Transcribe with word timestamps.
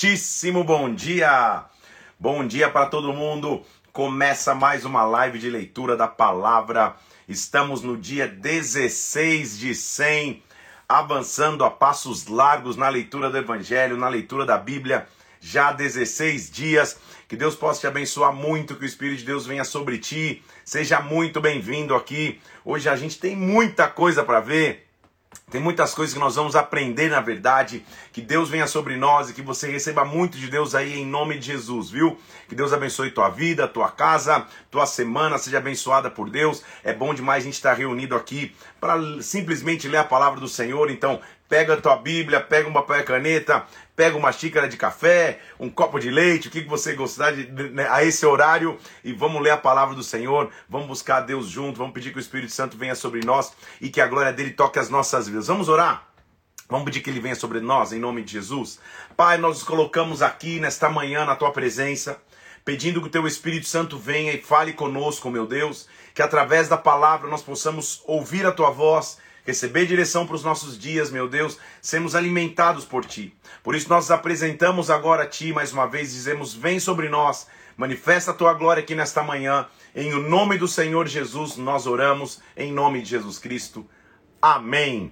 muitíssimo 0.00 0.62
bom 0.62 0.94
dia. 0.94 1.64
Bom 2.20 2.46
dia 2.46 2.70
para 2.70 2.86
todo 2.86 3.12
mundo. 3.12 3.64
Começa 3.92 4.54
mais 4.54 4.84
uma 4.84 5.02
live 5.02 5.40
de 5.40 5.50
leitura 5.50 5.96
da 5.96 6.06
palavra. 6.06 6.94
Estamos 7.28 7.82
no 7.82 7.96
dia 7.96 8.28
16 8.28 9.58
de 9.58 9.74
100, 9.74 10.40
avançando 10.88 11.64
a 11.64 11.70
passos 11.70 12.28
largos 12.28 12.76
na 12.76 12.88
leitura 12.88 13.28
do 13.28 13.38
evangelho, 13.38 13.96
na 13.96 14.08
leitura 14.08 14.46
da 14.46 14.56
Bíblia. 14.56 15.08
Já 15.40 15.70
há 15.70 15.72
16 15.72 16.48
dias. 16.48 17.00
Que 17.26 17.34
Deus 17.34 17.56
possa 17.56 17.80
te 17.80 17.86
abençoar 17.88 18.32
muito, 18.32 18.76
que 18.76 18.84
o 18.84 18.86
Espírito 18.86 19.18
de 19.18 19.26
Deus 19.26 19.46
venha 19.48 19.64
sobre 19.64 19.98
ti. 19.98 20.44
Seja 20.64 21.00
muito 21.00 21.40
bem-vindo 21.40 21.92
aqui. 21.96 22.40
Hoje 22.64 22.88
a 22.88 22.94
gente 22.94 23.18
tem 23.18 23.34
muita 23.34 23.88
coisa 23.88 24.22
para 24.22 24.38
ver. 24.38 24.87
Tem 25.50 25.60
muitas 25.60 25.94
coisas 25.94 26.12
que 26.12 26.20
nós 26.20 26.36
vamos 26.36 26.54
aprender 26.54 27.08
na 27.08 27.20
verdade. 27.20 27.84
Que 28.12 28.20
Deus 28.20 28.50
venha 28.50 28.66
sobre 28.66 28.96
nós 28.96 29.30
e 29.30 29.32
que 29.32 29.40
você 29.40 29.70
receba 29.70 30.04
muito 30.04 30.36
de 30.36 30.48
Deus 30.48 30.74
aí 30.74 30.98
em 30.98 31.06
nome 31.06 31.38
de 31.38 31.46
Jesus, 31.46 31.90
viu? 31.90 32.18
Que 32.48 32.54
Deus 32.54 32.72
abençoe 32.72 33.10
tua 33.10 33.30
vida, 33.30 33.66
tua 33.66 33.90
casa, 33.90 34.46
tua 34.70 34.86
semana, 34.86 35.38
seja 35.38 35.58
abençoada 35.58 36.10
por 36.10 36.28
Deus. 36.28 36.62
É 36.84 36.92
bom 36.92 37.14
demais 37.14 37.42
a 37.42 37.46
gente 37.46 37.54
estar 37.54 37.74
reunido 37.74 38.14
aqui 38.14 38.54
para 38.80 38.98
simplesmente 39.22 39.88
ler 39.88 39.98
a 39.98 40.04
palavra 40.04 40.38
do 40.38 40.48
Senhor. 40.48 40.90
Então, 40.90 41.20
pega 41.48 41.74
a 41.74 41.80
tua 41.80 41.96
Bíblia, 41.96 42.40
pega 42.40 42.68
um 42.68 42.72
papel 42.72 43.00
e 43.00 43.04
caneta, 43.04 43.64
pega 43.98 44.16
uma 44.16 44.30
xícara 44.30 44.68
de 44.68 44.76
café, 44.76 45.40
um 45.58 45.68
copo 45.68 45.98
de 45.98 46.08
leite, 46.08 46.46
o 46.46 46.50
que 46.52 46.60
você 46.60 46.94
gostar 46.94 47.32
de, 47.32 47.50
né, 47.50 47.88
a 47.90 48.04
esse 48.04 48.24
horário 48.24 48.78
e 49.02 49.12
vamos 49.12 49.42
ler 49.42 49.50
a 49.50 49.56
palavra 49.56 49.92
do 49.96 50.04
Senhor, 50.04 50.50
vamos 50.68 50.86
buscar 50.86 51.16
a 51.16 51.20
Deus 51.20 51.48
junto, 51.48 51.78
vamos 51.78 51.92
pedir 51.92 52.12
que 52.12 52.16
o 52.16 52.20
Espírito 52.20 52.52
Santo 52.52 52.76
venha 52.78 52.94
sobre 52.94 53.26
nós 53.26 53.52
e 53.80 53.88
que 53.88 54.00
a 54.00 54.06
glória 54.06 54.32
dele 54.32 54.52
toque 54.52 54.78
as 54.78 54.88
nossas 54.88 55.26
vidas. 55.26 55.48
Vamos 55.48 55.68
orar? 55.68 56.06
Vamos 56.68 56.84
pedir 56.84 57.00
que 57.00 57.10
ele 57.10 57.18
venha 57.18 57.34
sobre 57.34 57.58
nós, 57.58 57.92
em 57.92 57.98
nome 57.98 58.22
de 58.22 58.34
Jesus. 58.34 58.78
Pai, 59.16 59.36
nós 59.36 59.56
nos 59.56 59.64
colocamos 59.64 60.22
aqui 60.22 60.60
nesta 60.60 60.88
manhã 60.88 61.24
na 61.24 61.34
tua 61.34 61.50
presença, 61.50 62.22
pedindo 62.64 63.00
que 63.00 63.08
o 63.08 63.10
teu 63.10 63.26
Espírito 63.26 63.66
Santo 63.66 63.98
venha 63.98 64.32
e 64.32 64.40
fale 64.40 64.74
conosco, 64.74 65.28
meu 65.28 65.44
Deus, 65.44 65.88
que 66.14 66.22
através 66.22 66.68
da 66.68 66.76
palavra 66.76 67.28
nós 67.28 67.42
possamos 67.42 68.00
ouvir 68.06 68.46
a 68.46 68.52
tua 68.52 68.70
voz 68.70 69.18
receber 69.48 69.86
direção 69.86 70.26
para 70.26 70.36
os 70.36 70.44
nossos 70.44 70.78
dias, 70.78 71.10
meu 71.10 71.26
Deus, 71.26 71.56
sermos 71.80 72.14
alimentados 72.14 72.84
por 72.84 73.06
Ti. 73.06 73.34
Por 73.62 73.74
isso 73.74 73.88
nós 73.88 74.10
apresentamos 74.10 74.90
agora 74.90 75.22
a 75.22 75.26
Ti 75.26 75.54
mais 75.54 75.72
uma 75.72 75.86
vez, 75.86 76.12
dizemos: 76.12 76.52
Vem 76.52 76.78
sobre 76.78 77.08
nós, 77.08 77.46
manifesta 77.74 78.30
a 78.30 78.34
Tua 78.34 78.52
glória 78.52 78.82
aqui 78.82 78.94
nesta 78.94 79.22
manhã. 79.22 79.66
Em 79.96 80.12
o 80.12 80.20
nome 80.20 80.58
do 80.58 80.68
Senhor 80.68 81.08
Jesus 81.08 81.56
nós 81.56 81.86
oramos, 81.86 82.42
em 82.54 82.70
nome 82.70 83.00
de 83.00 83.08
Jesus 83.08 83.38
Cristo. 83.38 83.88
Amém 84.40 85.10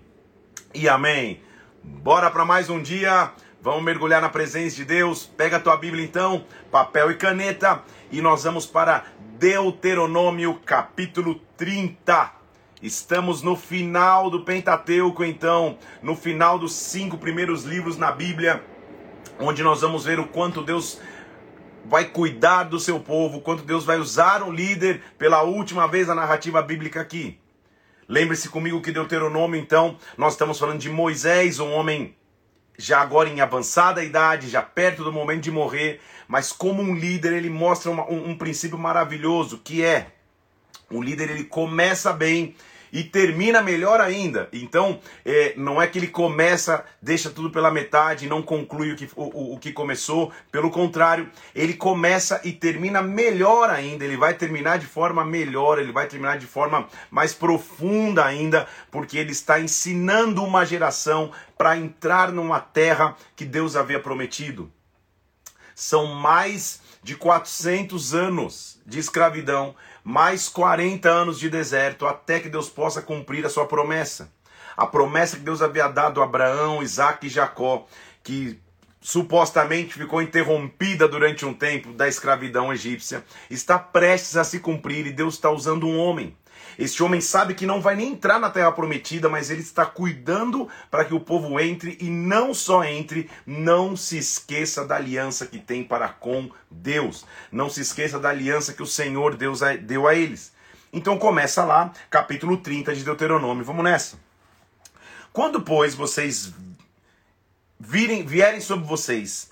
e 0.74 0.86
amém. 0.86 1.40
Bora 1.82 2.30
para 2.30 2.44
mais 2.44 2.68
um 2.68 2.82
dia. 2.82 3.32
Vamos 3.62 3.84
mergulhar 3.84 4.20
na 4.20 4.28
presença 4.28 4.76
de 4.76 4.84
Deus. 4.84 5.24
Pega 5.24 5.56
a 5.56 5.60
tua 5.60 5.78
Bíblia 5.78 6.04
então, 6.04 6.44
papel 6.70 7.10
e 7.10 7.14
caneta, 7.14 7.82
e 8.12 8.20
nós 8.20 8.44
vamos 8.44 8.66
para 8.66 9.06
Deuteronômio 9.38 10.60
capítulo 10.66 11.40
30. 11.56 12.45
Estamos 12.82 13.40
no 13.40 13.56
final 13.56 14.28
do 14.28 14.44
Pentateuco, 14.44 15.24
então, 15.24 15.78
no 16.02 16.14
final 16.14 16.58
dos 16.58 16.74
cinco 16.74 17.16
primeiros 17.16 17.64
livros 17.64 17.96
na 17.96 18.12
Bíblia, 18.12 18.62
onde 19.40 19.62
nós 19.62 19.80
vamos 19.80 20.04
ver 20.04 20.20
o 20.20 20.28
quanto 20.28 20.62
Deus 20.62 21.00
vai 21.86 22.04
cuidar 22.04 22.64
do 22.64 22.78
seu 22.78 23.00
povo, 23.00 23.40
quanto 23.40 23.62
Deus 23.62 23.84
vai 23.84 23.98
usar 23.98 24.42
um 24.42 24.52
líder 24.52 25.02
pela 25.16 25.42
última 25.42 25.88
vez 25.88 26.08
na 26.08 26.14
narrativa 26.14 26.60
bíblica 26.60 27.00
aqui. 27.00 27.40
Lembre-se 28.06 28.50
comigo 28.50 28.82
que 28.82 28.92
Deuteronômio, 28.92 29.58
então, 29.58 29.96
nós 30.16 30.34
estamos 30.34 30.58
falando 30.58 30.78
de 30.78 30.90
Moisés, 30.90 31.58
um 31.58 31.72
homem 31.72 32.14
já 32.78 33.00
agora 33.00 33.30
em 33.30 33.40
avançada 33.40 34.04
idade, 34.04 34.50
já 34.50 34.60
perto 34.60 35.02
do 35.02 35.10
momento 35.10 35.44
de 35.44 35.50
morrer, 35.50 35.98
mas 36.28 36.52
como 36.52 36.82
um 36.82 36.94
líder, 36.94 37.32
ele 37.32 37.48
mostra 37.48 37.90
uma, 37.90 38.04
um, 38.04 38.30
um 38.30 38.38
princípio 38.38 38.76
maravilhoso, 38.76 39.58
que 39.64 39.82
é 39.82 40.15
o 40.90 41.02
líder 41.02 41.30
ele 41.30 41.44
começa 41.44 42.12
bem 42.12 42.54
e 42.92 43.04
termina 43.04 43.60
melhor 43.60 44.00
ainda. 44.00 44.48
Então, 44.52 45.00
é, 45.24 45.54
não 45.56 45.80
é 45.80 45.86
que 45.86 45.98
ele 45.98 46.06
começa, 46.06 46.84
deixa 47.00 47.30
tudo 47.30 47.50
pela 47.50 47.70
metade 47.70 48.28
não 48.28 48.42
conclui 48.42 48.92
o 48.92 48.96
que, 48.96 49.08
o, 49.14 49.54
o 49.54 49.58
que 49.58 49.72
começou. 49.72 50.32
Pelo 50.50 50.70
contrário, 50.70 51.28
ele 51.54 51.74
começa 51.74 52.40
e 52.44 52.52
termina 52.52 53.02
melhor 53.02 53.70
ainda. 53.70 54.04
Ele 54.04 54.16
vai 54.16 54.34
terminar 54.34 54.78
de 54.78 54.86
forma 54.86 55.24
melhor, 55.24 55.78
ele 55.78 55.92
vai 55.92 56.06
terminar 56.06 56.38
de 56.38 56.46
forma 56.46 56.88
mais 57.10 57.34
profunda 57.34 58.24
ainda, 58.24 58.66
porque 58.90 59.18
ele 59.18 59.32
está 59.32 59.60
ensinando 59.60 60.42
uma 60.42 60.64
geração 60.64 61.30
para 61.58 61.76
entrar 61.76 62.32
numa 62.32 62.60
terra 62.60 63.16
que 63.34 63.44
Deus 63.44 63.76
havia 63.76 64.00
prometido. 64.00 64.72
São 65.74 66.06
mais 66.06 66.80
de 67.02 67.14
400 67.14 68.14
anos 68.14 68.80
de 68.86 68.98
escravidão 68.98 69.74
mais 70.06 70.48
40 70.48 71.08
anos 71.08 71.36
de 71.36 71.50
deserto 71.50 72.06
até 72.06 72.38
que 72.38 72.48
Deus 72.48 72.68
possa 72.68 73.02
cumprir 73.02 73.44
a 73.44 73.48
sua 73.48 73.66
promessa. 73.66 74.32
A 74.76 74.86
promessa 74.86 75.36
que 75.36 75.42
Deus 75.42 75.60
havia 75.60 75.88
dado 75.88 76.20
a 76.20 76.24
Abraão, 76.24 76.80
Isaac 76.80 77.26
e 77.26 77.28
Jacó, 77.28 77.88
que 78.22 78.56
supostamente 79.00 79.94
ficou 79.94 80.22
interrompida 80.22 81.08
durante 81.08 81.44
um 81.44 81.52
tempo 81.52 81.92
da 81.92 82.06
escravidão 82.06 82.72
egípcia, 82.72 83.24
está 83.50 83.80
prestes 83.80 84.36
a 84.36 84.44
se 84.44 84.60
cumprir 84.60 85.08
e 85.08 85.12
Deus 85.12 85.34
está 85.34 85.50
usando 85.50 85.88
um 85.88 85.98
homem 85.98 86.36
este 86.78 87.02
homem 87.02 87.20
sabe 87.20 87.54
que 87.54 87.66
não 87.66 87.80
vai 87.80 87.96
nem 87.96 88.12
entrar 88.12 88.38
na 88.38 88.50
terra 88.50 88.70
prometida, 88.72 89.28
mas 89.28 89.50
ele 89.50 89.62
está 89.62 89.86
cuidando 89.86 90.68
para 90.90 91.04
que 91.04 91.14
o 91.14 91.20
povo 91.20 91.58
entre 91.58 91.96
e 92.00 92.10
não 92.10 92.52
só 92.52 92.84
entre, 92.84 93.30
não 93.46 93.96
se 93.96 94.18
esqueça 94.18 94.84
da 94.84 94.96
aliança 94.96 95.46
que 95.46 95.58
tem 95.58 95.82
para 95.82 96.08
com 96.08 96.50
Deus. 96.70 97.24
Não 97.50 97.70
se 97.70 97.80
esqueça 97.80 98.18
da 98.18 98.28
aliança 98.28 98.72
que 98.72 98.82
o 98.82 98.86
Senhor 98.86 99.36
Deus 99.36 99.60
deu 99.82 100.06
a 100.06 100.14
eles. 100.14 100.52
Então 100.92 101.18
começa 101.18 101.64
lá, 101.64 101.92
capítulo 102.10 102.58
30 102.58 102.94
de 102.94 103.04
Deuteronômio. 103.04 103.64
Vamos 103.64 103.84
nessa. 103.84 104.18
Quando, 105.32 105.60
pois, 105.60 105.94
vocês 105.94 106.52
virem, 107.78 108.24
vierem 108.24 108.60
sobre 108.60 108.86
vocês 108.86 109.50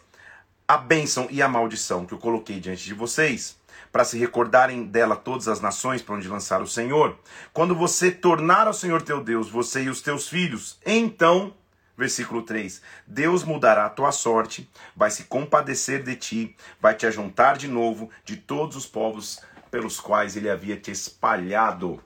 a 0.67 0.79
bênção 0.79 1.29
e 1.31 1.43
a 1.43 1.49
maldição 1.49 2.07
que 2.07 2.15
eu 2.15 2.19
coloquei 2.19 2.59
diante 2.59 2.85
de 2.85 2.95
vocês, 2.95 3.57
para 3.95 4.05
se 4.05 4.19
recordarem 4.19 4.83
dela 4.83 5.15
todas 5.15 5.47
as 5.47 5.61
nações 5.61 6.03
para 6.03 6.17
onde 6.17 6.27
lançar 6.27 6.61
o 6.61 6.67
Senhor. 6.67 7.17
Quando 7.53 7.77
você 7.77 8.11
tornar 8.11 8.67
ao 8.67 8.75
Senhor 8.75 9.01
teu 9.01 9.23
Deus, 9.23 9.49
você 9.49 9.85
e 9.85 9.89
os 9.89 10.03
teus 10.03 10.29
filhos, 10.29 10.81
então, 10.85 11.55
versículo 11.97 12.43
3, 12.43 12.83
Deus 13.07 13.45
mudará 13.45 13.87
a 13.87 13.89
tua 13.89 14.11
sorte, 14.11 14.69
vai 14.97 15.13
se 15.13 15.27
compadecer 15.27 16.03
de 16.03 16.17
ti, 16.17 16.57
vai 16.81 16.97
te 16.97 17.07
ajuntar 17.07 17.57
de 17.57 17.69
novo 17.69 18.11
de 18.25 18.37
todos 18.37 18.77
os 18.77 18.85
povos 18.85 19.41
pelos 19.71 20.01
quais 20.01 20.37
ele 20.37 20.51
havia 20.51 20.77
te 20.77 20.91
espalhado. 20.91 22.03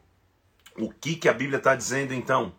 O 0.76 0.90
que, 0.90 1.16
que 1.16 1.26
a 1.26 1.32
Bíblia 1.32 1.56
está 1.56 1.74
dizendo 1.74 2.12
então? 2.12 2.52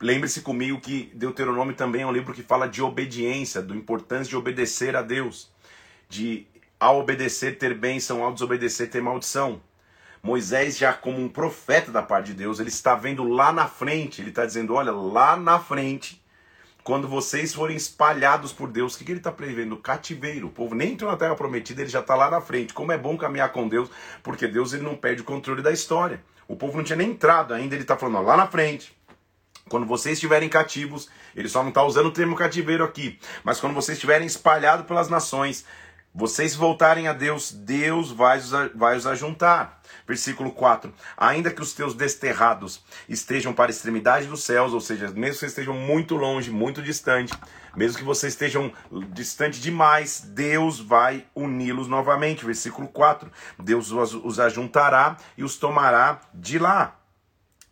Lembre-se 0.00 0.40
comigo 0.40 0.80
que 0.80 1.12
Deuteronômio 1.14 1.76
também 1.76 2.02
é 2.02 2.06
um 2.08 2.12
livro 2.12 2.34
que 2.34 2.42
fala 2.42 2.66
de 2.66 2.82
obediência, 2.82 3.62
do 3.62 3.76
importância 3.76 4.30
de 4.30 4.36
obedecer 4.36 4.96
a 4.96 5.02
Deus, 5.02 5.48
de 6.08 6.44
ao 6.78 7.00
obedecer 7.00 7.58
ter 7.58 7.74
bênção, 7.74 8.22
ao 8.22 8.32
desobedecer 8.32 8.90
ter 8.90 9.02
maldição. 9.02 9.60
Moisés, 10.22 10.76
já 10.76 10.92
como 10.92 11.20
um 11.20 11.28
profeta 11.28 11.90
da 11.90 12.02
parte 12.02 12.28
de 12.28 12.34
Deus, 12.34 12.58
ele 12.58 12.68
está 12.68 12.94
vendo 12.94 13.22
lá 13.24 13.52
na 13.52 13.66
frente, 13.66 14.20
ele 14.20 14.30
está 14.30 14.44
dizendo: 14.44 14.74
olha, 14.74 14.92
lá 14.92 15.36
na 15.36 15.58
frente, 15.58 16.22
quando 16.82 17.06
vocês 17.06 17.54
forem 17.54 17.76
espalhados 17.76 18.52
por 18.52 18.70
Deus, 18.70 18.94
o 18.94 18.98
que, 18.98 19.04
que 19.04 19.12
ele 19.12 19.20
está 19.20 19.30
prevendo? 19.30 19.76
Cativeiro. 19.76 20.48
O 20.48 20.50
povo 20.50 20.74
nem 20.74 20.92
entrou 20.92 21.10
na 21.10 21.16
terra 21.16 21.34
prometida, 21.34 21.82
ele 21.82 21.90
já 21.90 22.00
está 22.00 22.14
lá 22.14 22.30
na 22.30 22.40
frente. 22.40 22.74
Como 22.74 22.90
é 22.90 22.98
bom 22.98 23.16
caminhar 23.16 23.52
com 23.52 23.68
Deus, 23.68 23.90
porque 24.22 24.48
Deus 24.48 24.72
ele 24.72 24.82
não 24.82 24.96
perde 24.96 25.22
o 25.22 25.24
controle 25.24 25.62
da 25.62 25.70
história. 25.70 26.22
O 26.48 26.56
povo 26.56 26.76
não 26.76 26.84
tinha 26.84 26.96
nem 26.96 27.10
entrado 27.10 27.54
ainda, 27.54 27.74
ele 27.74 27.82
está 27.82 27.96
falando: 27.96 28.16
ó, 28.16 28.22
lá 28.22 28.36
na 28.36 28.46
frente. 28.46 28.96
Quando 29.68 29.86
vocês 29.86 30.14
estiverem 30.14 30.48
cativos, 30.48 31.10
ele 31.36 31.48
só 31.48 31.62
não 31.62 31.68
está 31.68 31.82
usando 31.82 32.06
o 32.06 32.10
termo 32.10 32.34
cativeiro 32.34 32.82
aqui, 32.82 33.18
mas 33.44 33.60
quando 33.60 33.74
vocês 33.74 33.98
estiverem 33.98 34.26
espalhados 34.26 34.86
pelas 34.86 35.10
nações, 35.10 35.66
vocês 36.14 36.54
voltarem 36.54 37.06
a 37.06 37.12
Deus, 37.12 37.52
Deus 37.52 38.10
vai 38.10 38.38
os, 38.38 38.50
vai 38.74 38.96
os 38.96 39.06
ajuntar. 39.06 39.80
Versículo 40.06 40.50
4: 40.50 40.92
Ainda 41.16 41.50
que 41.50 41.62
os 41.62 41.72
teus 41.72 41.94
desterrados 41.94 42.82
estejam 43.08 43.52
para 43.52 43.70
a 43.70 43.74
extremidade 43.74 44.26
dos 44.26 44.42
céus, 44.42 44.72
ou 44.72 44.80
seja, 44.80 45.08
mesmo 45.08 45.34
que 45.34 45.40
vocês 45.40 45.52
estejam 45.52 45.74
muito 45.74 46.16
longe, 46.16 46.50
muito 46.50 46.82
distante, 46.82 47.32
mesmo 47.76 47.98
que 47.98 48.04
vocês 48.04 48.32
estejam 48.32 48.72
distante 49.12 49.60
demais, 49.60 50.20
Deus 50.20 50.80
vai 50.80 51.26
uni-los 51.34 51.88
novamente. 51.88 52.44
Versículo 52.44 52.88
4: 52.88 53.30
Deus 53.58 53.92
os, 53.92 54.14
os 54.14 54.40
ajuntará 54.40 55.16
e 55.36 55.44
os 55.44 55.56
tomará 55.56 56.20
de 56.34 56.58
lá. 56.58 56.98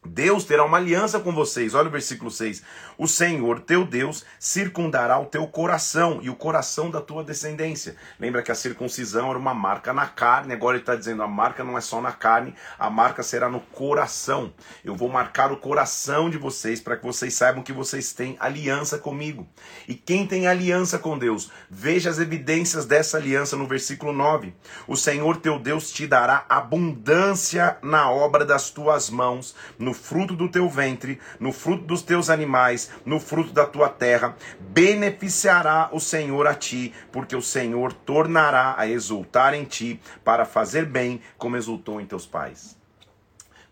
Deus 0.07 0.45
terá 0.45 0.65
uma 0.65 0.77
aliança 0.79 1.19
com 1.19 1.33
vocês. 1.33 1.75
Olha 1.75 1.89
o 1.89 1.91
versículo 1.91 2.31
6. 2.31 2.63
O 2.99 3.07
Senhor 3.07 3.61
teu 3.61 3.85
Deus 3.85 4.25
circundará 4.39 5.19
o 5.19 5.27
teu 5.27 5.47
coração 5.47 6.21
e 6.23 6.31
o 6.31 6.35
coração 6.35 6.91
da 6.91 7.01
tua 7.01 7.23
descendência. 7.23 7.97
Lembra 8.19 8.43
que 8.43 8.51
a 8.51 8.55
circuncisão 8.55 9.31
era 9.31 9.39
uma 9.39 9.55
marca 9.55 9.93
na 9.93 10.07
carne, 10.07 10.55
agora 10.55 10.77
ele 10.77 10.83
está 10.83 10.95
dizendo 10.95 11.23
a 11.23 11.29
marca 11.29 11.63
não 11.63 11.77
é 11.77 11.81
só 11.81 12.01
na 12.01 12.13
carne, 12.13 12.55
a 12.79 12.89
marca 12.89 13.23
será 13.23 13.49
no 13.49 13.61
coração. 13.61 14.53
Eu 14.85 14.95
vou 14.95 15.09
marcar 15.09 15.53
o 15.53 15.57
coração 15.57 16.31
de 16.31 16.39
vocês 16.39 16.81
para 16.81 16.97
que 16.97 17.05
vocês 17.05 17.35
saibam 17.35 17.63
que 17.63 17.73
vocês 17.73 18.13
têm 18.13 18.37
aliança 18.41 18.99
comigo. 18.99 19.47
E 19.87 19.95
quem 19.95 20.27
tem 20.27 20.47
aliança 20.47 20.99
com 20.99 21.19
Deus, 21.19 21.51
veja 21.71 22.11
as 22.11 22.19
evidências 22.19 22.87
dessa 22.87 23.17
aliança 23.17 23.57
no 23.57 23.67
versículo 23.67 24.13
9. 24.13 24.55
O 24.87 24.97
Senhor 24.97 25.37
teu 25.37 25.59
Deus 25.59 25.91
te 25.91 26.07
dará 26.07 26.45
abundância 26.49 27.79
na 27.83 28.11
obra 28.11 28.45
das 28.45 28.71
tuas 28.71 29.11
mãos, 29.11 29.55
no 29.79 29.93
fruto 29.93 30.35
do 30.35 30.49
teu 30.49 30.69
ventre, 30.69 31.21
no 31.39 31.53
fruto 31.53 31.85
dos 31.85 32.03
teus 32.03 32.31
animais, 32.31 32.86
no 33.05 33.21
fruto 33.21 33.53
da 33.53 33.67
tua 33.67 33.89
terra. 33.89 34.37
Beneficiará 34.61 35.89
o 35.93 36.01
Senhor 36.01 36.47
a 36.47 36.55
ti, 36.55 36.93
porque 37.13 37.37
o 37.37 37.43
Senhor 37.43 37.93
tornará 37.93 38.75
a 38.77 38.87
exultar 38.87 39.55
em 39.55 39.65
ti 39.65 40.01
para 40.25 40.45
fazer 40.45 40.87
bem, 40.87 41.21
como 41.37 41.57
exultou 41.57 42.01
em 42.01 42.07
teus 42.07 42.27
pais. 42.27 42.77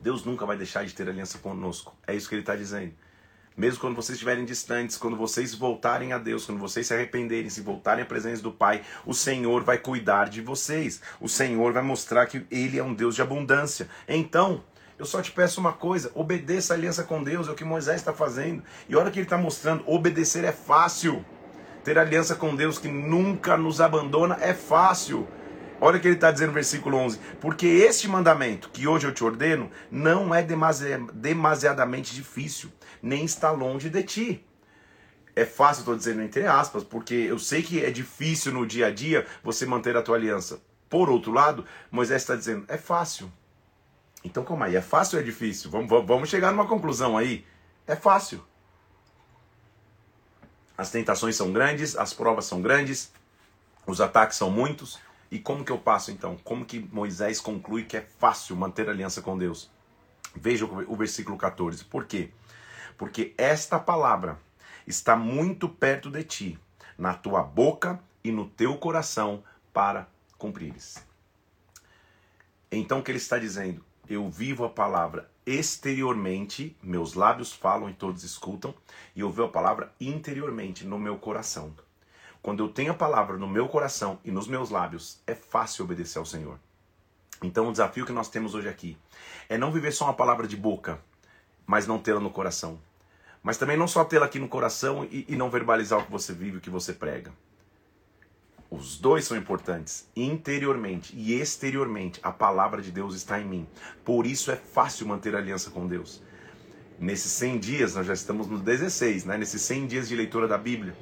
Deus 0.01 0.25
nunca 0.25 0.45
vai 0.45 0.57
deixar 0.57 0.85
de 0.85 0.95
ter 0.95 1.09
aliança 1.09 1.39
conosco. 1.39 1.97
É 2.07 2.15
isso 2.15 2.29
que 2.29 2.35
ele 2.35 2.43
está 2.43 2.55
dizendo. 2.55 2.93
Mesmo 3.57 3.81
quando 3.81 3.95
vocês 3.95 4.17
estiverem 4.17 4.45
distantes, 4.45 4.97
quando 4.97 5.17
vocês 5.17 5.55
voltarem 5.55 6.13
a 6.13 6.19
Deus, 6.19 6.45
quando 6.45 6.59
vocês 6.59 6.89
se 6.89 6.93
arrependerem, 6.93 7.49
se 7.49 7.61
voltarem 7.61 8.03
à 8.03 8.07
presença 8.07 8.43
do 8.43 8.51
Pai, 8.51 8.83
o 9.07 9.15
Senhor 9.15 9.63
vai 9.63 9.79
cuidar 9.79 10.29
de 10.29 10.41
vocês. 10.41 11.01
O 11.21 11.29
Senhor 11.29 11.73
vai 11.73 11.83
mostrar 11.83 12.27
que 12.27 12.45
Ele 12.51 12.79
é 12.79 12.83
um 12.83 12.93
Deus 12.93 13.15
de 13.15 13.23
abundância. 13.23 13.89
Então, 14.09 14.65
eu 14.99 15.05
só 15.05 15.21
te 15.21 15.33
peço 15.33 15.61
uma 15.61 15.73
coisa: 15.73 16.11
obedeça 16.15 16.75
a 16.75 16.77
aliança 16.77 17.03
com 17.03 17.23
Deus, 17.23 17.49
é 17.49 17.51
o 17.51 17.55
que 17.55 17.65
Moisés 17.65 17.97
está 17.97 18.13
fazendo. 18.13 18.63
E 18.89 18.95
olha 18.95 19.11
que 19.11 19.19
ele 19.19 19.27
está 19.27 19.39
mostrando: 19.39 19.85
obedecer 19.87 20.45
é 20.45 20.53
fácil. 20.53 21.25
Ter 21.83 21.99
aliança 21.99 22.35
com 22.35 22.57
Deus 22.57 22.79
que 22.79 22.89
nunca 22.89 23.57
nos 23.57 23.81
abandona 23.81 24.39
é 24.41 24.55
fácil. 24.55 25.29
Olha 25.81 25.99
o 25.99 26.01
que 26.01 26.09
ele 26.09 26.15
está 26.15 26.31
dizendo 26.31 26.49
no 26.49 26.55
versículo 26.55 26.97
11: 26.97 27.19
Porque 27.41 27.67
este 27.67 28.09
mandamento 28.09 28.71
que 28.71 28.87
hoje 28.87 29.07
eu 29.07 29.13
te 29.13 29.25
ordeno 29.25 29.71
não 29.91 30.35
é 30.35 30.43
demasiadamente 31.13 32.15
difícil, 32.15 32.73
nem 33.03 33.25
está 33.25 33.51
longe 33.51 33.91
de 33.91 34.03
ti. 34.03 34.47
É 35.37 35.45
fácil, 35.45 35.81
estou 35.81 35.97
dizendo 35.97 36.23
entre 36.23 36.47
aspas, 36.47 36.85
porque 36.85 37.15
eu 37.15 37.39
sei 37.41 37.61
que 37.61 37.85
é 37.85 37.91
difícil 37.91 38.53
no 38.53 38.65
dia 38.65 38.87
a 38.87 38.91
dia 38.91 39.27
você 39.43 39.67
manter 39.67 39.97
a 39.97 40.03
tua 40.03 40.17
aliança. 40.17 40.61
Por 40.89 41.11
outro 41.11 41.33
lado, 41.33 41.67
Moisés 41.91 42.23
está 42.23 42.37
dizendo: 42.37 42.65
é 42.69 42.79
fácil. 42.79 43.31
Então, 44.25 44.43
como 44.43 44.65
aí? 44.65 44.75
É 44.75 44.81
fácil 44.81 45.19
ou 45.19 45.23
é 45.23 45.25
difícil? 45.25 45.71
Vamos, 45.71 45.89
vamos 46.07 46.31
chegar 46.31 46.51
numa 46.51 46.67
conclusão 46.67 47.17
aí. 47.17 47.47
É 47.87 47.95
fácil. 47.95 48.43
As 50.77 50.91
tentações 50.91 51.37
são 51.37 51.53
grandes, 51.53 51.95
as 51.97 52.13
provas 52.13 52.47
são 52.47 52.61
grandes, 52.61 53.13
os 53.87 54.01
ataques 54.01 54.37
são 54.37 54.51
muitos. 54.51 54.99
E 55.31 55.39
como 55.39 55.65
que 55.65 55.71
eu 55.71 55.79
passo 55.79 56.11
então? 56.11 56.37
Como 56.43 56.65
que 56.65 56.81
Moisés 56.93 57.41
conclui 57.41 57.85
que 57.85 57.97
é 57.97 58.07
fácil 58.19 58.57
manter 58.57 58.89
aliança 58.89 59.21
com 59.21 59.37
Deus? 59.37 59.71
Veja 60.35 60.65
o 60.65 60.97
versículo 60.97 61.37
14. 61.37 61.85
Por 61.85 62.07
quê? 62.07 62.31
Porque 62.97 63.35
esta 63.37 63.79
palavra 63.79 64.39
está 64.87 65.17
muito 65.17 65.69
perto 65.69 66.11
de 66.11 66.23
ti, 66.25 66.59
na 66.97 67.15
tua 67.15 67.43
boca 67.43 68.01
e 68.23 68.33
no 68.33 68.49
teu 68.49 68.77
coração, 68.77 69.45
para 69.73 70.09
cumprires. 70.39 71.05
Então 72.71 72.99
o 72.99 73.03
que 73.03 73.11
ele 73.11 73.19
está 73.19 73.39
dizendo? 73.39 73.85
Eu 74.09 74.29
vivo 74.29 74.65
a 74.65 74.69
palavra 74.69 75.31
exteriormente, 75.47 76.77
meus 76.83 77.15
lábios 77.15 77.53
falam 77.53 77.89
e 77.89 77.95
todos 77.95 78.23
escutam, 78.23 78.75
e 79.17 79.21
eu 79.21 79.31
vivo 79.31 79.45
a 79.45 79.49
palavra 79.49 79.93
interiormente, 80.01 80.85
no 80.85 80.99
meu 80.99 81.17
coração. 81.17 81.75
Quando 82.43 82.63
eu 82.63 82.69
tenho 82.69 82.93
a 82.93 82.97
palavra 82.97 83.39
no 83.39 83.49
meu 83.49 83.67
coração 83.69 84.19
e 84.23 84.31
nos 84.31 84.47
meus 84.47 84.69
lábios, 84.69 85.19
é 85.27 85.35
fácil 85.35 85.85
obedecer 85.85 86.19
ao 86.19 86.27
Senhor. 86.27 86.59
Então 87.43 87.69
o 87.69 87.73
desafio 87.73 88.05
que 88.05 88.13
nós 88.13 88.29
temos 88.29 88.55
hoje 88.55 88.69
aqui 88.69 88.97
é 89.49 89.57
não 89.57 89.73
viver 89.73 89.93
só 89.93 90.05
uma 90.05 90.15
palavra 90.15 90.47
de 90.47 90.57
boca, 90.57 91.01
mas 91.67 91.87
não 91.87 91.99
tê-la 91.99 92.21
no 92.21 92.31
coração. 92.31 92.79
Mas 93.43 93.57
também 93.57 93.77
não 93.77 93.89
só 93.89 94.05
tê-la 94.05 94.27
aqui 94.27 94.39
no 94.39 94.49
coração 94.49 95.07
e, 95.11 95.25
e 95.29 95.37
não 95.37 95.51
verbalizar 95.51 95.99
o 95.99 96.05
que 96.05 96.13
você 96.13 96.33
vive, 96.33 96.59
o 96.59 96.61
que 96.61 96.71
você 96.71 96.93
prega. 96.93 97.33
Os 98.71 98.99
dois 98.99 99.25
são 99.25 99.37
importantes, 99.37 100.09
interiormente 100.17 101.15
e 101.17 101.35
exteriormente. 101.35 102.19
A 102.23 102.33
palavra 102.33 102.83
de 102.83 102.91
Deus 102.91 103.15
está 103.15 103.41
em 103.41 103.45
mim. 103.45 103.67
Por 104.05 104.27
isso 104.27 104.51
é 104.51 104.57
fácil 104.57 105.07
manter 105.07 105.37
aliança 105.37 105.71
com 105.71 105.87
Deus. 105.87 106.23
Nesses 106.99 107.33
100 107.33 107.59
dias, 107.59 107.95
nós 107.95 108.07
já 108.07 108.13
estamos 108.15 108.47
no 108.47 108.59
16, 108.59 109.25
né? 109.25 109.37
Nesses 109.37 109.63
100 109.63 109.87
dias 109.87 110.09
de 110.09 110.17
leitura 110.17 110.49
da 110.49 110.57
Bíblia, 110.57 110.97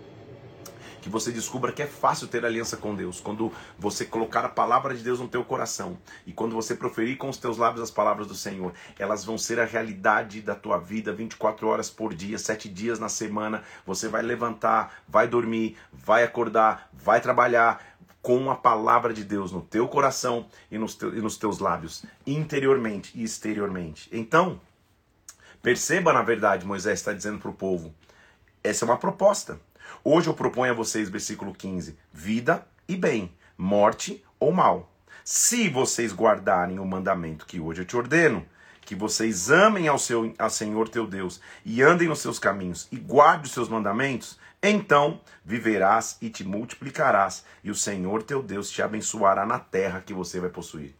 que 1.02 1.08
você 1.08 1.32
descubra 1.32 1.72
que 1.72 1.82
é 1.82 1.86
fácil 1.86 2.28
ter 2.28 2.46
aliança 2.46 2.76
com 2.76 2.94
Deus, 2.94 3.20
quando 3.20 3.52
você 3.76 4.04
colocar 4.04 4.44
a 4.44 4.48
palavra 4.48 4.94
de 4.94 5.02
Deus 5.02 5.18
no 5.18 5.28
teu 5.28 5.44
coração 5.44 5.98
e 6.24 6.32
quando 6.32 6.54
você 6.54 6.76
proferir 6.76 7.18
com 7.18 7.28
os 7.28 7.36
teus 7.36 7.58
lábios 7.58 7.82
as 7.82 7.90
palavras 7.90 8.28
do 8.28 8.34
Senhor, 8.34 8.72
elas 8.98 9.24
vão 9.24 9.36
ser 9.36 9.58
a 9.58 9.64
realidade 9.64 10.40
da 10.40 10.54
tua 10.54 10.78
vida 10.78 11.12
24 11.12 11.66
horas 11.66 11.90
por 11.90 12.14
dia, 12.14 12.38
7 12.38 12.68
dias 12.68 13.00
na 13.00 13.08
semana. 13.08 13.64
Você 13.84 14.08
vai 14.08 14.22
levantar, 14.22 15.02
vai 15.08 15.26
dormir, 15.26 15.76
vai 15.92 16.22
acordar, 16.22 16.88
vai 16.92 17.20
trabalhar 17.20 17.84
com 18.22 18.48
a 18.48 18.54
palavra 18.54 19.12
de 19.12 19.24
Deus 19.24 19.50
no 19.50 19.60
teu 19.60 19.88
coração 19.88 20.46
e 20.70 20.78
nos, 20.78 20.96
e 21.02 21.20
nos 21.20 21.36
teus 21.36 21.58
lábios, 21.58 22.04
interiormente 22.24 23.10
e 23.16 23.24
exteriormente. 23.24 24.08
Então, 24.12 24.60
perceba 25.60 26.12
na 26.12 26.22
verdade, 26.22 26.64
Moisés 26.64 27.00
está 27.00 27.12
dizendo 27.12 27.40
para 27.40 27.50
o 27.50 27.54
povo: 27.54 27.92
essa 28.62 28.84
é 28.84 28.86
uma 28.86 28.96
proposta. 28.96 29.58
Hoje 30.04 30.28
eu 30.28 30.34
proponho 30.34 30.72
a 30.72 30.76
vocês, 30.76 31.08
versículo 31.08 31.52
15: 31.52 31.96
vida 32.12 32.66
e 32.88 32.96
bem, 32.96 33.34
morte 33.56 34.24
ou 34.38 34.52
mal. 34.52 34.92
Se 35.24 35.68
vocês 35.68 36.12
guardarem 36.12 36.78
o 36.78 36.84
mandamento 36.84 37.46
que 37.46 37.60
hoje 37.60 37.82
eu 37.82 37.84
te 37.84 37.96
ordeno, 37.96 38.44
que 38.80 38.94
vocês 38.94 39.50
amem 39.50 39.86
ao, 39.86 39.98
seu, 39.98 40.34
ao 40.38 40.50
Senhor 40.50 40.88
teu 40.88 41.06
Deus 41.06 41.40
e 41.64 41.82
andem 41.82 42.08
nos 42.08 42.18
seus 42.18 42.38
caminhos 42.38 42.88
e 42.90 42.96
guardem 42.96 43.46
os 43.46 43.52
seus 43.52 43.68
mandamentos, 43.68 44.38
então 44.62 45.20
viverás 45.44 46.18
e 46.20 46.28
te 46.28 46.44
multiplicarás, 46.44 47.44
e 47.62 47.70
o 47.70 47.74
Senhor 47.74 48.22
teu 48.22 48.42
Deus 48.42 48.70
te 48.70 48.82
abençoará 48.82 49.46
na 49.46 49.58
terra 49.58 50.00
que 50.00 50.12
você 50.12 50.40
vai 50.40 50.50
possuir. 50.50 50.94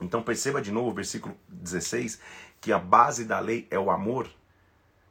Então 0.00 0.22
perceba 0.22 0.60
de 0.60 0.72
novo 0.72 0.90
o 0.90 0.94
versículo 0.94 1.36
16, 1.48 2.20
que 2.60 2.72
a 2.72 2.78
base 2.78 3.24
da 3.24 3.38
lei 3.40 3.66
é 3.70 3.78
o 3.78 3.90
amor 3.90 4.28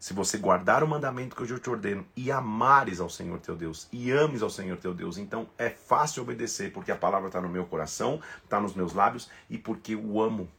se 0.01 0.15
você 0.15 0.35
guardar 0.39 0.83
o 0.83 0.87
mandamento 0.87 1.35
que 1.35 1.43
hoje 1.43 1.53
eu 1.53 1.59
te 1.59 1.69
ordeno 1.69 2.03
e 2.15 2.31
amares 2.31 2.99
ao 2.99 3.07
Senhor 3.07 3.39
teu 3.39 3.55
Deus 3.55 3.87
e 3.93 4.09
ames 4.09 4.41
ao 4.41 4.49
Senhor 4.49 4.75
teu 4.77 4.95
Deus, 4.95 5.15
então 5.15 5.47
é 5.59 5.69
fácil 5.69 6.23
obedecer, 6.23 6.73
porque 6.73 6.91
a 6.91 6.95
palavra 6.95 7.27
está 7.27 7.39
no 7.39 7.47
meu 7.47 7.65
coração, 7.65 8.19
está 8.43 8.59
nos 8.59 8.73
meus 8.73 8.93
lábios 8.93 9.29
e 9.47 9.59
porque 9.59 9.93
eu 9.93 10.19
amo. 10.19 10.49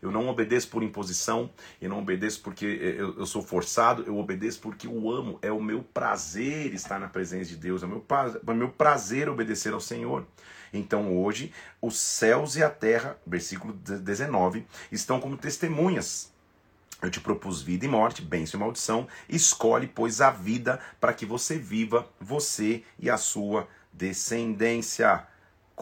Eu 0.00 0.12
não 0.12 0.28
obedeço 0.28 0.68
por 0.68 0.84
imposição, 0.84 1.50
eu 1.80 1.90
não 1.90 1.98
obedeço 1.98 2.42
porque 2.42 2.64
eu, 2.64 3.18
eu, 3.18 3.26
sou 3.26 3.42
forçado, 3.42 4.04
eu 4.06 4.16
obedeço 4.16 4.60
porque 4.60 4.86
eu 4.86 5.10
amo. 5.10 5.36
É 5.42 5.50
o 5.50 5.60
meu 5.60 5.82
prazer 5.82 6.72
estar 6.72 7.00
na 7.00 7.08
presença 7.08 7.50
de 7.50 7.56
Deus, 7.56 7.82
é 7.82 7.86
o 7.86 7.88
meu, 7.88 8.04
é 8.08 8.50
o 8.50 8.54
meu 8.54 8.68
prazer 8.68 9.28
obedecer 9.28 9.72
ao 9.72 9.80
Senhor. 9.80 10.24
Então 10.72 11.16
hoje, 11.18 11.52
os 11.80 11.98
céus 11.98 12.54
e 12.54 12.62
a 12.62 12.70
terra, 12.70 13.18
versículo 13.26 13.72
19, 13.72 14.64
estão 14.92 15.18
como 15.18 15.36
testemunhas 15.36 16.31
eu 17.02 17.10
te 17.10 17.20
propus 17.20 17.60
vida 17.60 17.84
e 17.84 17.88
morte, 17.88 18.22
bênção 18.22 18.58
e 18.58 18.62
maldição. 18.62 19.08
Escolhe, 19.28 19.88
pois, 19.88 20.20
a 20.20 20.30
vida 20.30 20.80
para 21.00 21.12
que 21.12 21.26
você 21.26 21.58
viva, 21.58 22.08
você 22.20 22.84
e 22.98 23.10
a 23.10 23.16
sua 23.16 23.68
descendência. 23.92 25.26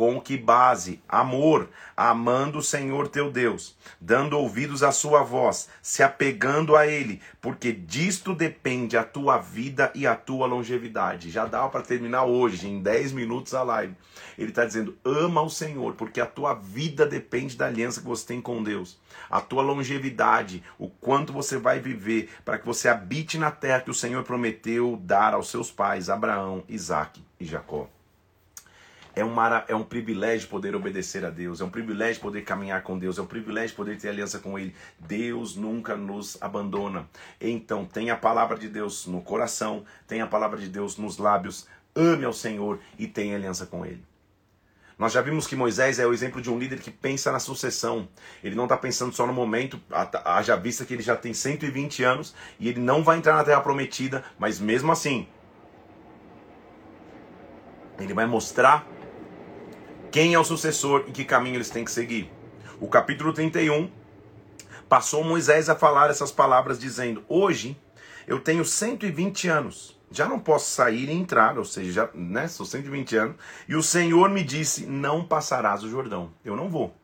Com 0.00 0.18
que 0.18 0.38
base? 0.38 1.02
Amor, 1.06 1.68
amando 1.94 2.60
o 2.60 2.62
Senhor 2.62 3.06
teu 3.08 3.30
Deus, 3.30 3.76
dando 4.00 4.32
ouvidos 4.38 4.82
à 4.82 4.92
sua 4.92 5.22
voz, 5.22 5.68
se 5.82 6.02
apegando 6.02 6.74
a 6.74 6.86
Ele, 6.86 7.20
porque 7.38 7.70
disto 7.70 8.34
depende 8.34 8.96
a 8.96 9.04
tua 9.04 9.36
vida 9.36 9.92
e 9.94 10.06
a 10.06 10.16
tua 10.16 10.46
longevidade. 10.46 11.30
Já 11.30 11.44
dá 11.44 11.68
para 11.68 11.82
terminar 11.82 12.24
hoje, 12.24 12.66
em 12.66 12.80
10 12.80 13.12
minutos 13.12 13.52
a 13.52 13.62
live. 13.62 13.94
Ele 14.38 14.48
está 14.48 14.64
dizendo: 14.64 14.96
ama 15.04 15.42
o 15.42 15.50
Senhor, 15.50 15.92
porque 15.92 16.22
a 16.22 16.24
tua 16.24 16.54
vida 16.54 17.04
depende 17.04 17.54
da 17.54 17.66
aliança 17.66 18.00
que 18.00 18.06
você 18.06 18.26
tem 18.26 18.40
com 18.40 18.62
Deus. 18.62 18.98
A 19.28 19.42
tua 19.42 19.62
longevidade, 19.62 20.64
o 20.78 20.88
quanto 20.88 21.30
você 21.30 21.58
vai 21.58 21.78
viver, 21.78 22.30
para 22.42 22.56
que 22.56 22.64
você 22.64 22.88
habite 22.88 23.36
na 23.36 23.50
terra 23.50 23.82
que 23.82 23.90
o 23.90 23.94
Senhor 23.94 24.24
prometeu 24.24 24.98
dar 25.02 25.34
aos 25.34 25.50
seus 25.50 25.70
pais, 25.70 26.08
Abraão, 26.08 26.64
Isaac 26.70 27.22
e 27.38 27.44
Jacó. 27.44 27.86
É 29.14 29.24
um, 29.24 29.34
é 29.66 29.74
um 29.74 29.82
privilégio 29.82 30.48
poder 30.48 30.74
obedecer 30.74 31.24
a 31.24 31.30
Deus, 31.30 31.60
é 31.60 31.64
um 31.64 31.70
privilégio 31.70 32.22
poder 32.22 32.42
caminhar 32.42 32.82
com 32.82 32.98
Deus, 32.98 33.18
é 33.18 33.22
um 33.22 33.26
privilégio 33.26 33.74
poder 33.74 33.98
ter 33.98 34.08
aliança 34.08 34.38
com 34.38 34.58
Ele. 34.58 34.74
Deus 34.98 35.56
nunca 35.56 35.96
nos 35.96 36.40
abandona. 36.40 37.08
Então, 37.40 37.84
tenha 37.84 38.14
a 38.14 38.16
palavra 38.16 38.56
de 38.56 38.68
Deus 38.68 39.06
no 39.06 39.20
coração, 39.20 39.84
tenha 40.06 40.24
a 40.24 40.28
palavra 40.28 40.58
de 40.58 40.68
Deus 40.68 40.96
nos 40.96 41.18
lábios, 41.18 41.66
ame 41.94 42.24
ao 42.24 42.32
Senhor 42.32 42.78
e 42.98 43.06
tenha 43.06 43.36
aliança 43.36 43.66
com 43.66 43.84
Ele. 43.84 44.04
Nós 45.00 45.12
já 45.12 45.22
vimos 45.22 45.46
que 45.46 45.56
Moisés 45.56 45.98
é 45.98 46.06
o 46.06 46.12
exemplo 46.12 46.42
de 46.42 46.50
um 46.50 46.58
líder 46.58 46.78
que 46.78 46.90
pensa 46.90 47.32
na 47.32 47.38
sucessão. 47.38 48.06
Ele 48.44 48.54
não 48.54 48.64
está 48.64 48.76
pensando 48.76 49.14
só 49.14 49.26
no 49.26 49.32
momento, 49.32 49.80
haja 50.26 50.54
vista 50.56 50.84
que 50.84 50.92
ele 50.92 51.02
já 51.02 51.16
tem 51.16 51.32
120 51.32 52.04
anos 52.04 52.34
e 52.58 52.68
ele 52.68 52.80
não 52.80 53.02
vai 53.02 53.16
entrar 53.16 53.34
na 53.34 53.42
terra 53.42 53.62
prometida, 53.62 54.22
mas 54.38 54.60
mesmo 54.60 54.92
assim, 54.92 55.26
ele 57.98 58.12
vai 58.12 58.26
mostrar 58.26 58.86
quem 60.10 60.34
é 60.34 60.38
o 60.38 60.44
sucessor 60.44 61.04
e 61.06 61.12
que 61.12 61.24
caminho 61.24 61.56
eles 61.56 61.70
têm 61.70 61.84
que 61.84 61.90
seguir. 61.90 62.30
O 62.80 62.88
capítulo 62.88 63.32
31 63.32 63.90
passou 64.88 65.22
Moisés 65.22 65.68
a 65.68 65.76
falar 65.76 66.10
essas 66.10 66.32
palavras, 66.32 66.78
dizendo: 66.78 67.24
Hoje 67.28 67.76
eu 68.26 68.40
tenho 68.40 68.64
120 68.64 69.48
anos 69.48 70.00
já 70.10 70.28
não 70.28 70.40
posso 70.40 70.70
sair 70.70 71.08
e 71.08 71.12
entrar, 71.12 71.56
ou 71.56 71.64
seja, 71.64 71.92
já, 71.92 72.10
né, 72.14 72.48
sou 72.48 72.66
120 72.66 73.16
anos, 73.16 73.36
e 73.68 73.76
o 73.76 73.82
Senhor 73.82 74.28
me 74.28 74.42
disse: 74.42 74.84
Não 74.86 75.24
passarás 75.24 75.84
o 75.84 75.88
Jordão. 75.88 76.32
Eu 76.44 76.56
não 76.56 76.68
vou. 76.68 76.94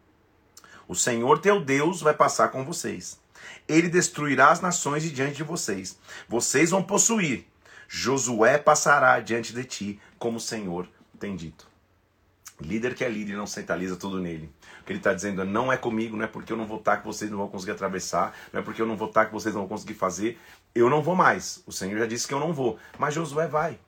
O 0.89 0.95
Senhor 0.95 1.39
teu 1.39 1.61
Deus 1.61 2.01
vai 2.01 2.15
passar 2.15 2.49
com 2.49 2.65
vocês. 2.65 3.21
Ele 3.69 3.89
destruirá 3.89 4.51
as 4.51 4.61
nações 4.61 5.03
de 5.03 5.11
diante 5.11 5.37
de 5.37 5.45
vocês. 5.45 5.99
Vocês 6.29 6.71
vão 6.71 6.83
possuir. 6.83 7.47
Josué 7.89 8.59
passará 8.59 9.21
diante 9.21 9.53
de 9.53 9.65
ti, 9.65 10.01
como 10.19 10.39
o 10.39 10.41
Senhor 10.41 10.89
tem 11.19 11.37
dito. 11.37 11.69
Líder 12.61 12.95
que 12.95 13.05
é 13.05 13.09
líder 13.09 13.37
não 13.37 13.47
centraliza 13.47 13.97
tudo 13.97 14.19
nele. 14.19 14.51
O 14.81 14.85
que 14.85 14.93
ele 14.93 14.99
está 14.99 15.13
dizendo 15.13 15.43
é: 15.43 15.45
não 15.45 15.71
é 15.71 15.77
comigo, 15.77 16.17
não 16.17 16.25
é 16.25 16.29
porque 16.29 16.53
eu 16.53 16.57
não 16.57 16.67
vou 16.67 16.79
estar 16.79 16.97
que 16.97 17.07
vocês 17.07 17.31
não 17.31 17.39
vão 17.39 17.49
conseguir 17.49 17.73
atravessar, 17.73 18.35
não 18.51 18.61
é 18.61 18.63
porque 18.63 18.81
eu 18.81 18.87
não 18.87 18.97
vou 18.97 19.09
estar 19.09 19.27
que 19.27 19.33
vocês 19.33 19.55
não 19.55 19.63
vão 19.63 19.69
conseguir 19.69 19.95
fazer. 19.95 20.39
Eu 20.75 20.89
não 20.89 21.03
vou 21.03 21.15
mais. 21.15 21.63
O 21.67 21.73
Senhor 21.73 21.99
já 21.99 22.07
disse 22.07 22.27
que 22.27 22.33
eu 22.33 22.41
não 22.41 22.55
vou. 22.55 22.79
Mas 22.99 23.15
Josué 23.15 23.47
vai. 23.47 23.79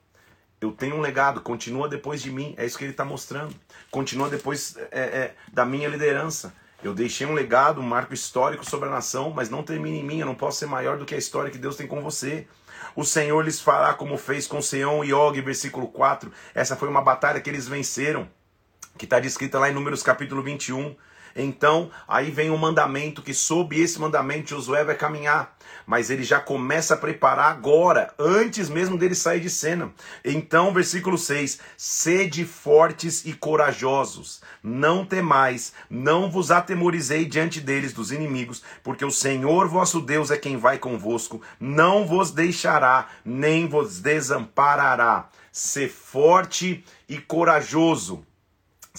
Eu 0.61 0.71
tenho 0.71 0.97
um 0.97 1.01
legado, 1.01 1.41
continua 1.41 1.87
depois 1.87 2.21
de 2.21 2.31
mim. 2.31 2.53
É 2.57 2.65
isso 2.65 2.77
que 2.77 2.83
ele 2.83 2.91
está 2.91 3.05
mostrando. 3.05 3.55
Continua 3.89 4.29
depois 4.29 4.75
é, 4.91 4.99
é, 4.99 5.35
da 5.51 5.65
minha 5.65 5.87
liderança. 5.87 6.53
Eu 6.83 6.93
deixei 6.93 7.25
um 7.25 7.33
legado, 7.33 7.81
um 7.81 7.83
marco 7.83 8.13
histórico 8.13 8.63
sobre 8.63 8.87
a 8.87 8.91
nação, 8.91 9.31
mas 9.31 9.49
não 9.49 9.63
termina 9.63 9.97
em 9.97 10.03
mim. 10.03 10.19
Eu 10.19 10.25
não 10.25 10.35
posso 10.35 10.59
ser 10.59 10.65
maior 10.67 10.97
do 10.97 11.05
que 11.05 11.15
a 11.15 11.17
história 11.17 11.49
que 11.49 11.57
Deus 11.57 11.75
tem 11.75 11.87
com 11.87 12.01
você. 12.01 12.45
O 12.95 13.03
Senhor 13.03 13.43
lhes 13.43 13.59
fará 13.59 13.93
como 13.93 14.17
fez 14.17 14.45
com 14.47 14.61
Seão 14.61 15.03
e 15.03 15.13
Og, 15.13 15.41
versículo 15.41 15.87
4. 15.87 16.31
Essa 16.53 16.75
foi 16.75 16.87
uma 16.87 17.01
batalha 17.01 17.39
que 17.41 17.49
eles 17.49 17.67
venceram 17.67 18.27
que 18.99 19.05
está 19.05 19.17
descrita 19.17 19.57
lá 19.57 19.69
em 19.69 19.73
Números 19.73 20.03
capítulo 20.03 20.43
21. 20.43 20.93
Então, 21.33 21.89
aí 22.05 22.31
vem 22.31 22.49
um 22.49 22.57
mandamento 22.57 23.21
que 23.21 23.33
sob 23.33 23.79
esse 23.79 23.97
mandamento 23.97 24.49
Josué 24.49 24.83
vai 24.83 24.95
caminhar, 24.95 25.55
mas 25.87 26.09
ele 26.09 26.23
já 26.23 26.37
começa 26.37 26.95
a 26.95 26.97
preparar 26.97 27.49
agora, 27.49 28.13
antes 28.19 28.67
mesmo 28.67 28.97
dele 28.97 29.15
sair 29.15 29.39
de 29.39 29.49
cena. 29.49 29.93
Então, 30.25 30.73
versículo 30.73 31.17
6: 31.17 31.59
Sede 31.77 32.43
fortes 32.43 33.23
e 33.25 33.31
corajosos, 33.31 34.41
não 34.61 35.05
temais, 35.05 35.71
não 35.89 36.29
vos 36.29 36.51
atemorizei 36.51 37.23
diante 37.23 37.61
deles 37.61 37.93
dos 37.93 38.11
inimigos, 38.11 38.61
porque 38.83 39.05
o 39.05 39.11
Senhor 39.11 39.69
vosso 39.69 40.01
Deus 40.01 40.31
é 40.31 40.37
quem 40.37 40.57
vai 40.57 40.77
convosco, 40.77 41.41
não 41.57 42.05
vos 42.05 42.31
deixará, 42.31 43.07
nem 43.23 43.65
vos 43.65 44.01
desamparará. 44.01 45.29
Ser 45.53 45.89
forte 45.89 46.83
e 47.07 47.17
corajoso 47.17 48.25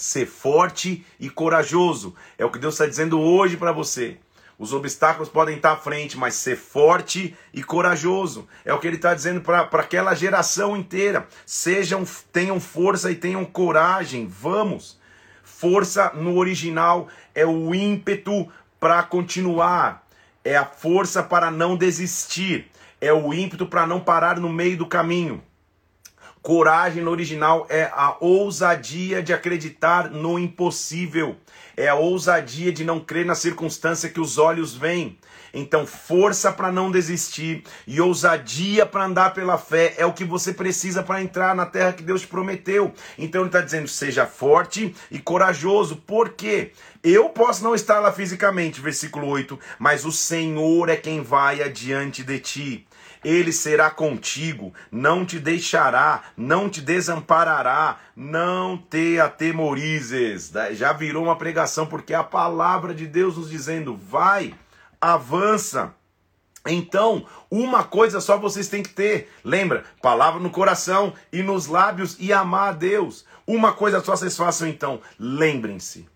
ser 0.01 0.25
forte 0.25 1.05
e 1.19 1.29
corajoso. 1.29 2.15
É 2.35 2.43
o 2.43 2.49
que 2.49 2.57
Deus 2.57 2.73
está 2.73 2.87
dizendo 2.87 3.19
hoje 3.19 3.55
para 3.55 3.71
você. 3.71 4.17
Os 4.57 4.73
obstáculos 4.73 5.29
podem 5.29 5.57
estar 5.57 5.73
à 5.73 5.77
frente, 5.77 6.17
mas 6.17 6.35
ser 6.35 6.57
forte 6.57 7.35
e 7.53 7.63
corajoso. 7.63 8.47
É 8.65 8.73
o 8.73 8.79
que 8.79 8.87
ele 8.87 8.95
está 8.95 9.13
dizendo 9.13 9.41
para 9.41 9.61
aquela 9.61 10.15
geração 10.15 10.75
inteira. 10.75 11.27
Sejam, 11.45 12.03
tenham 12.33 12.59
força 12.59 13.11
e 13.11 13.15
tenham 13.15 13.45
coragem. 13.45 14.27
Vamos. 14.27 14.99
Força 15.43 16.11
no 16.15 16.37
original 16.37 17.07
é 17.35 17.45
o 17.45 17.73
ímpeto 17.75 18.47
para 18.79 19.03
continuar. 19.03 20.07
É 20.43 20.57
a 20.57 20.65
força 20.65 21.21
para 21.21 21.51
não 21.51 21.77
desistir. 21.77 22.71
É 22.99 23.13
o 23.13 23.31
ímpeto 23.33 23.67
para 23.67 23.85
não 23.85 23.99
parar 23.99 24.39
no 24.39 24.49
meio 24.49 24.77
do 24.77 24.87
caminho. 24.87 25.43
Coragem 26.41 27.03
no 27.03 27.11
original 27.11 27.67
é 27.69 27.83
a 27.93 28.17
ousadia 28.19 29.21
de 29.21 29.31
acreditar 29.31 30.09
no 30.09 30.39
impossível. 30.39 31.35
É 31.77 31.87
a 31.87 31.93
ousadia 31.93 32.71
de 32.71 32.83
não 32.83 32.99
crer 32.99 33.27
na 33.27 33.35
circunstância 33.35 34.09
que 34.09 34.19
os 34.19 34.39
olhos 34.39 34.73
veem. 34.73 35.19
Então, 35.53 35.85
força 35.85 36.51
para 36.51 36.71
não 36.71 36.89
desistir 36.89 37.63
e 37.85 38.01
ousadia 38.01 38.87
para 38.87 39.05
andar 39.05 39.35
pela 39.35 39.57
fé 39.57 39.93
é 39.97 40.05
o 40.05 40.13
que 40.13 40.23
você 40.23 40.51
precisa 40.51 41.03
para 41.03 41.21
entrar 41.21 41.55
na 41.55 41.65
terra 41.67 41.93
que 41.93 42.01
Deus 42.01 42.21
te 42.21 42.27
prometeu. 42.27 42.91
Então, 43.19 43.41
ele 43.41 43.49
está 43.49 43.61
dizendo: 43.61 43.87
seja 43.87 44.25
forte 44.25 44.95
e 45.11 45.19
corajoso. 45.19 45.97
Por 45.97 46.29
quê? 46.29 46.71
Eu 47.03 47.29
posso 47.29 47.63
não 47.63 47.75
estar 47.75 47.99
lá 47.99 48.11
fisicamente, 48.11 48.81
versículo 48.81 49.27
8, 49.27 49.59
mas 49.77 50.05
o 50.05 50.11
Senhor 50.11 50.89
é 50.89 50.95
quem 50.95 51.21
vai 51.21 51.61
adiante 51.61 52.23
de 52.23 52.39
ti. 52.39 52.87
Ele 53.23 53.51
será 53.51 53.91
contigo, 53.91 54.73
não 54.91 55.23
te 55.25 55.39
deixará, 55.39 56.23
não 56.35 56.69
te 56.69 56.81
desamparará, 56.81 57.99
não 58.15 58.77
te 58.77 59.19
atemorizes. 59.19 60.51
Já 60.71 60.91
virou 60.91 61.23
uma 61.23 61.35
pregação, 61.35 61.85
porque 61.85 62.13
a 62.13 62.23
palavra 62.23 62.93
de 62.93 63.05
Deus 63.05 63.37
nos 63.37 63.49
dizendo: 63.49 63.95
vai, 63.95 64.55
avança. 64.99 65.93
Então, 66.67 67.25
uma 67.49 67.83
coisa 67.83 68.21
só 68.21 68.37
vocês 68.37 68.67
têm 68.67 68.83
que 68.83 68.89
ter. 68.89 69.31
Lembra? 69.43 69.83
Palavra 70.01 70.39
no 70.39 70.49
coração 70.49 71.13
e 71.31 71.41
nos 71.41 71.65
lábios 71.65 72.15
e 72.19 72.31
amar 72.31 72.69
a 72.69 72.73
Deus. 72.73 73.25
Uma 73.47 73.73
coisa 73.73 73.99
só 74.03 74.15
vocês 74.15 74.37
façam 74.37 74.67
então. 74.67 75.01
Lembrem-se. 75.19 76.07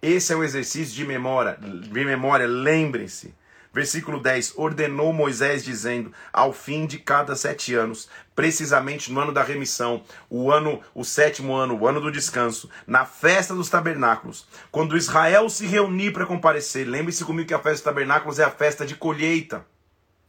Esse 0.00 0.32
é 0.32 0.36
o 0.36 0.44
exercício 0.44 0.94
de 0.94 1.04
memória. 1.06 1.58
De 1.60 2.04
memória, 2.04 2.46
lembrem-se. 2.46 3.34
Versículo 3.74 4.20
10: 4.20 4.54
Ordenou 4.56 5.12
Moisés, 5.12 5.64
dizendo: 5.64 6.12
Ao 6.32 6.52
fim 6.52 6.86
de 6.86 6.96
cada 6.96 7.34
sete 7.34 7.74
anos, 7.74 8.08
precisamente 8.32 9.12
no 9.12 9.20
ano 9.20 9.32
da 9.32 9.42
remissão, 9.42 10.04
o 10.30 10.52
ano, 10.52 10.80
o 10.94 11.04
sétimo 11.04 11.52
ano, 11.56 11.76
o 11.76 11.88
ano 11.88 12.00
do 12.00 12.12
descanso, 12.12 12.70
na 12.86 13.04
festa 13.04 13.52
dos 13.52 13.68
tabernáculos, 13.68 14.46
quando 14.70 14.96
Israel 14.96 15.50
se 15.50 15.66
reunir 15.66 16.12
para 16.12 16.24
comparecer, 16.24 16.86
lembre-se 16.86 17.24
comigo 17.24 17.48
que 17.48 17.54
a 17.54 17.58
festa 17.58 17.72
dos 17.72 17.82
tabernáculos 17.82 18.38
é 18.38 18.44
a 18.44 18.50
festa 18.50 18.86
de 18.86 18.94
colheita. 18.94 19.66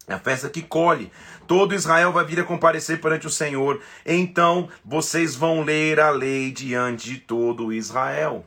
É 0.08 0.14
a 0.14 0.20
festa 0.20 0.50
que 0.50 0.62
colhe. 0.62 1.12
Todo 1.48 1.74
Israel 1.74 2.12
vai 2.12 2.26
vir 2.26 2.40
a 2.40 2.44
comparecer 2.44 3.02
perante 3.02 3.26
o 3.26 3.30
Senhor. 3.30 3.82
Então 4.06 4.70
vocês 4.84 5.36
vão 5.36 5.64
ler 5.64 6.00
a 6.00 6.12
lei 6.12 6.52
diante 6.52 7.10
de 7.10 7.18
todo 7.20 7.74
Israel. 7.74 8.46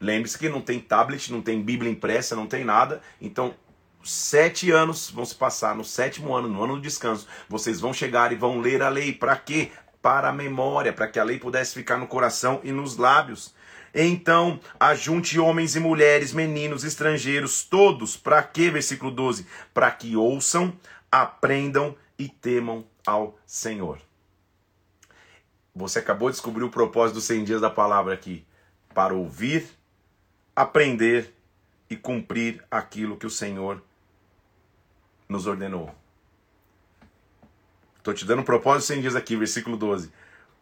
Lembre-se 0.00 0.38
que 0.38 0.48
não 0.48 0.60
tem 0.60 0.78
tablet, 0.78 1.30
não 1.32 1.42
tem 1.42 1.60
Bíblia 1.60 1.90
impressa, 1.90 2.36
não 2.36 2.46
tem 2.46 2.64
nada. 2.64 3.00
Então 3.20 3.52
sete 4.02 4.70
anos 4.70 5.10
vão 5.10 5.24
se 5.24 5.34
passar, 5.34 5.74
no 5.74 5.84
sétimo 5.84 6.34
ano, 6.34 6.48
no 6.48 6.62
ano 6.62 6.76
do 6.76 6.82
descanso, 6.82 7.26
vocês 7.48 7.80
vão 7.80 7.92
chegar 7.92 8.32
e 8.32 8.36
vão 8.36 8.60
ler 8.60 8.82
a 8.82 8.88
lei. 8.88 9.12
Para 9.12 9.36
quê? 9.36 9.70
Para 10.00 10.28
a 10.28 10.32
memória, 10.32 10.92
para 10.92 11.08
que 11.08 11.18
a 11.18 11.24
lei 11.24 11.38
pudesse 11.38 11.74
ficar 11.74 11.98
no 11.98 12.06
coração 12.06 12.60
e 12.64 12.72
nos 12.72 12.96
lábios. 12.96 13.54
Então, 13.94 14.60
ajunte 14.78 15.38
homens 15.38 15.74
e 15.74 15.80
mulheres, 15.80 16.32
meninos, 16.32 16.84
estrangeiros, 16.84 17.64
todos, 17.64 18.16
para 18.16 18.42
quê? 18.42 18.70
Versículo 18.70 19.10
12: 19.10 19.46
para 19.74 19.90
que 19.90 20.16
ouçam, 20.16 20.72
aprendam 21.10 21.96
e 22.18 22.28
temam 22.28 22.84
ao 23.06 23.38
Senhor. 23.44 23.98
Você 25.74 25.98
acabou 25.98 26.28
de 26.28 26.36
descobrir 26.36 26.64
o 26.64 26.70
propósito 26.70 27.16
dos 27.16 27.24
100 27.24 27.44
dias 27.44 27.60
da 27.60 27.70
palavra 27.70 28.14
aqui: 28.14 28.44
para 28.94 29.12
ouvir, 29.12 29.68
aprender 30.54 31.34
e 31.88 31.96
cumprir 31.96 32.62
aquilo 32.70 33.16
que 33.16 33.26
o 33.26 33.30
Senhor 33.30 33.82
nos 35.30 35.46
ordenou. 35.46 35.94
Estou 37.96 38.12
te 38.12 38.26
dando 38.26 38.40
um 38.40 38.44
propósito 38.44 38.88
sem 38.88 39.00
dias 39.00 39.14
aqui, 39.14 39.36
versículo 39.36 39.76
12. 39.76 40.10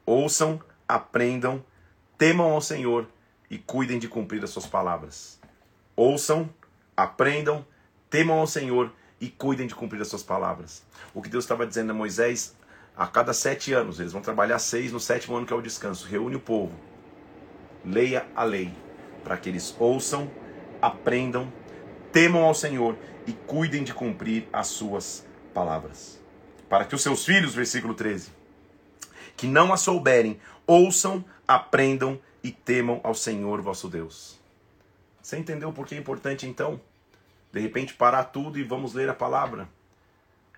Ouçam, 0.05 0.61
aprendam, 0.87 1.65
temam 2.19 2.53
ao 2.53 2.61
Senhor 2.61 3.09
e 3.51 3.57
cuidem 3.57 3.99
de 3.99 4.09
cumprir 4.09 4.45
as 4.45 4.51
suas 4.51 4.67
palavras. 4.67 5.41
Ouçam, 5.97 6.51
aprendam, 6.95 7.67
temam 8.11 8.39
ao 8.39 8.47
Senhor 8.47 8.93
e 9.19 9.31
cuidem 9.31 9.67
de 9.67 9.75
cumprir 9.75 10.03
as 10.03 10.09
suas 10.09 10.23
palavras. 10.23 10.85
O 11.15 11.23
que 11.23 11.31
Deus 11.31 11.45
estava 11.45 11.67
dizendo 11.67 11.93
a 11.93 11.95
Moisés, 11.95 12.55
a 12.95 13.07
cada 13.07 13.33
sete 13.33 13.73
anos, 13.73 13.99
eles 13.99 14.13
vão 14.13 14.21
trabalhar 14.21 14.59
seis 14.59 14.93
no 14.93 15.01
sétimo 15.01 15.37
ano 15.37 15.47
que 15.47 15.53
é 15.53 15.57
o 15.57 15.63
descanso. 15.63 16.07
Reúne 16.07 16.37
o 16.37 16.41
povo, 16.41 16.79
leia 17.83 18.27
a 18.37 18.45
lei, 18.45 18.75
para 19.25 19.39
que 19.39 19.49
eles 19.49 19.75
ouçam, 19.79 20.31
aprendam, 20.83 21.51
temam 22.13 22.45
ao 22.45 22.55
Senhor 22.55 22.97
e 23.27 23.33
cuidem 23.33 23.85
de 23.85 23.95
cumprir 23.95 24.49
as 24.53 24.69
suas 24.69 25.27
palavras. 25.55 26.21
Para 26.69 26.85
que 26.85 26.95
os 26.95 27.03
seus 27.03 27.25
filhos, 27.25 27.55
versículo 27.55 27.95
13, 27.95 28.31
que 29.37 29.47
não 29.47 29.73
a 29.73 29.77
souberem, 29.77 30.39
ouçam, 30.67 31.25
aprendam 31.47 32.21
e 32.43 32.51
temam 32.51 33.01
ao 33.03 33.15
Senhor 33.15 33.61
vosso 33.63 33.89
Deus. 33.89 34.39
Você 35.23 35.39
entendeu 35.39 35.73
por 35.73 35.87
que 35.87 35.95
é 35.95 35.99
importante 35.99 36.47
então? 36.47 36.81
De 37.53 37.61
repente 37.61 37.95
parar 37.95 38.25
tudo 38.25 38.59
e 38.59 38.63
vamos 38.63 38.95
ler 38.95 39.09
a 39.09 39.15
palavra. 39.15 39.69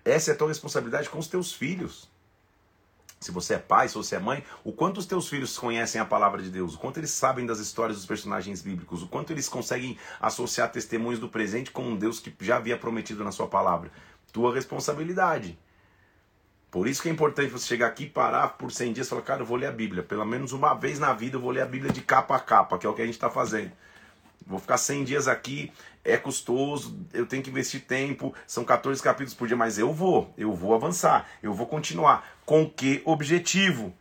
Essa 0.03 0.31
é 0.31 0.33
a 0.33 0.37
tua 0.37 0.49
responsabilidade 0.49 1.09
com 1.09 1.19
os 1.19 1.27
teus 1.27 1.53
filhos. 1.53 2.10
Se 3.21 3.31
você 3.31 3.53
é 3.53 3.59
pai, 3.59 3.87
se 3.87 3.93
você 3.93 4.15
é 4.15 4.19
mãe, 4.19 4.43
o 4.63 4.73
quanto 4.73 4.97
os 4.97 5.05
teus 5.05 5.29
filhos 5.29 5.55
conhecem 5.55 6.01
a 6.01 6.05
palavra 6.05 6.41
de 6.41 6.49
Deus, 6.49 6.73
o 6.73 6.79
quanto 6.79 6.99
eles 6.99 7.11
sabem 7.11 7.45
das 7.45 7.59
histórias 7.59 7.97
dos 7.97 8.05
personagens 8.07 8.63
bíblicos, 8.63 9.03
o 9.03 9.07
quanto 9.07 9.31
eles 9.31 9.47
conseguem 9.47 9.95
associar 10.19 10.71
testemunhos 10.71 11.19
do 11.19 11.29
presente 11.29 11.69
com 11.69 11.83
um 11.83 11.95
Deus 11.95 12.19
que 12.19 12.33
já 12.41 12.57
havia 12.57 12.75
prometido 12.75 13.23
na 13.23 13.31
sua 13.31 13.47
palavra. 13.47 13.91
Tua 14.33 14.51
responsabilidade. 14.51 15.57
Por 16.71 16.87
isso 16.87 17.03
que 17.03 17.09
é 17.09 17.11
importante 17.11 17.51
você 17.51 17.67
chegar 17.67 17.87
aqui, 17.87 18.07
parar 18.07 18.57
por 18.57 18.71
100 18.71 18.93
dias 18.93 19.05
e 19.05 19.09
falar, 19.11 19.21
cara, 19.21 19.41
eu 19.43 19.45
vou 19.45 19.57
ler 19.57 19.67
a 19.67 19.71
Bíblia. 19.71 20.01
Pelo 20.01 20.25
menos 20.25 20.51
uma 20.51 20.73
vez 20.73 20.97
na 20.97 21.13
vida 21.13 21.35
eu 21.35 21.41
vou 21.41 21.51
ler 21.51 21.61
a 21.61 21.65
Bíblia 21.65 21.91
de 21.91 22.01
capa 22.01 22.35
a 22.35 22.39
capa, 22.39 22.79
que 22.79 22.87
é 22.87 22.89
o 22.89 22.93
que 22.95 23.03
a 23.03 23.05
gente 23.05 23.15
está 23.15 23.29
fazendo. 23.29 23.71
Vou 24.47 24.57
ficar 24.57 24.77
100 24.77 25.03
dias 25.03 25.27
aqui, 25.27 25.71
é 26.03 26.17
custoso, 26.17 26.97
eu 27.13 27.25
tenho 27.25 27.43
que 27.43 27.49
investir 27.49 27.85
tempo, 27.85 28.33
são 28.47 28.63
14 28.63 29.01
capítulos 29.01 29.33
por 29.33 29.47
dia, 29.47 29.57
mas 29.57 29.77
eu 29.77 29.93
vou, 29.93 30.33
eu 30.37 30.53
vou 30.53 30.73
avançar, 30.73 31.27
eu 31.41 31.53
vou 31.53 31.67
continuar. 31.67 32.27
Com 32.45 32.69
que 32.69 33.01
objetivo? 33.05 33.93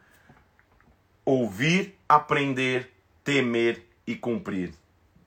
Ouvir, 1.24 1.98
aprender, 2.08 2.90
temer 3.22 3.86
e 4.06 4.14
cumprir. 4.14 4.72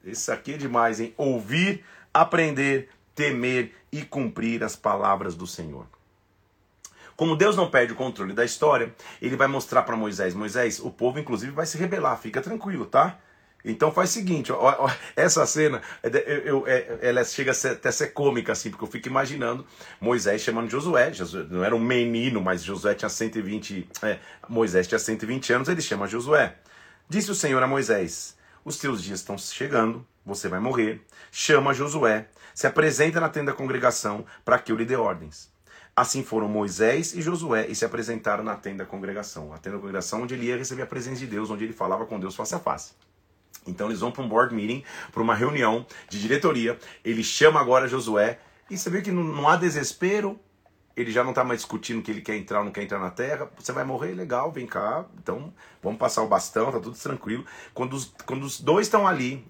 Isso 0.03 0.32
aqui 0.32 0.53
é 0.53 0.58
demais, 0.58 1.00
hein? 1.00 1.13
Ouvir, 1.15 1.86
aprender, 2.13 2.89
temer 3.15 3.74
e 3.92 4.01
cumprir 4.01 4.63
as 4.63 4.75
palavras 4.75 5.36
do 5.36 5.48
Senhor. 5.48 5.88
Como 7.15 7.36
Deus 7.36 7.56
não 7.56 7.70
perde 7.70 7.94
o 7.94 7.96
controle 7.96 8.34
da 8.34 8.44
história, 8.44 8.94
ele 9.22 9.36
vai 9.36 9.48
mostrar 9.48 9.84
para 9.84 9.96
Moisés: 9.96 10.34
Moisés, 10.34 10.80
o 10.80 10.89
povo 10.89 11.20
inclusive 11.20 11.51
vai 11.51 11.65
se 11.65 11.77
rebelar, 11.77 12.18
fica 12.18 12.42
tranquilo, 12.42 12.86
tá? 12.86 13.20
Então 13.65 13.91
faz 13.91 14.10
o 14.10 14.13
seguinte, 14.13 14.51
ó, 14.51 14.58
ó, 14.60 14.91
essa 15.15 15.46
cena, 15.46 15.82
eu, 16.03 16.39
eu, 16.39 16.67
é, 16.67 17.00
ela 17.01 17.24
chega 17.24 17.51
a 17.51 17.53
ser, 17.53 17.70
até 17.70 17.91
ser 17.91 18.08
cômica, 18.08 18.51
assim, 18.51 18.70
porque 18.70 18.84
eu 18.84 18.89
fico 18.89 19.08
imaginando 19.08 19.65
Moisés 20.01 20.41
chamando 20.41 20.70
Josué, 20.70 21.13
Josué 21.13 21.46
não 21.50 21.63
era 21.63 21.74
um 21.74 21.79
menino, 21.79 22.41
mas 22.41 22.62
Josué 22.62 22.93
tinha 22.93 23.08
120, 23.08 23.89
é, 24.01 24.20
Moisés 24.50 24.86
tinha 24.86 25.00
120 25.00 25.53
anos, 25.53 25.70
ele 25.70 25.82
chama 25.82 26.08
Josué. 26.08 26.58
Disse 27.08 27.32
o 27.32 27.36
Senhor 27.36 27.63
a 27.63 27.67
Moisés, 27.67 28.36
os 28.65 28.77
teus 28.77 29.01
dias 29.01 29.20
estão 29.20 29.38
chegando, 29.38 30.05
você 30.25 30.50
vai 30.50 30.60
morrer, 30.60 31.01
chama 31.32 31.74
Josué, 31.74 32.27
se 32.53 32.67
apresenta 32.67 33.22
na 33.22 33.29
tenda 33.29 33.51
da 33.51 33.58
congregação 33.58 34.25
para 34.43 34.60
que 34.60 34.74
eu 34.74 34.75
lhe 34.75 34.86
dê 34.86 34.96
ordens. 34.96 35.51
Assim 35.96 36.24
foram 36.24 36.50
Moisés 36.50 37.13
e 37.13 37.22
Josué 37.22 37.67
e 37.67 37.75
se 37.75 37.86
apresentaram 37.86 38.43
na 38.43 38.55
tenda 38.55 38.84
da 38.84 38.89
congregação, 38.89 39.53
a 39.53 39.58
tenda 39.58 39.77
da 39.77 39.82
congregação 39.82 40.24
onde 40.24 40.34
ele 40.34 40.48
ia 40.48 40.58
receber 40.58 40.82
a 40.82 40.88
presença 40.88 41.20
de 41.20 41.27
Deus, 41.27 41.50
onde 41.50 41.63
ele 41.63 41.74
falava 41.74 42.05
com 42.05 42.20
Deus 42.20 42.36
face 42.36 42.55
a 42.55 42.60
face. 42.60 42.93
Então 43.67 43.88
eles 43.88 44.00
vão 44.00 44.12
para 44.12 44.24
um 44.24 44.27
board 44.27 44.53
meeting, 44.53 44.84
para 45.12 45.22
uma 45.22 45.36
reunião 45.36 45.86
de 46.10 46.20
diretoria. 46.20 46.77
Ele 47.03 47.24
chama 47.24 47.60
agora 47.60 47.88
Josué 47.88 48.39
e 48.70 48.77
você 48.77 48.89
vê 48.89 49.01
que 49.01 49.12
não, 49.12 49.24
não 49.24 49.48
há 49.48 49.55
desespero. 49.55 50.39
Ele 50.96 51.12
já 51.12 51.24
não 51.24 51.32
está 51.32 51.43
mais 51.43 51.62
discutindo 51.62 52.03
que 52.03 52.12
ele 52.12 52.22
quer 52.22 52.36
entrar 52.36 52.60
ou 52.60 52.65
não 52.65 52.72
quer 52.72 52.84
entrar 52.84 53.00
na 53.00 53.10
terra. 53.10 53.50
Você 53.58 53.72
vai 53.72 53.84
morrer, 53.84 54.13
legal, 54.13 54.51
vem 54.51 54.67
cá. 54.67 55.05
Então 55.17 55.53
vamos 55.82 55.98
passar 55.98 56.22
o 56.22 56.27
bastão, 56.27 56.72
tá 56.72 56.79
tudo 56.79 56.98
tranquilo. 56.98 57.46
Quando 57.74 57.93
os, 57.93 58.13
quando 58.25 58.43
os 58.43 58.60
dois 58.60 58.88
estão 58.88 59.08
ali, 59.08 59.46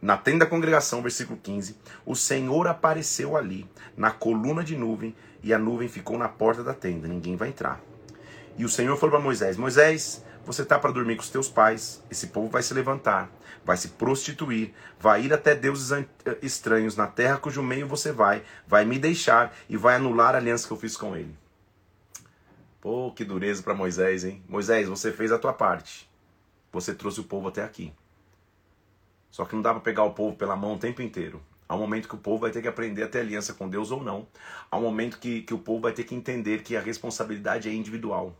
na 0.00 0.16
tenda 0.16 0.44
da 0.44 0.50
congregação, 0.50 1.02
versículo 1.02 1.38
15, 1.42 1.76
o 2.04 2.14
Senhor 2.14 2.68
apareceu 2.68 3.36
ali, 3.36 3.68
na 3.96 4.10
coluna 4.10 4.62
de 4.62 4.76
nuvem, 4.76 5.16
e 5.42 5.52
a 5.54 5.58
nuvem 5.58 5.88
ficou 5.88 6.18
na 6.18 6.28
porta 6.28 6.62
da 6.62 6.74
tenda, 6.74 7.08
ninguém 7.08 7.34
vai 7.34 7.48
entrar. 7.48 7.80
E 8.58 8.64
o 8.64 8.68
Senhor 8.68 8.96
falou 8.96 9.16
para 9.16 9.24
Moisés: 9.24 9.56
Moisés, 9.56 10.24
você 10.46 10.62
está 10.62 10.78
para 10.78 10.92
dormir 10.92 11.16
com 11.16 11.22
os 11.22 11.28
teus 11.28 11.48
pais, 11.48 12.00
esse 12.08 12.28
povo 12.28 12.48
vai 12.48 12.62
se 12.62 12.72
levantar, 12.72 13.28
vai 13.64 13.76
se 13.76 13.88
prostituir, 13.88 14.72
vai 14.98 15.24
ir 15.24 15.32
até 15.32 15.56
deuses 15.56 15.90
eh, 15.90 16.06
estranhos 16.40 16.94
na 16.94 17.08
terra 17.08 17.36
cujo 17.36 17.64
meio 17.64 17.88
você 17.88 18.12
vai, 18.12 18.44
vai 18.64 18.84
me 18.84 18.96
deixar 18.96 19.52
e 19.68 19.76
vai 19.76 19.96
anular 19.96 20.36
a 20.36 20.38
aliança 20.38 20.64
que 20.64 20.72
eu 20.72 20.78
fiz 20.78 20.96
com 20.96 21.16
ele. 21.16 21.36
Pô, 22.80 23.10
que 23.10 23.24
dureza 23.24 23.60
para 23.60 23.74
Moisés, 23.74 24.22
hein? 24.22 24.40
Moisés, 24.48 24.88
você 24.88 25.10
fez 25.10 25.32
a 25.32 25.38
tua 25.38 25.52
parte. 25.52 26.08
Você 26.72 26.94
trouxe 26.94 27.18
o 27.18 27.24
povo 27.24 27.48
até 27.48 27.64
aqui. 27.64 27.92
Só 29.32 29.44
que 29.44 29.56
não 29.56 29.62
dá 29.62 29.72
para 29.72 29.80
pegar 29.80 30.04
o 30.04 30.12
povo 30.12 30.36
pela 30.36 30.54
mão 30.54 30.74
o 30.74 30.78
tempo 30.78 31.02
inteiro. 31.02 31.42
Há 31.68 31.74
um 31.74 31.80
momento 31.80 32.08
que 32.08 32.14
o 32.14 32.18
povo 32.18 32.42
vai 32.42 32.52
ter 32.52 32.62
que 32.62 32.68
aprender 32.68 33.02
a 33.02 33.08
ter 33.08 33.18
aliança 33.18 33.52
com 33.52 33.68
Deus 33.68 33.90
ou 33.90 34.00
não. 34.00 34.28
Há 34.70 34.78
um 34.78 34.82
momento 34.82 35.18
que, 35.18 35.42
que 35.42 35.52
o 35.52 35.58
povo 35.58 35.80
vai 35.80 35.92
ter 35.92 36.04
que 36.04 36.14
entender 36.14 36.62
que 36.62 36.76
a 36.76 36.80
responsabilidade 36.80 37.68
é 37.68 37.72
individual. 37.72 38.36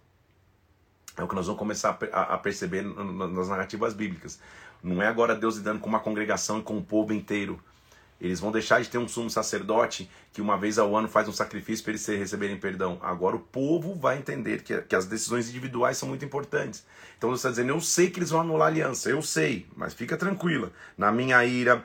É 1.17 1.23
o 1.23 1.29
que 1.29 1.35
nós 1.35 1.47
vamos 1.47 1.59
começar 1.59 1.99
a, 2.13 2.39
perceber 2.39 2.83
nas 2.83 3.49
narrativas 3.49 3.95
bíblicas. 3.95 4.39
Não 4.83 5.03
é 5.03 5.07
agora 5.07 5.35
Deus 5.35 5.57
lidando 5.57 5.81
com 5.81 5.89
uma 5.89 6.01
congregação 6.01 6.59
e 6.59 6.63
com 6.63 6.77
o 6.77 6.83
povo 6.83 7.13
inteiro. 7.13 7.59
Eles 8.21 8.41
vão 8.41 8.51
deixar 8.51 8.81
de 8.81 8.89
ter 8.89 8.97
um 8.97 9.07
sumo 9.07 9.29
sacerdote 9.29 10.11
que 10.33 10.41
uma 10.41 10.57
vez 10.57 10.79
ao 10.79 10.97
ano 10.97 11.07
faz 11.07 11.29
um 11.29 11.33
sacrifício 11.33 11.85
para 11.85 11.93
eles 11.93 12.07
receberem 12.07 12.57
perdão. 12.57 12.99
Agora 13.03 13.37
o 13.37 13.41
povo 13.41 13.95
vai 13.95 14.17
entender 14.19 14.63
que, 14.63 14.97
as 14.97 15.05
decisões 15.05 15.51
individuais 15.51 15.99
são 15.99 16.09
muito 16.09 16.25
importantes. 16.25 16.85
Então 17.19 17.29
Deus 17.29 17.41
está 17.41 17.51
dizendo: 17.51 17.71
eu 17.71 17.81
sei 17.81 18.11
que 18.11 18.19
eles 18.19 18.31
vão 18.31 18.41
anular 18.41 18.69
a 18.69 18.71
aliança, 18.71 19.11
eu 19.11 19.21
sei, 19.21 19.67
mas 19.77 19.93
fica 19.93 20.17
tranquila. 20.17 20.73
Na 20.97 21.13
minha 21.13 21.45
ira, 21.45 21.85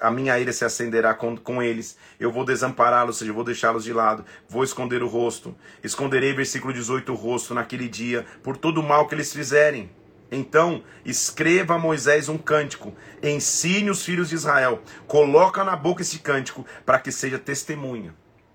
a 0.00 0.10
minha 0.10 0.38
ira 0.38 0.52
se 0.52 0.64
acenderá 0.64 1.14
com, 1.14 1.36
com 1.36 1.62
eles, 1.62 1.96
eu 2.18 2.32
vou 2.32 2.44
desampará-los, 2.44 3.16
ou 3.16 3.18
seja, 3.18 3.30
eu 3.30 3.34
vou 3.34 3.44
deixá-los 3.44 3.84
de 3.84 3.92
lado, 3.92 4.24
vou 4.48 4.64
esconder 4.64 5.02
o 5.02 5.08
rosto, 5.08 5.54
esconderei, 5.84 6.32
versículo 6.32 6.72
18, 6.72 7.12
o 7.12 7.14
rosto 7.14 7.54
naquele 7.54 7.88
dia, 7.88 8.24
por 8.42 8.56
todo 8.56 8.78
o 8.78 8.82
mal 8.82 9.06
que 9.06 9.14
eles 9.14 9.32
fizerem. 9.32 9.90
Então, 10.30 10.82
escreva 11.04 11.74
a 11.74 11.78
Moisés 11.78 12.30
um 12.30 12.38
cântico, 12.38 12.94
ensine 13.22 13.90
os 13.90 14.02
filhos 14.02 14.30
de 14.30 14.34
Israel, 14.34 14.82
coloca 15.06 15.62
na 15.62 15.76
boca 15.76 16.00
esse 16.00 16.20
cântico 16.20 16.64
para 16.86 16.98
que 16.98 17.12
seja 17.12 17.38
testemunha. 17.38 18.14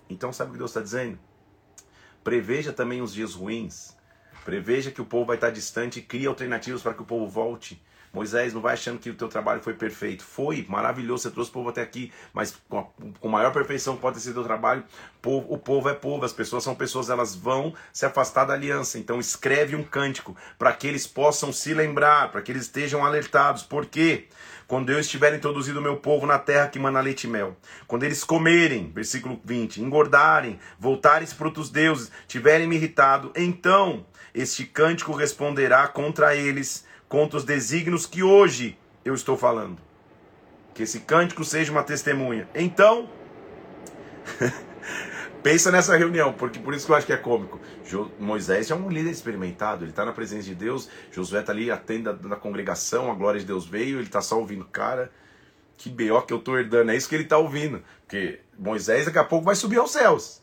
Então, 0.09 0.33
sabe 0.33 0.49
o 0.49 0.53
que 0.53 0.57
Deus 0.57 0.71
está 0.71 0.81
dizendo? 0.81 1.19
Preveja 2.23 2.73
também 2.73 2.99
os 2.99 3.13
dias 3.13 3.35
ruins, 3.35 3.95
preveja 4.43 4.89
que 4.89 5.01
o 5.01 5.05
povo 5.05 5.27
vai 5.27 5.37
estar 5.37 5.51
distante 5.51 5.99
e 5.99 6.01
crie 6.01 6.25
alternativas 6.25 6.81
para 6.81 6.95
que 6.95 7.03
o 7.03 7.05
povo 7.05 7.27
volte. 7.27 7.79
Moisés, 8.17 8.51
não 8.51 8.61
vai 8.61 8.73
achando 8.73 8.97
que 8.97 9.11
o 9.11 9.13
teu 9.13 9.27
trabalho 9.27 9.61
foi 9.61 9.75
perfeito. 9.75 10.23
Foi 10.23 10.65
maravilhoso, 10.67 11.23
você 11.23 11.31
trouxe 11.31 11.51
o 11.51 11.53
povo 11.53 11.69
até 11.69 11.83
aqui, 11.83 12.11
mas 12.33 12.57
com, 12.67 12.79
a, 12.79 12.85
com 13.19 13.29
maior 13.29 13.53
perfeição 13.53 13.95
pode 13.95 14.15
ter 14.15 14.21
sido 14.21 14.31
o 14.31 14.35
teu 14.35 14.43
trabalho. 14.43 14.83
Povo, 15.21 15.53
o 15.53 15.57
povo 15.57 15.87
é 15.87 15.93
povo, 15.93 16.25
as 16.25 16.33
pessoas 16.33 16.63
são 16.63 16.73
pessoas, 16.73 17.11
elas 17.11 17.35
vão 17.35 17.75
se 17.93 18.07
afastar 18.07 18.45
da 18.45 18.55
aliança. 18.55 18.97
Então 18.97 19.19
escreve 19.19 19.75
um 19.75 19.83
cântico 19.83 20.35
para 20.57 20.73
que 20.73 20.87
eles 20.87 21.05
possam 21.05 21.53
se 21.53 21.75
lembrar, 21.75 22.31
para 22.31 22.41
que 22.41 22.51
eles 22.51 22.63
estejam 22.63 23.05
alertados. 23.05 23.61
Por 23.61 23.85
quê? 23.85 24.27
Quando 24.67 24.91
eu 24.91 24.99
estiver 24.99 25.33
introduzido 25.33 25.79
o 25.79 25.81
meu 25.81 25.97
povo 25.97 26.25
na 26.25 26.39
terra 26.39 26.67
que 26.67 26.79
mana 26.79 26.99
leite 26.99 27.25
e 27.25 27.29
mel, 27.29 27.55
quando 27.85 28.03
eles 28.03 28.23
comerem, 28.23 28.91
versículo 28.91 29.39
20, 29.45 29.81
engordarem, 29.81 30.59
voltarem 30.79 31.27
para 31.27 31.47
outros 31.47 31.69
deuses, 31.69 32.11
tiverem 32.27 32.67
me 32.67 32.75
irritado, 32.75 33.31
então 33.35 34.05
este 34.33 34.65
cântico 34.65 35.13
responderá 35.13 35.87
contra 35.87 36.35
eles 36.35 36.86
contra 37.07 37.37
os 37.37 37.43
desígnios 37.43 38.05
que 38.05 38.23
hoje 38.23 38.77
eu 39.03 39.13
estou 39.13 39.37
falando. 39.37 39.77
Que 40.73 40.83
esse 40.83 40.99
cântico 40.99 41.43
seja 41.43 41.71
uma 41.71 41.83
testemunha. 41.83 42.47
Então, 42.53 43.09
pensa 45.41 45.71
nessa 45.71 45.95
reunião, 45.95 46.33
porque 46.33 46.59
por 46.59 46.73
isso 46.73 46.85
que 46.85 46.91
eu 46.91 46.95
acho 46.95 47.07
que 47.07 47.13
é 47.13 47.17
cômico. 47.17 47.59
Jo 47.85 48.11
Moisés 48.19 48.69
é 48.69 48.75
um 48.75 48.89
líder 48.89 49.11
experimentado, 49.11 49.83
ele 49.83 49.91
está 49.91 50.05
na 50.05 50.11
presença 50.11 50.43
de 50.43 50.55
Deus, 50.55 50.89
Josué 51.11 51.39
está 51.39 51.51
ali 51.51 51.71
atendo 51.71 52.13
da, 52.13 52.35
congregação, 52.35 53.09
a 53.09 53.15
glória 53.15 53.39
de 53.39 53.45
Deus 53.45 53.65
veio, 53.65 53.97
ele 53.97 54.07
está 54.07 54.21
só 54.21 54.37
ouvindo, 54.37 54.65
cara, 54.65 55.11
que 55.77 55.89
B.O. 55.89 56.21
que 56.23 56.33
eu 56.33 56.37
estou 56.37 56.57
herdando, 56.57 56.91
é 56.91 56.95
isso 56.95 57.07
que 57.07 57.15
ele 57.15 57.23
está 57.23 57.37
ouvindo. 57.37 57.81
Porque 58.01 58.41
Moisés 58.57 59.05
daqui 59.05 59.19
a 59.19 59.23
pouco 59.23 59.45
vai 59.45 59.55
subir 59.55 59.77
aos 59.77 59.91
céus. 59.91 60.41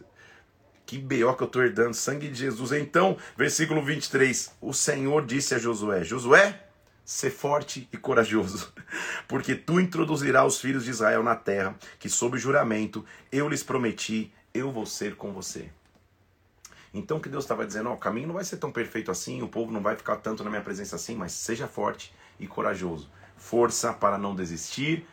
Que 0.87 0.99
B.O. 0.99 1.35
que 1.35 1.43
eu 1.43 1.47
estou 1.47 1.63
herdando, 1.63 1.95
sangue 1.95 2.29
de 2.29 2.35
Jesus. 2.35 2.73
Então, 2.73 3.17
versículo 3.37 3.83
23, 3.83 4.53
o 4.61 4.73
Senhor 4.73 5.25
disse 5.25 5.55
a 5.55 5.59
Josué, 5.59 6.05
Josué, 6.05 6.61
Ser 7.05 7.31
forte 7.31 7.87
e 7.93 7.99
corajoso, 7.99 8.73
porque 9.29 9.55
tu 9.55 9.79
introduzirás 9.79 10.55
os 10.55 10.61
filhos 10.61 10.85
de 10.85 10.91
Israel 10.91 11.23
na 11.23 11.37
terra, 11.37 11.77
que 11.99 12.09
sob 12.09 12.39
juramento 12.39 13.05
eu 13.31 13.47
lhes 13.47 13.63
prometi, 13.63 14.33
eu 14.55 14.73
vou 14.73 14.87
ser 14.87 15.15
com 15.15 15.31
você. 15.31 15.71
Então 16.95 17.21
que 17.21 17.29
Deus 17.29 17.45
estava 17.45 17.67
dizendo, 17.67 17.91
ó, 17.91 17.93
o 17.93 17.99
caminho 17.99 18.29
não 18.29 18.37
vai 18.37 18.45
ser 18.45 18.57
tão 18.57 18.73
perfeito 18.73 19.11
assim, 19.11 19.43
o 19.43 19.49
povo 19.49 19.71
não 19.71 19.83
vai 19.83 19.97
ficar 19.97 20.17
tanto 20.17 20.43
na 20.43 20.49
minha 20.49 20.63
presença 20.63 20.97
assim, 20.97 21.15
mas 21.15 21.33
seja 21.33 21.69
forte 21.69 22.15
e 22.41 22.47
corajoso. 22.47 23.11
Força 23.37 23.93
para 23.93 24.17
não 24.17 24.35
desistir, 24.35 25.07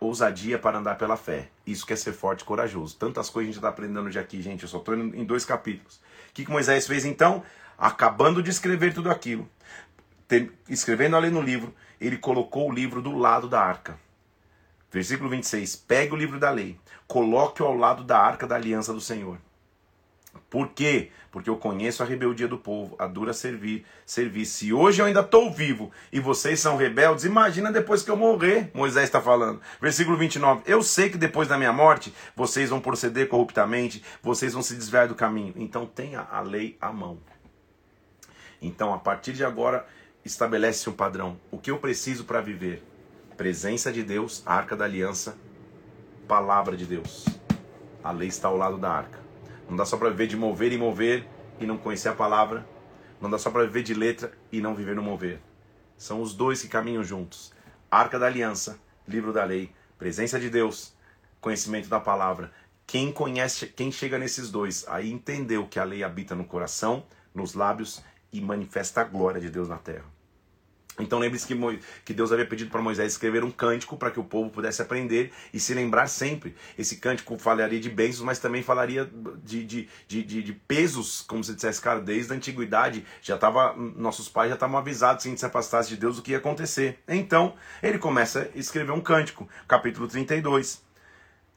ousadia 0.00 0.58
para 0.58 0.78
andar 0.78 0.96
pela 0.96 1.16
fé. 1.16 1.48
Isso 1.66 1.86
quer 1.86 1.96
ser 1.96 2.12
forte 2.12 2.40
e 2.40 2.44
corajoso. 2.44 2.96
Tantas 2.96 3.28
coisas 3.28 3.48
a 3.48 3.52
gente 3.52 3.58
está 3.58 3.68
aprendendo 3.68 4.10
de 4.10 4.18
aqui, 4.18 4.40
gente. 4.40 4.62
Eu 4.62 4.68
só 4.68 4.78
estou 4.78 4.96
em 4.96 5.24
dois 5.24 5.44
capítulos. 5.44 5.96
O 6.30 6.32
que, 6.32 6.44
que 6.44 6.50
Moisés 6.50 6.86
fez 6.86 7.04
então? 7.04 7.42
Acabando 7.78 8.42
de 8.42 8.50
escrever 8.50 8.94
tudo 8.94 9.10
aquilo, 9.10 9.48
escrevendo 10.68 11.16
ali 11.16 11.30
no 11.30 11.40
livro, 11.40 11.74
ele 12.00 12.16
colocou 12.16 12.68
o 12.68 12.72
livro 12.72 13.00
do 13.00 13.16
lado 13.16 13.48
da 13.48 13.60
arca. 13.60 13.98
Versículo 14.90 15.30
26. 15.30 15.76
Pegue 15.76 16.12
o 16.12 16.16
livro 16.16 16.38
da 16.38 16.50
lei, 16.50 16.78
coloque-o 17.06 17.66
ao 17.66 17.76
lado 17.76 18.02
da 18.02 18.18
arca 18.18 18.46
da 18.46 18.56
aliança 18.56 18.92
do 18.92 19.00
Senhor. 19.00 19.38
Por 20.48 20.68
quê? 20.70 21.10
Porque 21.30 21.48
eu 21.48 21.56
conheço 21.56 22.02
a 22.02 22.06
rebeldia 22.06 22.48
do 22.48 22.58
povo, 22.58 22.96
a 22.98 23.06
dura 23.06 23.32
servir, 23.32 23.86
servir. 24.04 24.44
Se 24.44 24.72
hoje 24.72 25.00
eu 25.00 25.06
ainda 25.06 25.20
estou 25.20 25.52
vivo 25.52 25.92
e 26.12 26.18
vocês 26.18 26.58
são 26.58 26.76
rebeldes, 26.76 27.24
imagina 27.24 27.70
depois 27.70 28.02
que 28.02 28.10
eu 28.10 28.16
morrer, 28.16 28.68
Moisés 28.74 29.04
está 29.04 29.20
falando. 29.20 29.60
Versículo 29.80 30.16
29. 30.16 30.62
Eu 30.66 30.82
sei 30.82 31.08
que 31.08 31.16
depois 31.16 31.46
da 31.46 31.56
minha 31.56 31.72
morte 31.72 32.12
vocês 32.34 32.70
vão 32.70 32.80
proceder 32.80 33.28
corruptamente, 33.28 34.02
vocês 34.20 34.52
vão 34.52 34.62
se 34.62 34.74
desviar 34.74 35.06
do 35.06 35.14
caminho. 35.14 35.54
Então 35.56 35.86
tenha 35.86 36.20
a 36.20 36.40
lei 36.40 36.76
à 36.80 36.92
mão. 36.92 37.18
Então, 38.60 38.92
a 38.92 38.98
partir 38.98 39.32
de 39.32 39.44
agora, 39.44 39.86
estabelece 40.24 40.90
um 40.90 40.92
padrão. 40.92 41.38
O 41.50 41.58
que 41.58 41.70
eu 41.70 41.78
preciso 41.78 42.24
para 42.24 42.40
viver? 42.40 42.82
Presença 43.36 43.90
de 43.90 44.02
Deus, 44.02 44.42
arca 44.44 44.76
da 44.76 44.84
aliança, 44.84 45.38
palavra 46.28 46.76
de 46.76 46.84
Deus. 46.84 47.24
A 48.04 48.10
lei 48.10 48.28
está 48.28 48.48
ao 48.48 48.56
lado 48.56 48.76
da 48.76 48.90
arca. 48.90 49.19
Não 49.70 49.76
dá 49.76 49.86
só 49.86 49.96
para 49.96 50.10
viver 50.10 50.26
de 50.26 50.36
mover 50.36 50.72
e 50.72 50.76
mover 50.76 51.28
e 51.60 51.64
não 51.64 51.78
conhecer 51.78 52.08
a 52.08 52.14
palavra. 52.14 52.66
Não 53.20 53.30
dá 53.30 53.38
só 53.38 53.52
para 53.52 53.62
viver 53.62 53.84
de 53.84 53.94
letra 53.94 54.32
e 54.50 54.60
não 54.60 54.74
viver 54.74 54.96
no 54.96 55.02
mover. 55.02 55.40
São 55.96 56.20
os 56.20 56.34
dois 56.34 56.60
que 56.60 56.66
caminham 56.66 57.04
juntos. 57.04 57.52
Arca 57.88 58.18
da 58.18 58.26
aliança, 58.26 58.80
livro 59.06 59.32
da 59.32 59.44
lei, 59.44 59.70
presença 59.96 60.40
de 60.40 60.50
Deus, 60.50 60.92
conhecimento 61.40 61.88
da 61.88 62.00
palavra. 62.00 62.50
Quem 62.84 63.12
conhece, 63.12 63.68
quem 63.68 63.92
chega 63.92 64.18
nesses 64.18 64.50
dois, 64.50 64.84
aí 64.88 65.12
entendeu 65.12 65.64
que 65.68 65.78
a 65.78 65.84
lei 65.84 66.02
habita 66.02 66.34
no 66.34 66.44
coração, 66.44 67.06
nos 67.32 67.54
lábios 67.54 68.02
e 68.32 68.40
manifesta 68.40 69.02
a 69.02 69.04
glória 69.04 69.40
de 69.40 69.50
Deus 69.50 69.68
na 69.68 69.78
terra. 69.78 70.19
Então 70.98 71.18
lembre-se 71.18 71.46
que, 71.46 71.80
que 72.04 72.12
Deus 72.12 72.32
havia 72.32 72.46
pedido 72.46 72.70
para 72.70 72.82
Moisés 72.82 73.12
escrever 73.12 73.44
um 73.44 73.50
cântico 73.50 73.96
para 73.96 74.10
que 74.10 74.20
o 74.20 74.24
povo 74.24 74.50
pudesse 74.50 74.82
aprender 74.82 75.32
e 75.52 75.60
se 75.60 75.72
lembrar 75.72 76.06
sempre. 76.08 76.54
Esse 76.78 76.96
cântico 76.96 77.38
falaria 77.38 77.80
de 77.80 77.88
bênçãos, 77.88 78.24
mas 78.24 78.38
também 78.38 78.62
falaria 78.62 79.10
de, 79.42 79.64
de, 79.64 79.88
de, 80.06 80.22
de, 80.22 80.42
de 80.42 80.52
pesos, 80.52 81.22
como 81.22 81.42
se 81.42 81.54
dissesse, 81.54 81.80
cara, 81.80 82.00
desde 82.00 82.32
a 82.32 82.36
antiguidade 82.36 83.04
já 83.22 83.36
estava, 83.36 83.74
nossos 83.76 84.28
pais 84.28 84.48
já 84.48 84.54
estavam 84.54 84.78
avisados 84.78 85.22
se 85.22 85.28
a 85.28 85.30
gente 85.30 85.40
se 85.40 85.46
afastasse 85.46 85.88
de 85.88 85.96
Deus 85.96 86.18
o 86.18 86.22
que 86.22 86.32
ia 86.32 86.38
acontecer. 86.38 86.98
Então 87.08 87.54
ele 87.82 87.98
começa 87.98 88.50
a 88.54 88.58
escrever 88.58 88.92
um 88.92 89.00
cântico, 89.00 89.48
capítulo 89.66 90.08
32. 90.08 90.82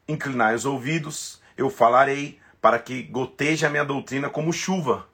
Inclinai 0.06 0.54
os 0.54 0.64
ouvidos, 0.64 1.40
eu 1.56 1.70
falarei, 1.70 2.38
para 2.60 2.78
que 2.78 3.02
goteje 3.02 3.66
a 3.66 3.70
minha 3.70 3.84
doutrina 3.84 4.30
como 4.30 4.52
chuva 4.52 5.06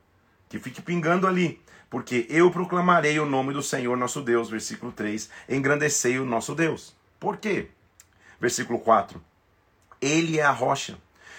que 0.48 0.58
fique 0.58 0.82
pingando 0.82 1.26
ali. 1.26 1.60
Porque 1.90 2.24
eu 2.30 2.50
proclamarei 2.52 3.18
o 3.18 3.26
nome 3.26 3.52
do 3.52 3.62
Senhor 3.62 3.96
nosso 3.96 4.22
Deus, 4.22 4.48
versículo 4.48 4.92
3, 4.92 5.28
engrandecei 5.48 6.20
o 6.20 6.24
nosso 6.24 6.54
Deus. 6.54 6.94
Por 7.18 7.36
quê? 7.36 7.68
Versículo 8.40 8.78
4. 8.78 9.20
Ele 10.00 10.38
é 10.38 10.42
a 10.42 10.52
rocha, 10.52 10.96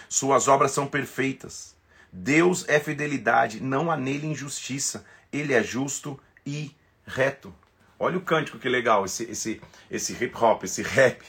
suas 0.09 0.49
obras 0.49 0.71
são 0.71 0.85
perfeitas. 0.85 1.73
Deus 2.11 2.67
é 2.67 2.79
fidelidade, 2.79 3.61
não 3.61 3.89
há 3.89 3.95
nele 3.95 4.27
injustiça. 4.27 5.05
Ele 5.31 5.53
é 5.53 5.63
justo 5.63 6.19
e 6.45 6.75
reto. 7.05 7.55
Olha 7.97 8.17
o 8.17 8.21
cântico 8.21 8.59
que 8.59 8.67
legal, 8.67 9.05
esse, 9.05 9.23
esse, 9.23 9.61
esse 9.89 10.11
hip 10.13 10.35
hop, 10.35 10.63
esse 10.63 10.81
rap 10.81 11.23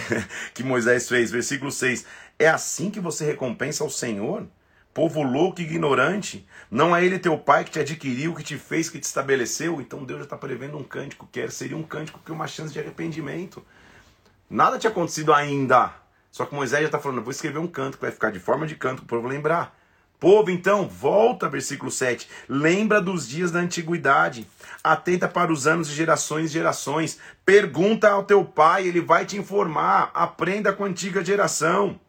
que 0.52 0.62
Moisés 0.62 1.08
fez. 1.08 1.30
Versículo 1.30 1.72
6. 1.72 2.04
É 2.38 2.48
assim 2.48 2.90
que 2.90 3.00
você 3.00 3.24
recompensa 3.24 3.82
ao 3.82 3.88
Senhor? 3.88 4.46
Povo 4.96 5.22
louco 5.22 5.60
e 5.60 5.64
ignorante. 5.64 6.48
Não 6.70 6.96
é 6.96 7.04
ele 7.04 7.18
teu 7.18 7.36
pai 7.36 7.64
que 7.64 7.70
te 7.70 7.78
adquiriu, 7.78 8.34
que 8.34 8.42
te 8.42 8.56
fez, 8.56 8.88
que 8.88 8.98
te 8.98 9.04
estabeleceu. 9.04 9.78
Então 9.78 10.02
Deus 10.02 10.20
já 10.20 10.24
está 10.24 10.38
prevendo 10.38 10.78
um 10.78 10.82
cântico, 10.82 11.28
que 11.30 11.46
seria 11.50 11.76
um 11.76 11.82
cântico 11.82 12.18
que 12.24 12.32
uma 12.32 12.46
chance 12.46 12.72
de 12.72 12.80
arrependimento. 12.80 13.62
Nada 14.48 14.78
tinha 14.78 14.90
acontecido 14.90 15.34
ainda. 15.34 15.92
Só 16.32 16.46
que 16.46 16.54
Moisés 16.54 16.80
já 16.80 16.86
está 16.86 16.98
falando, 16.98 17.20
vou 17.20 17.30
escrever 17.30 17.58
um 17.58 17.66
canto 17.66 17.98
que 17.98 18.02
vai 18.04 18.10
ficar 18.10 18.30
de 18.30 18.40
forma 18.40 18.66
de 18.66 18.74
canto 18.74 19.02
para 19.02 19.18
o 19.18 19.20
povo 19.20 19.28
lembrar. 19.28 19.78
Povo, 20.18 20.50
então, 20.50 20.88
volta, 20.88 21.46
versículo 21.46 21.90
7. 21.90 22.26
Lembra 22.48 22.98
dos 22.98 23.28
dias 23.28 23.50
da 23.50 23.58
antiguidade. 23.58 24.48
Atenta 24.82 25.28
para 25.28 25.52
os 25.52 25.66
anos 25.66 25.88
de 25.88 25.94
gerações 25.94 26.48
e 26.48 26.54
gerações. 26.54 27.20
Pergunta 27.44 28.08
ao 28.08 28.24
teu 28.24 28.42
pai, 28.46 28.88
ele 28.88 29.02
vai 29.02 29.26
te 29.26 29.36
informar. 29.36 30.10
Aprenda 30.14 30.72
com 30.72 30.84
a 30.84 30.88
antiga 30.88 31.22
geração. 31.22 32.00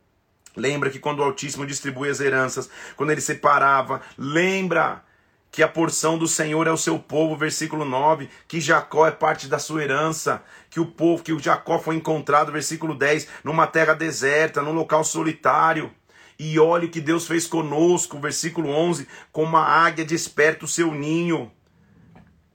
Lembra 0.58 0.90
que 0.90 0.98
quando 0.98 1.20
o 1.20 1.24
Altíssimo 1.24 1.68
distribui 1.68 2.10
as 2.10 2.20
heranças, 2.20 2.68
quando 2.96 3.12
ele 3.12 3.22
separava, 3.22 4.02
lembra 4.18 5.04
que 5.52 5.62
a 5.62 5.68
porção 5.68 6.18
do 6.18 6.28
Senhor 6.28 6.66
é 6.66 6.72
o 6.72 6.78
seu 6.78 6.98
povo, 6.98 7.38
versículo 7.38 7.86
9, 7.86 8.28
que 8.48 8.60
Jacó 8.60 9.08
é 9.08 9.12
parte 9.12 9.48
da 9.48 9.60
sua 9.60 9.84
herança, 9.84 10.44
que 10.70 10.80
o 10.80 10.86
povo, 10.86 11.24
que 11.24 11.32
o 11.32 11.40
Jacó 11.40 11.78
foi 11.78 11.96
encontrado, 11.96 12.52
versículo 12.52 12.96
10, 12.96 13.28
numa 13.44 13.68
terra 13.68 13.94
deserta, 13.94 14.62
num 14.62 14.74
local 14.74 15.04
solitário. 15.04 15.92
E 16.40 16.60
olhe 16.60 16.88
o 16.88 16.92
que 16.92 17.02
Deus 17.02 17.28
fez 17.28 17.48
conosco, 17.48 18.20
versículo 18.20 18.70
11, 18.70 19.08
como 19.32 19.58
a 19.58 19.64
águia 19.64 20.04
desperta 20.04 20.66
o 20.66 20.68
seu 20.68 20.92
ninho 20.92 21.52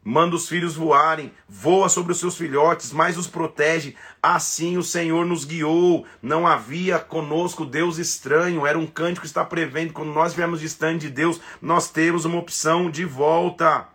manda 0.04 0.36
os 0.36 0.48
filhos 0.48 0.74
voarem, 0.74 1.32
voa 1.48 1.88
sobre 1.88 2.12
os 2.12 2.18
seus 2.18 2.36
filhotes, 2.36 2.92
mas 2.92 3.16
os 3.16 3.26
protege. 3.26 3.94
Assim 4.22 4.76
o 4.76 4.82
Senhor 4.82 5.24
nos 5.24 5.44
guiou. 5.44 6.06
Não 6.20 6.46
havia 6.46 6.98
conosco 6.98 7.64
Deus 7.64 7.98
estranho. 7.98 8.66
Era 8.66 8.78
um 8.78 8.86
cântico 8.86 9.22
que 9.22 9.26
está 9.26 9.44
prevendo. 9.44 9.92
Quando 9.92 10.12
nós 10.12 10.34
viemos 10.34 10.60
distante 10.60 11.02
de 11.02 11.10
Deus, 11.10 11.40
nós 11.60 11.90
temos 11.90 12.24
uma 12.24 12.38
opção 12.38 12.90
de 12.90 13.04
volta. 13.04 13.91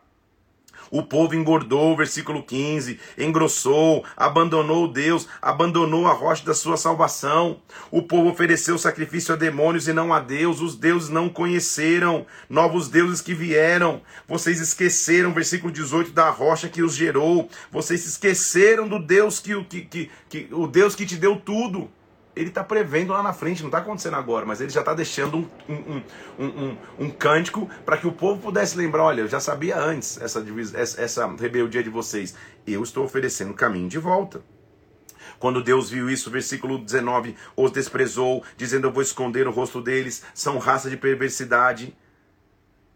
O 0.89 1.03
povo 1.03 1.35
engordou, 1.35 1.95
versículo 1.95 2.43
15, 2.43 2.99
engrossou, 3.17 4.03
abandonou 4.15 4.87
Deus, 4.87 5.27
abandonou 5.41 6.07
a 6.07 6.13
rocha 6.13 6.45
da 6.45 6.53
sua 6.53 6.77
salvação. 6.77 7.59
O 7.91 8.01
povo 8.01 8.29
ofereceu 8.29 8.77
sacrifício 8.77 9.33
a 9.33 9.37
demônios 9.37 9.87
e 9.87 9.93
não 9.93 10.13
a 10.13 10.19
Deus. 10.19 10.61
Os 10.61 10.75
deuses 10.75 11.09
não 11.09 11.29
conheceram, 11.29 12.25
novos 12.49 12.89
deuses 12.89 13.21
que 13.21 13.33
vieram. 13.33 14.01
Vocês 14.27 14.59
esqueceram, 14.59 15.33
versículo 15.33 15.71
18, 15.71 16.11
da 16.11 16.29
rocha 16.29 16.69
que 16.69 16.81
os 16.81 16.95
gerou. 16.95 17.49
Vocês 17.71 18.05
esqueceram 18.05 18.87
do 18.87 18.99
Deus 18.99 19.39
que, 19.39 19.63
que, 19.65 19.81
que, 19.81 20.11
que 20.29 20.47
o 20.51 20.67
Deus 20.67 20.95
que 20.95 21.05
te 21.05 21.15
deu 21.15 21.35
tudo 21.35 21.89
ele 22.37 22.49
está 22.49 22.63
prevendo 22.63 23.13
lá 23.13 23.23
na 23.23 23.33
frente, 23.33 23.61
não 23.61 23.69
está 23.69 23.79
acontecendo 23.79 24.15
agora, 24.15 24.45
mas 24.45 24.61
ele 24.61 24.69
já 24.69 24.81
está 24.81 24.93
deixando 24.93 25.37
um, 25.37 25.73
um, 25.73 26.03
um, 26.37 26.45
um, 26.45 26.77
um 26.99 27.09
cântico 27.09 27.69
para 27.83 27.97
que 27.97 28.07
o 28.07 28.11
povo 28.11 28.39
pudesse 28.41 28.77
lembrar: 28.77 29.03
olha, 29.03 29.21
eu 29.21 29.27
já 29.27 29.39
sabia 29.39 29.77
antes 29.77 30.19
essa, 30.21 30.45
essa, 30.75 31.01
essa 31.01 31.27
rebeldia 31.35 31.83
de 31.83 31.89
vocês, 31.89 32.35
eu 32.65 32.83
estou 32.83 33.03
oferecendo 33.03 33.51
o 33.51 33.55
caminho 33.55 33.89
de 33.89 33.97
volta. 33.97 34.41
Quando 35.39 35.63
Deus 35.63 35.89
viu 35.89 36.09
isso, 36.09 36.31
versículo 36.31 36.77
19, 36.77 37.35
os 37.55 37.71
desprezou, 37.71 38.43
dizendo: 38.55 38.87
Eu 38.87 38.91
vou 38.91 39.01
esconder 39.01 39.47
o 39.47 39.51
rosto 39.51 39.81
deles, 39.81 40.23
são 40.33 40.57
raça 40.57 40.89
de 40.89 40.97
perversidade. 40.97 41.95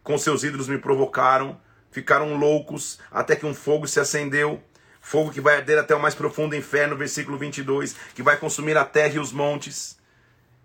Com 0.03 0.17
seus 0.17 0.43
ídolos 0.43 0.67
me 0.67 0.79
provocaram, 0.79 1.59
ficaram 1.91 2.35
loucos, 2.35 2.99
até 3.11 3.35
que 3.35 3.45
um 3.45 3.53
fogo 3.53 3.87
se 3.87 3.99
acendeu 3.99 4.61
Fogo 5.01 5.31
que 5.31 5.41
vai 5.41 5.57
arder 5.57 5.79
até 5.79 5.95
o 5.95 5.99
mais 5.99 6.13
profundo 6.13 6.55
inferno, 6.55 6.95
versículo 6.95 7.37
22, 7.37 7.95
que 8.13 8.21
vai 8.21 8.37
consumir 8.37 8.77
a 8.77 8.85
terra 8.85 9.15
e 9.15 9.19
os 9.19 9.33
montes. 9.33 9.99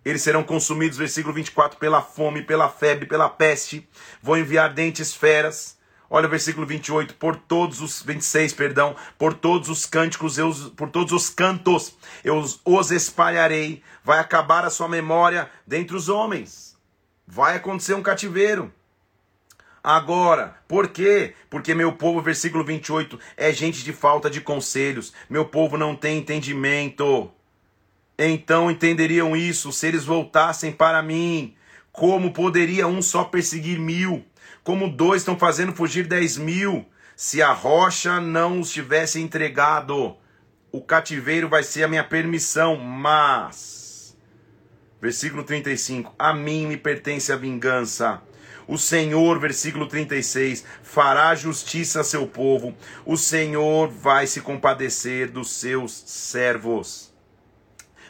Eles 0.05 0.23
serão 0.23 0.45
consumidos, 0.45 0.99
versículo 0.99 1.35
24, 1.35 1.79
pela 1.81 2.03
fome, 2.03 2.43
pela 2.43 2.69
febre, 2.69 3.07
pela 3.07 3.29
peste. 3.29 3.89
Vou 4.23 4.39
enviar 4.39 4.73
dentes 4.73 5.13
feras. 5.13 5.77
Olha 6.09 6.29
o 6.29 6.31
versículo 6.31 6.65
28, 6.65 7.15
por 7.15 7.35
todos 7.35 7.81
os 7.81 8.03
26, 8.03 8.53
perdão, 8.53 8.95
por 9.19 9.35
todos 9.35 9.69
os 9.69 9.85
cânticos, 9.87 10.39
eu, 10.39 10.55
por 10.77 10.89
todos 10.89 11.13
os 11.13 11.29
cantos, 11.29 11.97
eu 12.23 12.39
os 12.65 12.91
espalharei. 12.93 13.83
Vai 14.05 14.21
acabar 14.21 14.65
a 14.65 14.71
sua 14.71 14.89
memória 14.89 15.51
dentre 15.67 15.97
os 15.97 16.09
homens. 16.09 16.77
Vai 17.27 17.57
acontecer 17.57 17.95
um 17.95 18.03
cativeiro 18.03 18.73
agora. 19.87 20.57
Por 20.67 20.89
quê? 20.89 21.35
Porque 21.49 21.73
meu 21.73 21.93
povo, 21.93 22.21
versículo 22.21 22.65
28, 22.65 23.21
é 23.37 23.53
gente 23.53 23.85
de 23.85 23.93
falta 23.93 24.29
de 24.29 24.41
conselhos. 24.41 25.13
Meu 25.31 25.45
povo 25.45 25.79
não 25.79 25.95
tem 25.95 26.19
entendimento. 26.19 27.31
Então 28.19 28.69
entenderiam 28.69 29.37
isso 29.37 29.71
se 29.71 29.87
eles 29.87 30.05
voltassem 30.05 30.73
para 30.73 31.01
mim. 31.03 31.55
Como 31.93 32.33
poderia 32.33 32.89
um 32.89 33.01
só 33.01 33.23
perseguir 33.23 33.79
mil? 33.79 34.25
Como 34.65 34.91
dois 34.91 35.23
estão 35.23 35.39
fazendo 35.39 35.73
fugir 35.73 36.09
dez 36.09 36.37
mil? 36.37 36.85
Se 37.15 37.41
a 37.41 37.53
rocha 37.53 38.21
não 38.21 38.59
os 38.59 38.73
tivesse 38.73 39.21
entregado, 39.21 40.17
o 40.73 40.81
cativeiro 40.81 41.49
vai 41.49 41.63
ser 41.63 41.85
a 41.85 41.89
minha 41.89 42.03
permissão, 42.03 42.77
mas. 42.77 44.19
Versículo 45.01 45.45
35: 45.45 46.13
A 46.19 46.35
mim 46.35 46.67
me 46.67 46.77
pertence 46.77 47.33
a 47.33 47.37
vingança 47.37 48.21
o 48.69 48.77
Senhor, 48.77 49.39
versículo 49.39 49.87
36, 49.87 50.65
fará 50.83 51.35
justiça 51.35 52.01
a 52.01 52.05
seu 52.05 52.27
povo. 52.27 52.75
O 53.05 53.17
Senhor 53.17 53.89
vai 53.89 54.27
se 54.27 54.41
compadecer 54.41 55.31
dos 55.31 55.53
seus 55.53 55.93
servos. 55.93 57.15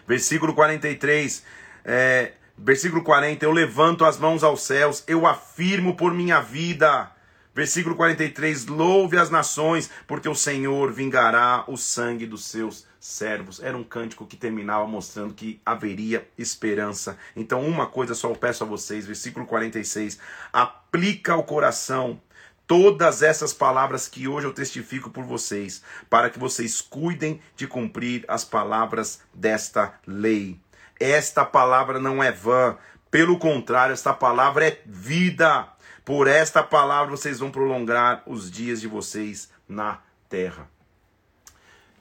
Versículo 0.08 0.54
43, 0.54 1.44
é, 1.84 2.32
versículo 2.56 3.02
40, 3.02 3.44
eu 3.44 3.52
levanto 3.52 4.04
as 4.04 4.18
mãos 4.18 4.42
aos 4.42 4.62
céus, 4.62 5.04
eu 5.06 5.26
afirmo 5.26 5.94
por 5.94 6.14
minha 6.14 6.40
vida. 6.40 7.10
Versículo 7.54 7.94
43, 7.94 8.66
louve 8.66 9.18
as 9.18 9.30
nações, 9.30 9.90
porque 10.06 10.28
o 10.28 10.34
Senhor 10.34 10.92
vingará 10.92 11.64
o 11.66 11.76
sangue 11.76 12.26
dos 12.26 12.44
seus 12.46 12.86
servos. 13.06 13.62
Era 13.62 13.76
um 13.76 13.84
cântico 13.84 14.26
que 14.26 14.36
terminava 14.36 14.86
mostrando 14.86 15.34
que 15.34 15.60
haveria 15.64 16.28
esperança. 16.36 17.16
Então, 17.34 17.64
uma 17.64 17.86
coisa 17.86 18.14
só 18.14 18.28
eu 18.28 18.36
peço 18.36 18.64
a 18.64 18.66
vocês, 18.66 19.06
versículo 19.06 19.46
46, 19.46 20.18
aplica 20.52 21.32
ao 21.32 21.44
coração 21.44 22.20
todas 22.66 23.22
essas 23.22 23.52
palavras 23.52 24.08
que 24.08 24.26
hoje 24.26 24.46
eu 24.46 24.52
testifico 24.52 25.08
por 25.08 25.24
vocês, 25.24 25.82
para 26.10 26.28
que 26.28 26.38
vocês 26.38 26.80
cuidem 26.80 27.40
de 27.54 27.66
cumprir 27.66 28.24
as 28.26 28.44
palavras 28.44 29.20
desta 29.32 29.94
lei. 30.04 30.58
Esta 30.98 31.44
palavra 31.44 32.00
não 32.00 32.22
é 32.22 32.32
vã, 32.32 32.76
pelo 33.10 33.38
contrário, 33.38 33.92
esta 33.92 34.12
palavra 34.12 34.66
é 34.66 34.82
vida 34.84 35.68
Por 36.04 36.26
esta 36.26 36.62
palavra 36.62 37.16
vocês 37.16 37.38
vão 37.38 37.50
prolongar 37.50 38.22
os 38.26 38.50
dias 38.50 38.80
de 38.80 38.86
vocês 38.86 39.50
na 39.68 40.00
terra. 40.28 40.68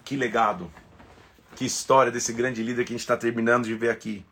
Que 0.04 0.16
legado, 0.16 0.72
que 1.56 1.66
história 1.66 2.12
desse 2.12 2.34
grande 2.34 2.62
líder 2.62 2.84
que 2.84 2.92
a 2.92 2.96
gente 2.96 3.02
está 3.02 3.18
terminando 3.18 3.66
de 3.66 3.74
ver 3.74 3.90
aqui. 3.90 4.26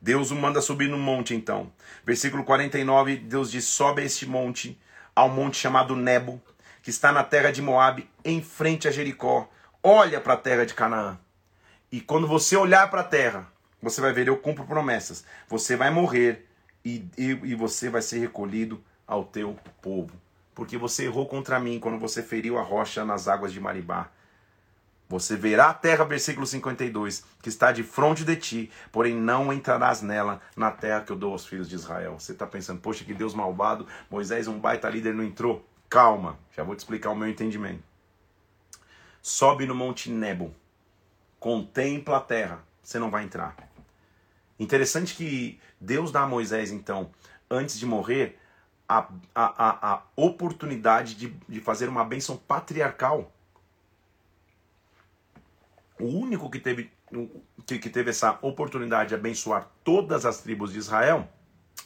Deus 0.00 0.30
o 0.30 0.36
manda 0.36 0.60
subir 0.60 0.88
no 0.88 0.98
monte 0.98 1.34
então. 1.34 1.72
Versículo 2.04 2.44
49, 2.44 3.16
Deus 3.16 3.50
diz: 3.50 3.64
Sobe 3.64 4.02
a 4.02 4.04
este 4.04 4.26
monte, 4.26 4.78
ao 5.14 5.28
monte 5.28 5.56
chamado 5.56 5.96
Nebo, 5.96 6.40
que 6.82 6.90
está 6.90 7.10
na 7.10 7.24
terra 7.24 7.50
de 7.50 7.62
Moabe, 7.62 8.08
em 8.24 8.42
frente 8.42 8.86
a 8.86 8.90
Jericó. 8.90 9.48
Olha 9.82 10.20
para 10.20 10.34
a 10.34 10.36
terra 10.36 10.64
de 10.64 10.74
Canaã. 10.74 11.18
E 11.90 12.00
quando 12.00 12.26
você 12.26 12.56
olhar 12.56 12.90
para 12.90 13.00
a 13.00 13.04
terra, 13.04 13.50
você 13.80 14.00
vai 14.00 14.12
ver, 14.12 14.28
eu 14.28 14.36
cumpro 14.36 14.64
promessas. 14.64 15.24
Você 15.48 15.76
vai 15.76 15.90
morrer 15.90 16.46
e, 16.84 17.04
e, 17.16 17.30
e 17.42 17.54
você 17.54 17.88
vai 17.88 18.02
ser 18.02 18.18
recolhido 18.18 18.82
ao 19.06 19.24
teu 19.24 19.58
povo. 19.80 20.12
Porque 20.54 20.76
você 20.76 21.04
errou 21.04 21.26
contra 21.26 21.60
mim 21.60 21.78
quando 21.78 21.98
você 21.98 22.22
feriu 22.22 22.58
a 22.58 22.62
rocha 22.62 23.04
nas 23.04 23.28
águas 23.28 23.52
de 23.52 23.60
Maribá. 23.60 24.10
Você 25.08 25.36
verá 25.36 25.70
a 25.70 25.74
terra, 25.74 26.04
versículo 26.04 26.46
52, 26.46 27.24
que 27.40 27.48
está 27.48 27.70
de 27.70 27.84
frente 27.84 28.24
de 28.24 28.34
ti, 28.34 28.70
porém 28.90 29.14
não 29.14 29.52
entrarás 29.52 30.02
nela, 30.02 30.40
na 30.56 30.70
terra 30.72 31.02
que 31.02 31.12
eu 31.12 31.16
dou 31.16 31.32
aos 31.32 31.46
filhos 31.46 31.68
de 31.68 31.76
Israel. 31.76 32.18
Você 32.18 32.32
está 32.32 32.46
pensando, 32.46 32.80
poxa, 32.80 33.04
que 33.04 33.14
Deus 33.14 33.32
malvado, 33.32 33.86
Moisés, 34.10 34.48
um 34.48 34.58
baita 34.58 34.88
líder, 34.88 35.14
não 35.14 35.22
entrou? 35.22 35.64
Calma, 35.88 36.36
já 36.56 36.64
vou 36.64 36.74
te 36.74 36.80
explicar 36.80 37.10
o 37.10 37.16
meu 37.16 37.28
entendimento. 37.28 37.82
Sobe 39.22 39.64
no 39.64 39.74
monte 39.74 40.10
Nebo, 40.10 40.52
contempla 41.38 42.16
a 42.16 42.20
terra, 42.20 42.64
você 42.82 42.98
não 42.98 43.10
vai 43.10 43.22
entrar. 43.22 43.56
Interessante 44.58 45.14
que 45.14 45.60
Deus 45.80 46.10
dá 46.10 46.22
a 46.22 46.26
Moisés, 46.26 46.72
então, 46.72 47.10
antes 47.48 47.78
de 47.78 47.86
morrer, 47.86 48.38
a, 48.88 49.08
a, 49.34 49.68
a, 49.68 49.94
a 49.94 50.02
oportunidade 50.16 51.14
de, 51.14 51.28
de 51.48 51.60
fazer 51.60 51.88
uma 51.88 52.04
bênção 52.04 52.36
patriarcal. 52.36 53.32
O 55.98 56.04
único 56.04 56.50
que 56.50 56.58
teve, 56.58 56.90
que, 57.66 57.90
teve 57.90 58.10
essa 58.10 58.38
oportunidade 58.42 59.10
de 59.10 59.14
abençoar 59.14 59.70
todas 59.82 60.26
as 60.26 60.42
tribos 60.42 60.72
de 60.72 60.78
Israel 60.78 61.28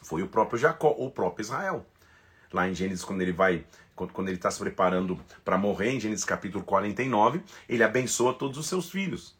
foi 0.02 0.22
o 0.22 0.28
próprio 0.28 0.58
Jacó, 0.58 0.94
o 0.98 1.10
próprio 1.10 1.42
Israel. 1.42 1.86
Lá 2.52 2.68
em 2.68 2.74
Gênesis, 2.74 3.04
quando 3.04 3.22
ele 3.22 3.32
vai, 3.32 3.64
quando 3.94 4.28
ele 4.28 4.36
está 4.36 4.50
se 4.50 4.58
preparando 4.58 5.18
para 5.44 5.56
morrer, 5.56 5.92
em 5.92 6.00
Gênesis 6.00 6.24
capítulo 6.24 6.64
49, 6.64 7.42
ele 7.68 7.84
abençoa 7.84 8.34
todos 8.34 8.58
os 8.58 8.66
seus 8.66 8.90
filhos. 8.90 9.38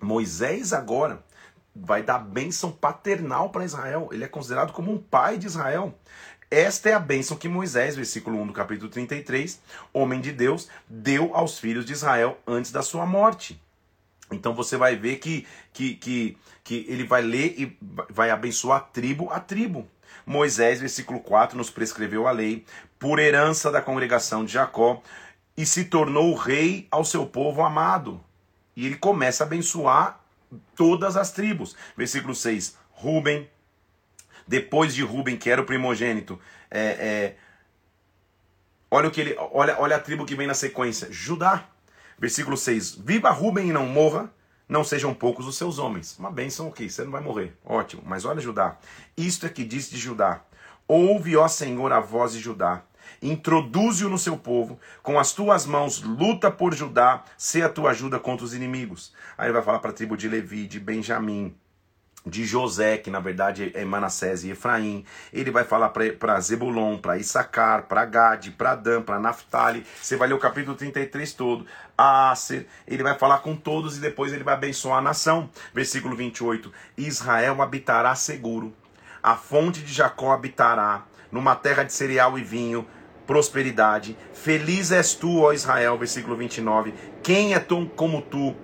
Moisés 0.00 0.72
agora 0.72 1.24
vai 1.74 2.02
dar 2.02 2.18
bênção 2.18 2.70
paternal 2.70 3.50
para 3.50 3.64
Israel. 3.64 4.08
Ele 4.12 4.22
é 4.22 4.28
considerado 4.28 4.72
como 4.72 4.92
um 4.92 4.98
pai 4.98 5.36
de 5.36 5.46
Israel. 5.46 5.98
Esta 6.48 6.90
é 6.90 6.92
a 6.92 7.00
bênção 7.00 7.36
que 7.36 7.48
Moisés, 7.48 7.96
versículo 7.96 8.40
1 8.42 8.46
do 8.46 8.52
capítulo 8.52 8.88
33, 8.88 9.60
homem 9.92 10.20
de 10.20 10.30
Deus, 10.30 10.68
deu 10.88 11.34
aos 11.34 11.58
filhos 11.58 11.84
de 11.84 11.92
Israel 11.92 12.38
antes 12.46 12.70
da 12.70 12.82
sua 12.82 13.04
morte. 13.04 13.60
Então 14.34 14.54
você 14.54 14.76
vai 14.76 14.96
ver 14.96 15.16
que, 15.16 15.46
que, 15.72 15.94
que, 15.94 16.38
que 16.62 16.86
ele 16.88 17.04
vai 17.04 17.22
ler 17.22 17.54
e 17.58 17.76
vai 18.10 18.30
abençoar 18.30 18.90
tribo 18.92 19.30
a 19.30 19.40
tribo. 19.40 19.88
Moisés, 20.26 20.80
versículo 20.80 21.20
4, 21.20 21.56
nos 21.56 21.70
prescreveu 21.70 22.26
a 22.26 22.30
lei 22.30 22.64
por 22.98 23.18
herança 23.18 23.70
da 23.70 23.82
congregação 23.82 24.44
de 24.44 24.52
Jacó 24.52 25.02
e 25.56 25.64
se 25.66 25.84
tornou 25.84 26.34
rei 26.34 26.88
ao 26.90 27.04
seu 27.04 27.26
povo 27.26 27.62
amado. 27.62 28.22
E 28.76 28.86
ele 28.86 28.96
começa 28.96 29.44
a 29.44 29.46
abençoar 29.46 30.20
todas 30.74 31.16
as 31.16 31.30
tribos. 31.30 31.76
Versículo 31.96 32.34
6, 32.34 32.76
Ruben, 32.92 33.48
depois 34.46 34.94
de 34.94 35.02
Ruben, 35.02 35.36
que 35.36 35.50
era 35.50 35.60
o 35.60 35.66
primogênito, 35.66 36.40
é, 36.70 36.80
é, 36.80 37.36
olha 38.90 39.08
o 39.08 39.10
que 39.10 39.20
ele, 39.20 39.36
olha, 39.52 39.76
olha 39.78 39.96
a 39.96 40.00
tribo 40.00 40.26
que 40.26 40.34
vem 40.34 40.46
na 40.46 40.54
sequência, 40.54 41.08
Judá. 41.10 41.68
Versículo 42.18 42.56
6: 42.56 42.96
Viva 42.96 43.30
Ruben 43.30 43.68
e 43.68 43.72
não 43.72 43.86
morra, 43.86 44.32
não 44.68 44.84
sejam 44.84 45.12
poucos 45.12 45.46
os 45.46 45.56
seus 45.56 45.78
homens. 45.78 46.18
Uma 46.18 46.30
bênção, 46.30 46.68
ok, 46.68 46.88
você 46.88 47.04
não 47.04 47.10
vai 47.10 47.20
morrer. 47.20 47.56
Ótimo, 47.64 48.02
mas 48.06 48.24
olha 48.24 48.40
Judá. 48.40 48.76
Isto 49.16 49.46
é 49.46 49.48
que 49.48 49.64
diz 49.64 49.90
de 49.90 49.98
Judá: 49.98 50.42
Ouve, 50.86 51.36
ó 51.36 51.48
Senhor, 51.48 51.92
a 51.92 52.00
voz 52.00 52.32
de 52.32 52.40
Judá. 52.40 52.82
Introduze-o 53.20 54.08
no 54.08 54.18
seu 54.18 54.36
povo, 54.36 54.78
com 55.02 55.18
as 55.18 55.32
tuas 55.32 55.66
mãos 55.66 56.02
luta 56.02 56.50
por 56.50 56.74
Judá, 56.74 57.22
se 57.36 57.62
a 57.62 57.68
tua 57.68 57.90
ajuda 57.90 58.18
contra 58.18 58.44
os 58.44 58.54
inimigos. 58.54 59.12
Aí 59.36 59.46
ele 59.46 59.52
vai 59.52 59.62
falar 59.62 59.78
para 59.78 59.90
a 59.90 59.94
tribo 59.94 60.16
de 60.16 60.28
Levi, 60.28 60.66
de 60.66 60.80
Benjamim, 60.80 61.54
de 62.26 62.44
José, 62.44 62.96
que 62.96 63.10
na 63.10 63.20
verdade 63.20 63.70
é 63.74 63.84
Manassés 63.84 64.44
e 64.44 64.50
Efraim. 64.50 65.04
Ele 65.32 65.50
vai 65.50 65.64
falar 65.64 65.90
para 65.90 66.40
Zebulon, 66.40 66.96
para 66.96 67.18
Issacar, 67.18 67.82
para 67.82 68.04
Gade, 68.04 68.50
para 68.50 68.74
Dan, 68.74 69.02
para 69.02 69.18
Naphtali. 69.18 69.84
Você 70.00 70.16
vai 70.16 70.28
ler 70.28 70.34
o 70.34 70.38
capítulo 70.38 70.76
33 70.76 71.32
todo. 71.34 71.66
Aser, 71.96 72.66
ele 72.88 73.02
vai 73.02 73.16
falar 73.18 73.38
com 73.38 73.54
todos 73.54 73.98
e 73.98 74.00
depois 74.00 74.32
ele 74.32 74.44
vai 74.44 74.54
abençoar 74.54 74.98
a 74.98 75.02
nação. 75.02 75.50
Versículo 75.74 76.16
28. 76.16 76.72
Israel 76.96 77.60
habitará 77.60 78.14
seguro. 78.14 78.72
A 79.22 79.36
fonte 79.36 79.82
de 79.82 79.92
Jacó 79.92 80.32
habitará 80.32 81.04
numa 81.30 81.54
terra 81.56 81.82
de 81.82 81.92
cereal 81.92 82.38
e 82.38 82.44
vinho, 82.44 82.86
prosperidade. 83.26 84.16
Feliz 84.32 84.92
és 84.92 85.14
tu, 85.14 85.40
ó 85.40 85.52
Israel, 85.52 85.98
versículo 85.98 86.36
29. 86.36 86.94
Quem 87.22 87.54
é 87.54 87.58
tão 87.58 87.86
como 87.86 88.22
tu, 88.22 88.54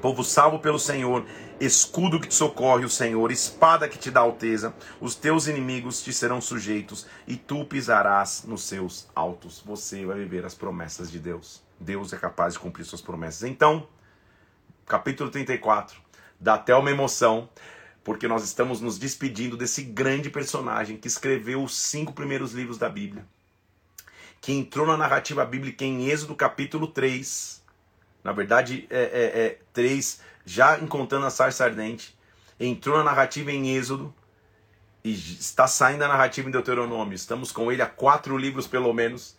povo 0.00 0.24
salvo 0.24 0.58
pelo 0.58 0.78
Senhor? 0.78 1.24
Escudo 1.64 2.18
que 2.18 2.26
te 2.26 2.34
socorre 2.34 2.84
o 2.84 2.90
Senhor, 2.90 3.30
espada 3.30 3.88
que 3.88 3.96
te 3.96 4.10
dá 4.10 4.20
alteza, 4.20 4.74
os 5.00 5.14
teus 5.14 5.46
inimigos 5.46 6.02
te 6.02 6.12
serão 6.12 6.40
sujeitos 6.40 7.06
e 7.26 7.36
tu 7.36 7.64
pisarás 7.64 8.42
nos 8.44 8.64
seus 8.64 9.08
altos. 9.14 9.62
Você 9.64 10.04
vai 10.04 10.18
viver 10.18 10.44
as 10.44 10.54
promessas 10.54 11.10
de 11.10 11.20
Deus. 11.20 11.62
Deus 11.78 12.12
é 12.12 12.16
capaz 12.16 12.54
de 12.54 12.58
cumprir 12.58 12.84
suas 12.84 13.00
promessas. 13.00 13.44
Então, 13.44 13.86
capítulo 14.86 15.30
34, 15.30 16.00
dá 16.40 16.54
até 16.54 16.74
uma 16.74 16.90
emoção, 16.90 17.48
porque 18.02 18.26
nós 18.26 18.42
estamos 18.42 18.80
nos 18.80 18.98
despedindo 18.98 19.56
desse 19.56 19.82
grande 19.82 20.30
personagem 20.30 20.96
que 20.96 21.06
escreveu 21.06 21.62
os 21.62 21.76
cinco 21.78 22.12
primeiros 22.12 22.52
livros 22.52 22.76
da 22.76 22.88
Bíblia, 22.88 23.24
que 24.40 24.52
entrou 24.52 24.84
na 24.84 24.96
narrativa 24.96 25.44
bíblica 25.44 25.84
em 25.84 26.08
Êxodo 26.08 26.34
capítulo 26.34 26.88
3. 26.88 27.62
Na 28.24 28.32
verdade, 28.32 28.86
é, 28.90 29.00
é, 29.00 29.46
é 29.46 29.58
3 29.72 30.31
já 30.44 30.78
encontrando 30.78 31.26
a 31.26 31.30
sarça 31.30 31.64
ardente, 31.64 32.16
entrou 32.58 32.98
na 32.98 33.04
narrativa 33.04 33.50
em 33.52 33.76
Êxodo 33.76 34.14
e 35.04 35.12
está 35.12 35.66
saindo 35.66 36.04
a 36.04 36.08
narrativa 36.08 36.48
em 36.48 36.52
Deuteronômio. 36.52 37.14
Estamos 37.14 37.50
com 37.50 37.70
ele 37.70 37.82
há 37.82 37.86
quatro 37.86 38.36
livros 38.36 38.66
pelo 38.66 38.92
menos. 38.92 39.36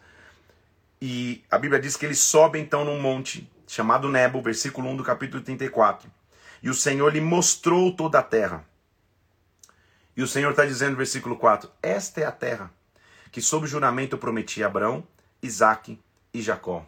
E 1.02 1.44
a 1.50 1.58
Bíblia 1.58 1.82
diz 1.82 1.96
que 1.96 2.06
ele 2.06 2.16
sobe 2.16 2.60
então 2.60 2.86
num 2.86 3.00
monte 3.00 3.50
chamado 3.68 4.10
Nebo, 4.10 4.42
versículo 4.42 4.90
1 4.90 4.98
do 4.98 5.04
capítulo 5.04 5.44
34. 5.44 6.10
E 6.62 6.70
o 6.70 6.74
Senhor 6.74 7.12
lhe 7.12 7.22
mostrou 7.22 7.94
toda 7.94 8.20
a 8.20 8.24
terra. 8.24 8.66
E 10.16 10.22
o 10.22 10.28
Senhor 10.28 10.52
está 10.52 10.66
dizendo, 10.66 10.96
versículo 10.96 11.36
4: 11.36 11.70
Esta 11.82 12.22
é 12.22 12.26
a 12.26 12.32
terra 12.32 12.72
que, 13.32 13.42
sob 13.42 13.66
juramento, 13.68 14.16
eu 14.16 14.20
prometi 14.20 14.64
a 14.64 14.68
Abraão, 14.68 15.06
Isaque 15.42 16.00
e 16.34 16.42
Jacó. 16.42 16.86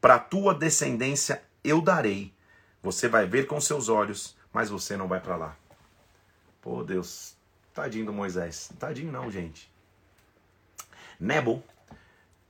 Para 0.00 0.16
a 0.16 0.18
tua 0.18 0.54
descendência 0.54 1.42
eu 1.62 1.80
darei 1.80 2.32
você 2.84 3.08
vai 3.08 3.26
ver 3.26 3.46
com 3.46 3.58
seus 3.62 3.88
olhos, 3.88 4.36
mas 4.52 4.68
você 4.68 4.94
não 4.94 5.08
vai 5.08 5.18
para 5.18 5.36
lá. 5.36 5.56
Pô, 6.60 6.84
Deus, 6.84 7.34
tadinho 7.72 8.04
do 8.04 8.12
Moisés. 8.12 8.70
Tadinho 8.78 9.10
não, 9.10 9.30
gente. 9.30 9.72
Nebo, 11.18 11.64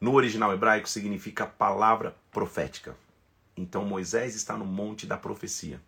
no 0.01 0.13
original 0.13 0.53
hebraico, 0.53 0.89
significa 0.89 1.47
palavra 1.47 2.17
profética. 2.33 2.97
Então 3.57 3.85
Moisés 3.85 4.35
está 4.35 4.57
no 4.57 4.65
monte 4.65 5.07
da 5.07 5.17
profecia. 5.17 5.81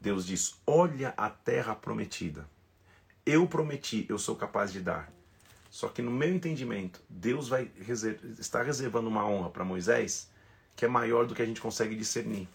Deus 0.00 0.24
diz: 0.24 0.58
Olha 0.66 1.12
a 1.14 1.28
terra 1.28 1.74
prometida. 1.74 2.48
Eu 3.26 3.46
prometi, 3.46 4.06
eu 4.08 4.18
sou 4.18 4.34
capaz 4.34 4.72
de 4.72 4.80
dar. 4.80 5.12
Só 5.70 5.88
que 5.88 6.00
no 6.00 6.10
meu 6.10 6.34
entendimento, 6.34 7.02
Deus 7.06 7.48
vai 7.48 7.70
reserv 7.78 8.18
está 8.40 8.62
reservando 8.62 9.08
uma 9.08 9.26
honra 9.26 9.50
para 9.50 9.62
Moisés 9.62 10.30
que 10.74 10.86
é 10.86 10.88
maior 10.88 11.26
do 11.26 11.34
que 11.34 11.42
a 11.42 11.46
gente 11.46 11.60
consegue 11.60 11.94
discernir 11.94 12.48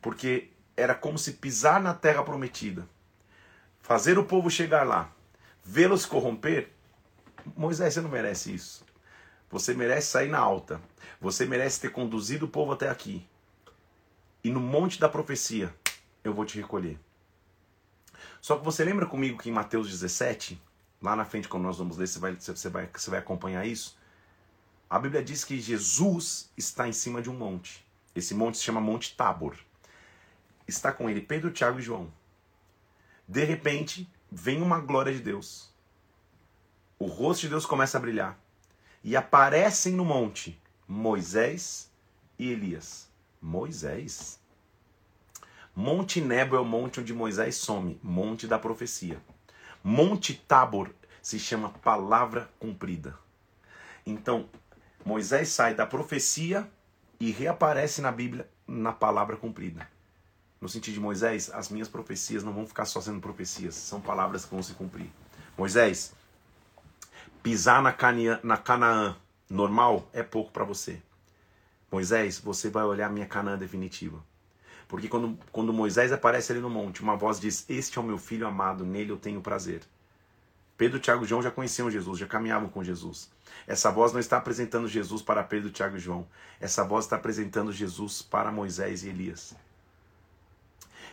porque 0.00 0.50
era 0.76 0.94
como 0.94 1.18
se 1.18 1.34
pisar 1.34 1.80
na 1.80 1.92
terra 1.92 2.22
prometida, 2.22 2.88
fazer 3.80 4.18
o 4.18 4.24
povo 4.24 4.50
chegar 4.50 4.86
lá, 4.86 5.12
vê-los 5.64 6.06
corromper. 6.06 6.70
Moisés, 7.56 7.94
você 7.94 8.00
não 8.00 8.10
merece 8.10 8.54
isso. 8.54 8.84
Você 9.50 9.74
merece 9.74 10.08
sair 10.08 10.28
na 10.28 10.38
alta. 10.38 10.80
Você 11.20 11.46
merece 11.46 11.80
ter 11.80 11.90
conduzido 11.90 12.46
o 12.46 12.48
povo 12.48 12.72
até 12.72 12.88
aqui. 12.88 13.26
E 14.44 14.50
no 14.50 14.60
monte 14.60 15.00
da 15.00 15.08
profecia, 15.08 15.74
eu 16.22 16.34
vou 16.34 16.44
te 16.44 16.58
recolher. 16.58 16.98
Só 18.40 18.56
que 18.56 18.64
você 18.64 18.84
lembra 18.84 19.06
comigo 19.06 19.38
que 19.38 19.48
em 19.48 19.52
Mateus 19.52 19.88
17, 19.88 20.60
lá 21.02 21.16
na 21.16 21.24
frente, 21.24 21.48
quando 21.48 21.64
nós 21.64 21.78
vamos 21.78 21.96
ler, 21.96 22.06
você 22.06 22.18
vai, 22.18 22.34
você 22.34 22.68
vai, 22.68 22.88
você 22.92 23.10
vai 23.10 23.18
acompanhar 23.18 23.66
isso? 23.66 23.98
A 24.88 24.98
Bíblia 24.98 25.24
diz 25.24 25.44
que 25.44 25.58
Jesus 25.58 26.50
está 26.56 26.86
em 26.86 26.92
cima 26.92 27.20
de 27.20 27.30
um 27.30 27.34
monte. 27.34 27.84
Esse 28.14 28.34
monte 28.34 28.58
se 28.58 28.64
chama 28.64 28.80
Monte 28.80 29.16
Tabor 29.16 29.56
está 30.68 30.92
com 30.92 31.08
ele 31.08 31.20
Pedro, 31.20 31.50
Tiago 31.50 31.78
e 31.78 31.82
João. 31.82 32.12
De 33.26 33.42
repente, 33.42 34.08
vem 34.30 34.62
uma 34.62 34.78
glória 34.78 35.12
de 35.12 35.20
Deus. 35.20 35.72
O 36.98 37.06
rosto 37.06 37.42
de 37.42 37.48
Deus 37.48 37.66
começa 37.66 37.96
a 37.96 38.00
brilhar. 38.00 38.38
e 39.02 39.16
aparecem 39.16 39.92
no 39.94 40.04
monte 40.04 40.60
Moisés 40.86 41.90
e 42.38 42.50
Elias. 42.50 43.08
Moisés? 43.40 44.40
Monte 45.74 46.20
Nebo 46.20 46.56
é 46.56 46.60
o 46.60 46.64
monte 46.64 47.00
onde 47.00 47.14
Moisés 47.14 47.54
some, 47.54 47.98
monte 48.02 48.48
da 48.48 48.58
profecia. 48.58 49.22
Monte 49.82 50.34
Tabor 50.34 50.92
se 51.22 51.38
chama 51.38 51.68
palavra 51.70 52.50
cumprida. 52.58 53.16
Então, 54.04 54.48
Moisés 55.04 55.50
sai 55.50 55.74
da 55.74 55.86
profecia 55.86 56.68
e 57.20 57.30
reaparece 57.30 58.00
na 58.00 58.10
Bíblia 58.10 58.48
na 58.66 58.92
palavra 58.92 59.36
cumprida. 59.36 59.88
No 60.60 60.68
sentido 60.68 60.94
de 60.94 61.00
Moisés, 61.00 61.50
as 61.52 61.68
minhas 61.68 61.88
profecias 61.88 62.42
não 62.42 62.52
vão 62.52 62.66
ficar 62.66 62.84
só 62.84 63.00
sendo 63.00 63.20
profecias, 63.20 63.74
são 63.74 64.00
palavras 64.00 64.44
que 64.44 64.50
vão 64.50 64.62
se 64.62 64.74
cumprir. 64.74 65.10
Moisés, 65.56 66.12
pisar 67.42 67.80
na, 67.80 67.92
Canaã, 67.92 68.40
na 68.42 68.56
Canaã 68.56 69.16
normal 69.48 70.08
é 70.12 70.22
pouco 70.22 70.50
para 70.50 70.64
você. 70.64 71.00
Moisés, 71.90 72.38
você 72.38 72.68
vai 72.68 72.84
olhar 72.84 73.06
a 73.06 73.12
minha 73.12 73.26
Canaã 73.26 73.56
definitiva. 73.56 74.22
Porque 74.88 75.08
quando, 75.08 75.38
quando 75.52 75.72
Moisés 75.72 76.12
aparece 76.12 76.50
ali 76.50 76.60
no 76.60 76.70
monte, 76.70 77.02
uma 77.02 77.16
voz 77.16 77.38
diz: 77.38 77.64
Este 77.68 77.98
é 77.98 78.00
o 78.00 78.04
meu 78.04 78.18
filho 78.18 78.46
amado, 78.46 78.84
nele 78.84 79.10
eu 79.10 79.16
tenho 79.16 79.40
prazer. 79.40 79.82
Pedro, 80.76 81.00
Tiago 81.00 81.24
e 81.24 81.28
João 81.28 81.42
já 81.42 81.50
conheciam 81.50 81.90
Jesus, 81.90 82.18
já 82.18 82.26
caminhavam 82.26 82.68
com 82.68 82.84
Jesus. 82.84 83.28
Essa 83.66 83.90
voz 83.90 84.12
não 84.12 84.20
está 84.20 84.36
apresentando 84.36 84.86
Jesus 84.86 85.20
para 85.22 85.42
Pedro, 85.42 85.70
Tiago 85.70 85.96
e 85.96 86.00
João. 86.00 86.26
Essa 86.60 86.84
voz 86.84 87.04
está 87.04 87.16
apresentando 87.16 87.72
Jesus 87.72 88.22
para 88.22 88.52
Moisés 88.52 89.02
e 89.02 89.08
Elias. 89.08 89.54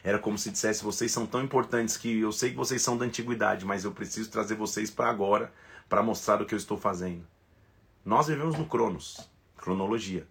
Era 0.06 0.20
como 0.20 0.38
se 0.38 0.52
dissesse: 0.52 0.84
vocês 0.84 1.12
são 1.12 1.26
tão 1.26 1.44
importantes 1.44 1.98
que 1.98 2.20
eu 2.20 2.32
sei 2.32 2.52
que 2.52 2.56
vocês 2.56 2.80
são 2.80 2.96
da 2.96 3.06
antiguidade, 3.06 3.66
mas 3.66 3.84
eu 3.84 3.92
preciso 3.92 4.30
trazer 4.30 4.54
vocês 4.54 4.92
para 4.92 5.10
agora 5.10 5.52
para 5.90 6.04
mostrar 6.04 6.40
o 6.40 6.46
que 6.46 6.54
eu 6.54 6.60
estou 6.60 6.78
fazendo. 6.78 7.26
Nós 8.06 8.28
vivemos 8.28 8.56
no 8.56 8.68
Cronos, 8.68 9.28
cronologia. 9.58 10.28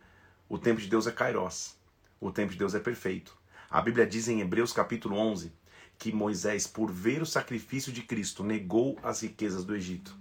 O 0.48 0.58
tempo 0.58 0.80
de 0.80 0.86
Deus 0.86 1.08
é 1.08 1.10
Kairos. 1.10 1.74
O 2.20 2.30
tempo 2.30 2.52
de 2.52 2.58
Deus 2.58 2.72
é 2.76 2.78
perfeito. 2.78 3.36
A 3.68 3.82
Bíblia 3.82 4.06
diz 4.06 4.28
em 4.28 4.40
Hebreus 4.40 4.72
capítulo 4.72 5.16
11 5.16 5.52
que 5.98 6.12
Moisés, 6.12 6.68
por 6.68 6.92
ver 6.92 7.20
o 7.20 7.26
sacrifício 7.26 7.92
de 7.92 8.02
Cristo, 8.02 8.44
negou 8.44 8.96
as 9.02 9.22
riquezas 9.22 9.64
do 9.64 9.74
Egito. 9.74 10.16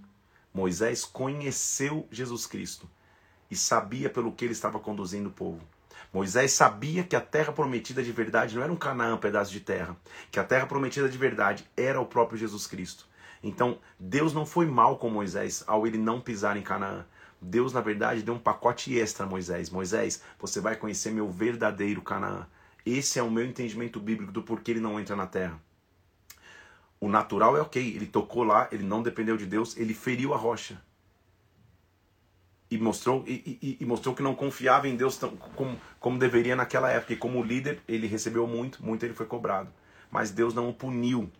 Moisés 0.52 1.04
conheceu 1.04 2.08
Jesus 2.10 2.44
Cristo 2.44 2.90
e 3.48 3.54
sabia 3.54 4.10
pelo 4.10 4.32
que 4.32 4.44
ele 4.44 4.52
estava 4.52 4.80
conduzindo 4.80 5.28
o 5.28 5.32
povo. 5.32 5.60
Moisés 6.14 6.52
sabia 6.52 7.02
que 7.02 7.16
a 7.16 7.20
terra 7.20 7.52
prometida 7.52 8.00
de 8.00 8.12
verdade 8.12 8.54
não 8.54 8.62
era 8.62 8.72
um 8.72 8.76
Canaã, 8.76 9.16
um 9.16 9.18
pedaço 9.18 9.50
de 9.50 9.58
terra, 9.58 9.96
que 10.30 10.38
a 10.38 10.44
terra 10.44 10.64
prometida 10.64 11.08
de 11.08 11.18
verdade 11.18 11.68
era 11.76 12.00
o 12.00 12.06
próprio 12.06 12.38
Jesus 12.38 12.68
Cristo. 12.68 13.08
Então, 13.42 13.80
Deus 13.98 14.32
não 14.32 14.46
foi 14.46 14.64
mal 14.64 14.96
com 14.96 15.10
Moisés 15.10 15.64
ao 15.66 15.88
ele 15.88 15.98
não 15.98 16.20
pisar 16.20 16.56
em 16.56 16.62
Canaã. 16.62 17.04
Deus, 17.42 17.72
na 17.72 17.80
verdade, 17.80 18.22
deu 18.22 18.32
um 18.32 18.38
pacote 18.38 18.96
extra 18.96 19.26
a 19.26 19.28
Moisés. 19.28 19.70
Moisés, 19.70 20.22
você 20.38 20.60
vai 20.60 20.76
conhecer 20.76 21.10
meu 21.10 21.28
verdadeiro 21.28 22.00
Canaã. 22.00 22.46
Esse 22.86 23.18
é 23.18 23.22
o 23.22 23.28
meu 23.28 23.44
entendimento 23.44 23.98
bíblico 23.98 24.30
do 24.30 24.44
porquê 24.44 24.70
ele 24.70 24.80
não 24.80 25.00
entra 25.00 25.16
na 25.16 25.26
terra. 25.26 25.60
O 27.00 27.08
natural 27.08 27.56
é 27.56 27.60
ok, 27.60 27.82
ele 27.84 28.06
tocou 28.06 28.44
lá, 28.44 28.68
ele 28.70 28.84
não 28.84 29.02
dependeu 29.02 29.36
de 29.36 29.46
Deus, 29.46 29.76
ele 29.76 29.92
feriu 29.92 30.32
a 30.32 30.36
rocha 30.36 30.80
e 32.74 32.78
mostrou, 32.78 33.22
e, 33.24 33.58
e, 33.62 33.76
e, 33.80 33.86
mostrou 33.86 34.16
que 34.16 34.22
não 34.22 34.34
confiava 34.34 34.88
em 34.88 34.96
Deus 34.96 35.16
tão, 35.16 35.30
como, 35.54 35.80
como 36.00 36.18
deveria 36.18 36.56
naquela 36.56 36.90
época. 36.90 37.12
E 37.12 37.16
como 37.16 37.40
líder, 37.40 37.80
ele 37.86 38.08
recebeu 38.08 38.48
muito, 38.48 38.84
muito 38.84 39.04
ele 39.04 39.14
foi 39.14 39.26
cobrado. 39.26 39.70
Mas 40.10 40.32
Deus 40.32 40.52
não 40.52 40.68
o 40.68 40.74
puniu 40.74 41.30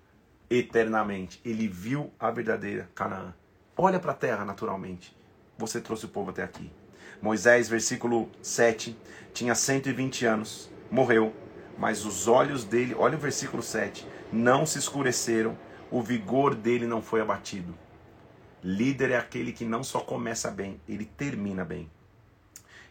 eternamente. 0.48 1.40
Ele 1.44 1.66
viu 1.66 2.12
a 2.20 2.30
verdadeira 2.30 2.88
Canaã. 2.94 3.34
Olha 3.76 3.98
para 3.98 4.12
a 4.12 4.14
terra 4.14 4.44
naturalmente. 4.44 5.16
Você 5.58 5.80
trouxe 5.80 6.04
o 6.04 6.08
povo 6.08 6.30
até 6.30 6.44
aqui. 6.44 6.70
Moisés, 7.20 7.68
versículo 7.68 8.30
7, 8.40 8.96
tinha 9.32 9.56
120 9.56 10.26
anos, 10.26 10.70
morreu, 10.88 11.34
mas 11.76 12.04
os 12.04 12.28
olhos 12.28 12.64
dele, 12.64 12.94
olha 12.96 13.16
o 13.16 13.20
versículo 13.20 13.62
7, 13.62 14.06
não 14.32 14.64
se 14.64 14.78
escureceram, 14.78 15.58
o 15.90 16.00
vigor 16.00 16.54
dele 16.54 16.86
não 16.86 17.02
foi 17.02 17.20
abatido. 17.20 17.74
Líder 18.66 19.10
é 19.10 19.18
aquele 19.18 19.52
que 19.52 19.62
não 19.62 19.84
só 19.84 20.00
começa 20.00 20.50
bem, 20.50 20.80
ele 20.88 21.04
termina 21.04 21.66
bem. 21.66 21.90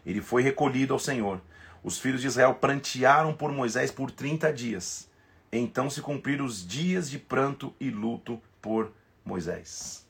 Ele 0.06 0.20
foi 0.20 0.40
recolhido 0.40 0.92
ao 0.92 1.00
Senhor. 1.00 1.40
Os 1.82 1.98
filhos 1.98 2.20
de 2.20 2.28
Israel 2.28 2.54
prantearam 2.54 3.34
por 3.34 3.50
Moisés 3.50 3.90
por 3.90 4.12
30 4.12 4.52
dias. 4.52 5.10
Então 5.50 5.90
se 5.90 6.00
cumpriram 6.00 6.44
os 6.44 6.64
dias 6.64 7.10
de 7.10 7.18
pranto 7.18 7.74
e 7.80 7.90
luto 7.90 8.40
por 8.62 8.92
Moisés. 9.24 10.06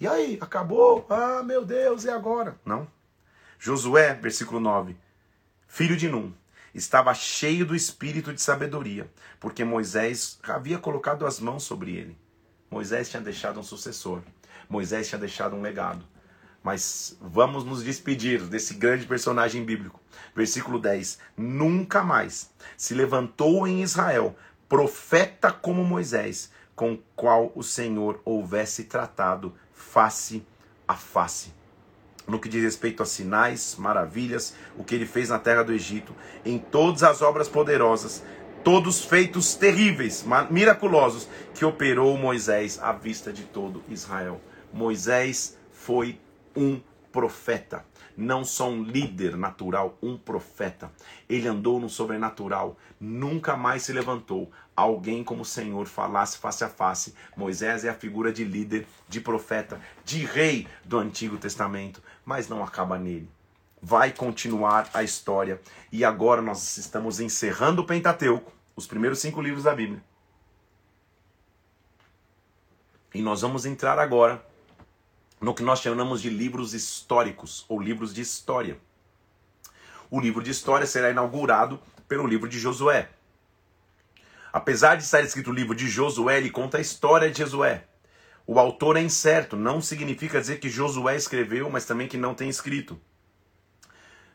E 0.00 0.08
aí, 0.08 0.38
acabou? 0.40 1.04
Ah, 1.10 1.42
meu 1.42 1.62
Deus, 1.62 2.04
e 2.04 2.08
agora? 2.08 2.58
Não. 2.64 2.88
Josué, 3.58 4.14
versículo 4.14 4.58
9. 4.58 4.96
Filho 5.68 5.98
de 5.98 6.08
Num, 6.08 6.32
estava 6.74 7.12
cheio 7.12 7.66
do 7.66 7.76
espírito 7.76 8.32
de 8.32 8.40
sabedoria, 8.40 9.10
porque 9.38 9.64
Moisés 9.64 10.38
havia 10.44 10.78
colocado 10.78 11.26
as 11.26 11.38
mãos 11.40 11.62
sobre 11.62 11.94
ele. 11.94 12.16
Moisés 12.70 13.08
tinha 13.08 13.22
deixado 13.22 13.60
um 13.60 13.62
sucessor. 13.62 14.22
Moisés 14.68 15.08
tinha 15.08 15.18
deixado 15.18 15.56
um 15.56 15.62
legado. 15.62 16.04
Mas 16.62 17.16
vamos 17.20 17.64
nos 17.64 17.84
despedir 17.84 18.42
desse 18.42 18.74
grande 18.74 19.06
personagem 19.06 19.64
bíblico. 19.64 20.00
Versículo 20.34 20.78
10: 20.78 21.18
Nunca 21.36 22.02
mais 22.02 22.50
se 22.76 22.94
levantou 22.94 23.66
em 23.66 23.82
Israel 23.82 24.36
profeta 24.68 25.52
como 25.52 25.84
Moisés, 25.84 26.50
com 26.74 26.98
qual 27.14 27.52
o 27.54 27.62
Senhor 27.62 28.20
houvesse 28.24 28.84
tratado 28.84 29.54
face 29.72 30.44
a 30.86 30.94
face. 30.94 31.54
No 32.26 32.40
que 32.40 32.48
diz 32.48 32.62
respeito 32.62 33.02
a 33.02 33.06
sinais, 33.06 33.76
maravilhas, 33.78 34.54
o 34.76 34.82
que 34.82 34.96
ele 34.96 35.06
fez 35.06 35.28
na 35.28 35.38
terra 35.38 35.62
do 35.62 35.72
Egito, 35.72 36.14
em 36.44 36.58
todas 36.58 37.04
as 37.04 37.22
obras 37.22 37.48
poderosas, 37.48 38.24
todos 38.64 39.04
feitos 39.04 39.54
terríveis, 39.54 40.24
miraculosos, 40.50 41.28
que 41.54 41.64
operou 41.64 42.18
Moisés 42.18 42.80
à 42.82 42.92
vista 42.92 43.32
de 43.32 43.44
todo 43.44 43.84
Israel. 43.88 44.40
Moisés 44.72 45.56
foi 45.72 46.20
um 46.54 46.80
profeta, 47.16 47.82
não 48.14 48.44
só 48.44 48.68
um 48.68 48.82
líder 48.82 49.38
natural, 49.38 49.96
um 50.02 50.18
profeta. 50.18 50.92
Ele 51.26 51.48
andou 51.48 51.80
no 51.80 51.88
sobrenatural, 51.88 52.76
nunca 53.00 53.56
mais 53.56 53.84
se 53.84 53.92
levantou 53.94 54.52
alguém 54.76 55.24
como 55.24 55.40
o 55.40 55.46
Senhor 55.46 55.86
falasse 55.86 56.36
face 56.36 56.62
a 56.62 56.68
face. 56.68 57.14
Moisés 57.34 57.86
é 57.86 57.88
a 57.88 57.94
figura 57.94 58.30
de 58.30 58.44
líder, 58.44 58.86
de 59.08 59.18
profeta, 59.18 59.80
de 60.04 60.26
rei 60.26 60.68
do 60.84 60.98
Antigo 60.98 61.38
Testamento, 61.38 62.02
mas 62.22 62.48
não 62.48 62.62
acaba 62.62 62.98
nele. 62.98 63.30
Vai 63.80 64.12
continuar 64.12 64.90
a 64.92 65.02
história. 65.02 65.58
E 65.90 66.04
agora 66.04 66.42
nós 66.42 66.76
estamos 66.76 67.18
encerrando 67.18 67.80
o 67.80 67.86
Pentateuco, 67.86 68.52
os 68.76 68.86
primeiros 68.86 69.20
cinco 69.20 69.40
livros 69.40 69.64
da 69.64 69.74
Bíblia. 69.74 70.02
E 73.14 73.22
nós 73.22 73.40
vamos 73.40 73.64
entrar 73.64 73.98
agora 73.98 74.44
no 75.40 75.54
que 75.54 75.62
nós 75.62 75.80
chamamos 75.80 76.22
de 76.22 76.30
livros 76.30 76.74
históricos 76.74 77.64
ou 77.68 77.80
livros 77.80 78.14
de 78.14 78.20
história. 78.20 78.78
O 80.10 80.20
livro 80.20 80.42
de 80.42 80.50
história 80.50 80.86
será 80.86 81.10
inaugurado 81.10 81.80
pelo 82.08 82.26
livro 82.26 82.48
de 82.48 82.58
Josué. 82.58 83.08
Apesar 84.52 84.96
de 84.96 85.02
estar 85.02 85.20
escrito 85.20 85.50
o 85.50 85.54
livro 85.54 85.74
de 85.74 85.88
Josué, 85.88 86.38
ele 86.38 86.50
conta 86.50 86.78
a 86.78 86.80
história 86.80 87.30
de 87.30 87.40
Josué. 87.40 87.84
O 88.46 88.58
autor 88.58 88.96
é 88.96 89.02
incerto, 89.02 89.56
não 89.56 89.80
significa 89.80 90.40
dizer 90.40 90.60
que 90.60 90.68
Josué 90.68 91.16
escreveu, 91.16 91.68
mas 91.68 91.84
também 91.84 92.06
que 92.06 92.16
não 92.16 92.32
tem 92.32 92.48
escrito. 92.48 92.98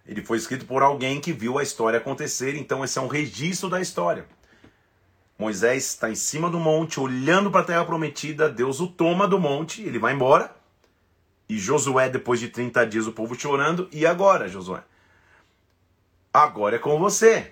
Ele 0.05 0.21
foi 0.23 0.37
escrito 0.37 0.65
por 0.65 0.83
alguém 0.83 1.21
que 1.21 1.31
viu 1.31 1.57
a 1.57 1.63
história 1.63 1.97
acontecer, 1.97 2.55
então 2.55 2.83
esse 2.83 2.99
é 2.99 3.01
um 3.01 3.07
registro 3.07 3.69
da 3.69 3.79
história. 3.79 4.25
Moisés 5.39 5.85
está 5.85 6.09
em 6.09 6.15
cima 6.15 6.49
do 6.49 6.59
monte, 6.59 6.99
olhando 6.99 7.49
para 7.49 7.61
a 7.61 7.65
terra 7.65 7.85
prometida, 7.85 8.49
Deus 8.49 8.79
o 8.79 8.87
toma 8.87 9.27
do 9.27 9.39
monte, 9.39 9.81
ele 9.81 9.97
vai 9.97 10.13
embora. 10.13 10.53
E 11.51 11.59
Josué, 11.59 12.07
depois 12.07 12.39
de 12.39 12.47
30 12.47 12.87
dias, 12.87 13.07
o 13.07 13.11
povo 13.11 13.37
chorando. 13.37 13.89
E 13.91 14.05
agora, 14.05 14.47
Josué? 14.47 14.81
Agora 16.33 16.77
é 16.77 16.79
com 16.79 16.97
você. 16.97 17.51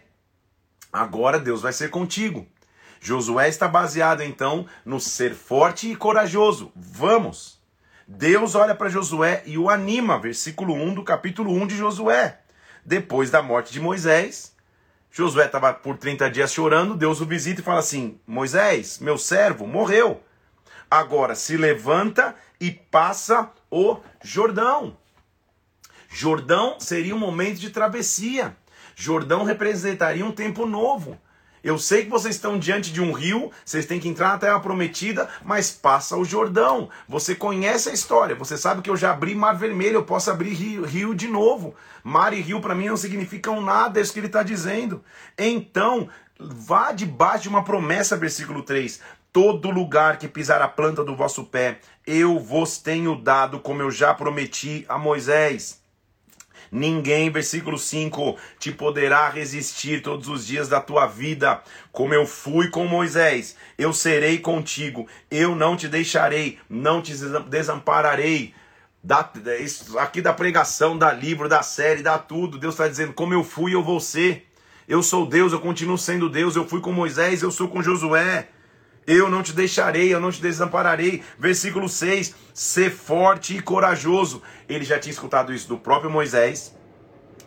Agora 0.89 1.38
Deus 1.38 1.63
vai 1.63 1.73
ser 1.73 1.89
contigo. 1.89 2.47
Josué 3.01 3.49
está 3.49 3.67
baseado 3.67 4.21
então 4.21 4.65
no 4.85 5.01
ser 5.01 5.35
forte 5.35 5.91
e 5.91 5.97
corajoso. 5.97 6.71
Vamos! 6.73 7.59
Deus 8.07 8.55
olha 8.55 8.73
para 8.73 8.88
Josué 8.88 9.43
e 9.45 9.57
o 9.57 9.69
anima, 9.69 10.17
versículo 10.17 10.75
1 10.75 10.93
do 10.93 11.03
capítulo 11.03 11.51
1 11.51 11.67
de 11.67 11.75
Josué. 11.75 12.39
Depois 12.85 13.29
da 13.29 13.41
morte 13.41 13.73
de 13.73 13.81
Moisés, 13.81 14.55
Josué 15.12 15.47
estava 15.47 15.73
por 15.73 15.97
30 15.97 16.31
dias 16.31 16.53
chorando, 16.53 16.95
Deus 16.95 17.19
o 17.19 17.25
visita 17.25 17.59
e 17.59 17.65
fala 17.65 17.79
assim: 17.79 18.17
Moisés, 18.25 18.97
meu 18.99 19.17
servo, 19.17 19.67
morreu. 19.67 20.23
Agora 20.89 21.35
se 21.35 21.57
levanta 21.57 22.33
e 22.62 22.71
passa 22.71 23.52
o 23.72 23.98
Jordão. 24.24 24.98
Jordão 26.10 26.80
seria 26.80 27.15
um 27.15 27.20
momento 27.20 27.60
de 27.60 27.70
travessia. 27.70 28.56
Jordão 28.96 29.44
representaria 29.44 30.26
um 30.26 30.32
tempo 30.32 30.65
novo. 30.65 31.17
Eu 31.63 31.78
sei 31.78 32.06
que 32.06 32.10
vocês 32.10 32.36
estão 32.36 32.58
diante 32.58 32.92
de 32.92 33.02
um 33.02 33.12
rio, 33.12 33.52
vocês 33.65 33.86
têm 33.86 34.00
que 34.00 34.08
entrar 34.08 34.30
na 34.30 34.38
terra 34.38 34.60
prometida, 34.60 35.30
mas 35.44 35.70
passa 35.70 36.15
o 36.15 36.24
Jordão. 36.24 36.90
Você 37.08 37.36
conhece 37.36 37.90
a 37.90 37.94
história, 37.94 38.36
você 38.36 38.58
sabe 38.58 38.82
que 38.82 38.90
eu 38.90 38.96
já 38.96 39.12
abri 39.12 39.36
mar 39.36 39.58
vermelho, 39.58 39.96
eu 39.96 40.06
posso 40.06 40.32
abrir 40.32 40.54
rio, 40.54 40.86
rio 40.86 41.13
de 41.13 41.28
novo. 41.28 41.76
Mar 42.02 42.34
e 42.34 42.40
rio 42.40 42.62
para 42.62 42.76
mim 42.76 42.88
não 42.88 42.96
significam 42.96 43.62
nada, 43.62 44.00
é 44.00 44.02
isso 44.02 44.13
que 44.13 44.20
ele 44.20 44.28
está 44.28 44.42
dizendo. 44.42 45.04
Então, 45.38 46.08
vá 46.40 46.94
debaixo 46.94 47.44
de 47.44 47.50
uma 47.50 47.63
promessa, 47.63 48.15
versículo 48.15 48.63
3. 48.63 49.02
Todo 49.32 49.69
lugar 49.69 50.17
que 50.17 50.27
pisar 50.27 50.62
a 50.62 50.67
planta 50.67 51.04
do 51.04 51.15
vosso 51.15 51.44
pé, 51.46 51.80
eu 52.06 52.40
vos 52.40 52.80
tenho 52.80 53.15
dado, 53.15 53.60
como 53.60 53.82
eu 53.82 53.92
já 53.92 54.13
prometi 54.13 54.86
a 54.90 54.98
Moisés. 54.98 55.80
Ninguém, 56.71 57.32
versículo 57.32 57.77
5, 57.77 58.38
te 58.60 58.71
poderá 58.71 59.30
resistir 59.30 60.02
todos 60.02 60.27
os 60.27 60.46
dias 60.46 60.67
da 60.67 60.80
tua 60.80 61.08
vida, 61.08 61.62
como 61.92 62.13
eu 62.13 62.25
fui 62.25 62.69
com 62.69 62.86
Moisés. 62.86 63.56
Eu 63.77 63.92
serei 63.94 64.40
contigo, 64.40 65.08
eu 65.30 65.56
não 65.56 65.75
te 65.75 65.88
deixarei, 65.88 66.60
não 66.69 67.02
te 67.02 67.13
desampararei. 67.48 68.54
Aqui 70.00 70.21
da 70.21 70.34
pregação, 70.34 70.98
da 70.98 71.12
livro, 71.12 71.48
da 71.48 71.63
série, 71.63 72.04
da 72.04 72.17
tudo. 72.17 72.58
Deus 72.58 72.73
está 72.73 72.88
dizendo: 72.88 73.13
como 73.13 73.34
eu 73.34 73.44
fui, 73.44 73.73
eu 73.73 73.84
vou 73.84 74.00
ser. 74.00 74.48
Eu 74.88 75.02
sou 75.02 75.25
Deus, 75.25 75.54
eu 75.54 75.60
continuo 75.60 75.98
sendo 75.98 76.30
Deus. 76.30 76.56
Eu 76.56 76.67
fui 76.67 76.82
com 76.82 76.92
Moisés, 76.92 77.42
eu 77.42 77.52
sou 77.52 77.67
com 77.67 77.82
Josué. 77.82 78.50
Eu 79.12 79.27
não 79.27 79.41
te 79.41 79.53
deixarei, 79.53 80.13
eu 80.13 80.19
não 80.19 80.31
te 80.31 80.39
desampararei. 80.39 81.23
Versículo 81.39 81.89
6: 81.89 82.35
Ser 82.53 82.91
forte 82.91 83.57
e 83.57 83.60
corajoso. 83.60 84.39
Ele 84.69 84.85
já 84.85 84.99
tinha 84.99 85.12
escutado 85.12 85.51
isso 85.51 85.67
do 85.67 85.79
próprio 85.79 86.12
Moisés. 86.12 86.75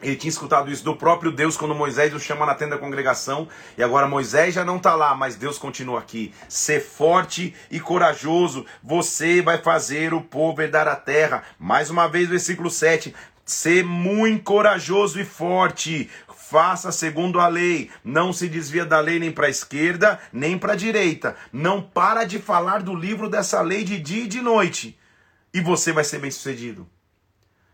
Ele 0.02 0.16
tinha 0.16 0.28
escutado 0.28 0.72
isso 0.72 0.82
do 0.82 0.96
próprio 0.96 1.30
Deus 1.30 1.56
quando 1.56 1.72
Moisés 1.72 2.12
o 2.12 2.18
chama 2.18 2.44
na 2.44 2.56
tenda 2.56 2.74
da 2.74 2.80
congregação. 2.80 3.46
E 3.78 3.82
agora 3.84 4.08
Moisés 4.08 4.52
já 4.52 4.64
não 4.64 4.78
está 4.78 4.96
lá, 4.96 5.14
mas 5.14 5.36
Deus 5.36 5.56
continua 5.56 6.00
aqui. 6.00 6.34
Ser 6.48 6.80
forte 6.80 7.54
e 7.70 7.78
corajoso. 7.78 8.66
Você 8.82 9.40
vai 9.40 9.58
fazer 9.58 10.12
o 10.12 10.20
povo 10.20 10.62
herdar 10.62 10.88
a 10.88 10.96
terra. 10.96 11.44
Mais 11.60 11.90
uma 11.90 12.08
vez, 12.08 12.28
versículo 12.28 12.70
7. 12.70 13.14
Ser 13.44 13.84
muito 13.84 14.42
corajoso 14.42 15.20
e 15.20 15.24
forte 15.24 16.10
faça 16.53 16.92
segundo 16.92 17.40
a 17.40 17.48
lei, 17.48 17.90
não 18.05 18.30
se 18.30 18.46
desvia 18.46 18.84
da 18.84 19.00
lei 19.00 19.18
nem 19.18 19.32
para 19.32 19.46
a 19.46 19.50
esquerda, 19.50 20.20
nem 20.30 20.59
para 20.59 20.74
a 20.74 20.76
direita. 20.76 21.34
Não 21.50 21.80
para 21.80 22.24
de 22.24 22.38
falar 22.38 22.82
do 22.82 22.94
livro 22.94 23.26
dessa 23.26 23.62
lei 23.62 23.82
de 23.84 23.98
dia 23.98 24.24
e 24.24 24.28
de 24.28 24.42
noite, 24.42 24.98
e 25.55 25.62
você 25.62 25.92
vai 25.92 26.05
ser 26.05 26.18
bem-sucedido. 26.18 26.86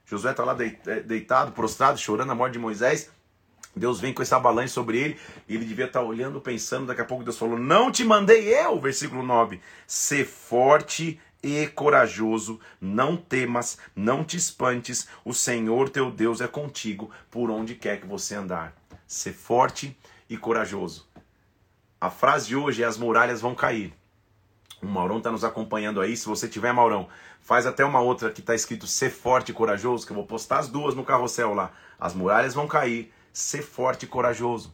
Josué 0.06 0.30
está 0.30 0.44
lá 0.44 0.56
é, 0.86 1.00
deitado, 1.00 1.50
prostrado, 1.50 1.98
chorando 1.98 2.30
a 2.30 2.36
morte 2.36 2.52
de 2.52 2.60
Moisés. 2.60 3.10
Deus 3.74 4.00
vem 4.00 4.14
com 4.14 4.22
essa 4.22 4.38
balança 4.38 4.74
sobre 4.74 4.98
ele, 4.98 5.18
ele 5.48 5.64
devia 5.64 5.86
estar 5.86 6.00
tá 6.00 6.06
olhando, 6.06 6.40
pensando, 6.40 6.86
daqui 6.86 7.00
a 7.00 7.04
pouco 7.04 7.24
Deus 7.24 7.36
falou: 7.36 7.58
"Não 7.58 7.90
te 7.90 8.04
mandei 8.04 8.54
eu", 8.54 8.80
versículo 8.80 9.24
9. 9.24 9.60
Ser 9.88 10.24
forte 10.24 11.20
e 11.42 11.66
corajoso, 11.68 12.58
não 12.80 13.16
temas, 13.16 13.78
não 13.94 14.24
te 14.24 14.36
espantes, 14.36 15.08
o 15.24 15.32
Senhor 15.32 15.88
teu 15.88 16.10
Deus 16.10 16.40
é 16.40 16.48
contigo 16.48 17.10
por 17.30 17.50
onde 17.50 17.74
quer 17.74 18.00
que 18.00 18.06
você 18.06 18.34
andar. 18.34 18.74
Ser 19.06 19.32
forte 19.32 19.96
e 20.28 20.36
corajoso. 20.36 21.06
A 22.00 22.10
frase 22.10 22.48
de 22.48 22.56
hoje 22.56 22.82
é: 22.82 22.86
as 22.86 22.96
muralhas 22.96 23.40
vão 23.40 23.54
cair. 23.54 23.92
O 24.80 24.86
Maurão 24.86 25.18
está 25.18 25.30
nos 25.30 25.44
acompanhando 25.44 26.00
aí. 26.00 26.16
Se 26.16 26.26
você 26.26 26.46
tiver, 26.46 26.72
Maurão, 26.72 27.08
faz 27.40 27.66
até 27.66 27.84
uma 27.84 28.00
outra 28.00 28.30
que 28.30 28.40
está 28.40 28.54
escrito 28.54 28.86
ser 28.86 29.10
forte 29.10 29.50
e 29.50 29.54
corajoso, 29.54 30.06
que 30.06 30.12
eu 30.12 30.16
vou 30.16 30.26
postar 30.26 30.58
as 30.58 30.68
duas 30.68 30.94
no 30.94 31.04
carrossel 31.04 31.54
lá. 31.54 31.72
As 31.98 32.14
muralhas 32.14 32.54
vão 32.54 32.68
cair. 32.68 33.12
Ser 33.32 33.62
forte 33.62 34.04
e 34.04 34.08
corajoso. 34.08 34.72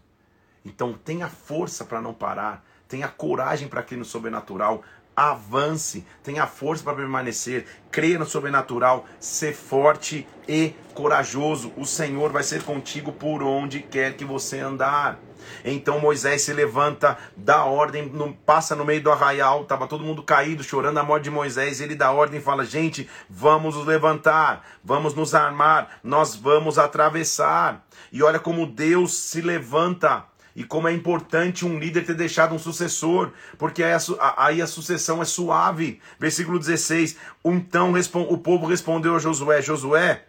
Então 0.65 0.93
tenha 0.93 1.29
força 1.29 1.85
para 1.85 2.01
não 2.01 2.13
parar. 2.13 2.65
Tenha 2.87 3.09
coragem 3.09 3.69
para 3.69 3.81
aquilo 3.81 4.05
sobrenatural 4.05 4.83
avance, 5.17 6.05
tenha 6.23 6.47
força 6.47 6.83
para 6.83 6.95
permanecer, 6.95 7.67
creia 7.91 8.19
no 8.19 8.27
sobrenatural, 8.27 9.07
ser 9.21 9.55
forte 9.55 10.27
e 10.49 10.75
corajoso. 10.95 11.73
O 11.77 11.85
Senhor 11.85 12.31
vai 12.33 12.43
ser 12.43 12.63
contigo 12.63 13.13
por 13.13 13.43
onde 13.43 13.81
quer 13.81 14.15
que 14.17 14.25
você 14.25 14.61
andar. 14.61 15.19
Então 15.65 16.01
Moisés 16.01 16.43
se 16.43 16.53
levanta, 16.53 17.19
dá 17.37 17.65
ordem, 17.65 18.09
passa 18.47 18.75
no 18.75 18.85
meio 18.85 19.03
do 19.03 19.11
arraial, 19.11 19.63
estava 19.63 19.87
todo 19.87 20.05
mundo 20.05 20.23
caído, 20.23 20.65
chorando 20.65 20.99
a 20.99 21.03
morte 21.03 21.25
de 21.25 21.31
Moisés. 21.31 21.81
Ele 21.81 21.95
dá 21.95 22.11
ordem 22.11 22.41
e 22.41 22.43
fala: 22.43 22.65
Gente, 22.65 23.09
vamos 23.29 23.77
nos 23.77 23.87
levantar, 23.87 24.65
vamos 24.83 25.15
nos 25.15 25.35
armar, 25.35 26.01
nós 26.03 26.35
vamos 26.35 26.79
atravessar. 26.79 27.85
E 28.13 28.23
olha 28.23 28.39
como 28.39 28.67
Deus 28.67 29.15
se 29.15 29.41
levanta 29.41 30.25
e 30.57 30.63
como 30.63 30.87
é 30.87 30.93
importante 30.93 31.65
um 31.65 31.79
líder 31.79 32.07
ter 32.07 32.15
deixado 32.15 32.55
um 32.55 32.59
sucessor, 32.59 33.33
porque 33.59 33.83
aí 33.83 34.63
a, 34.63 34.67
sucessão 34.67 35.21
é 35.21 35.25
suave. 35.25 36.01
Versículo 36.19 36.59
16: 36.59 37.17
Então 37.45 37.93
o 38.29 38.39
povo 38.39 38.67
respondeu 38.67 39.17
a 39.17 39.19
Josué: 39.19 39.61
Josué, 39.61 40.25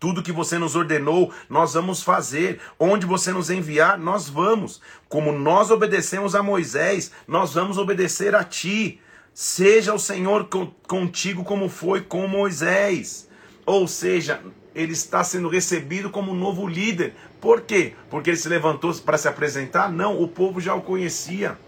tudo 0.00 0.22
que 0.22 0.32
você 0.32 0.58
nos 0.58 0.74
ordenou, 0.74 1.32
nós 1.50 1.74
vamos 1.74 2.02
fazer. 2.02 2.60
Onde 2.78 3.04
você 3.04 3.30
nos 3.30 3.50
enviar, 3.50 3.98
nós 3.98 4.28
vamos. 4.28 4.80
Como 5.08 5.30
nós 5.30 5.70
obedecemos 5.70 6.34
a 6.34 6.42
Moisés, 6.42 7.12
nós 7.28 7.52
vamos 7.52 7.76
obedecer 7.76 8.34
a 8.34 8.42
ti. 8.42 9.00
Seja 9.34 9.94
o 9.94 9.98
Senhor 9.98 10.48
contigo 10.88 11.44
como 11.44 11.68
foi 11.68 12.00
com 12.00 12.26
Moisés. 12.26 13.28
Ou 13.64 13.86
seja, 13.86 14.40
ele 14.74 14.92
está 14.92 15.22
sendo 15.22 15.48
recebido 15.48 16.10
como 16.10 16.34
novo 16.34 16.66
líder. 16.66 17.14
Por 17.42 17.62
quê? 17.62 17.94
Porque 18.08 18.30
ele 18.30 18.36
se 18.36 18.48
levantou 18.48 18.94
para 19.00 19.18
se 19.18 19.26
apresentar? 19.26 19.90
Não, 19.90 20.22
o 20.22 20.28
povo 20.28 20.60
já 20.60 20.76
o 20.76 20.80
conhecia. 20.80 21.58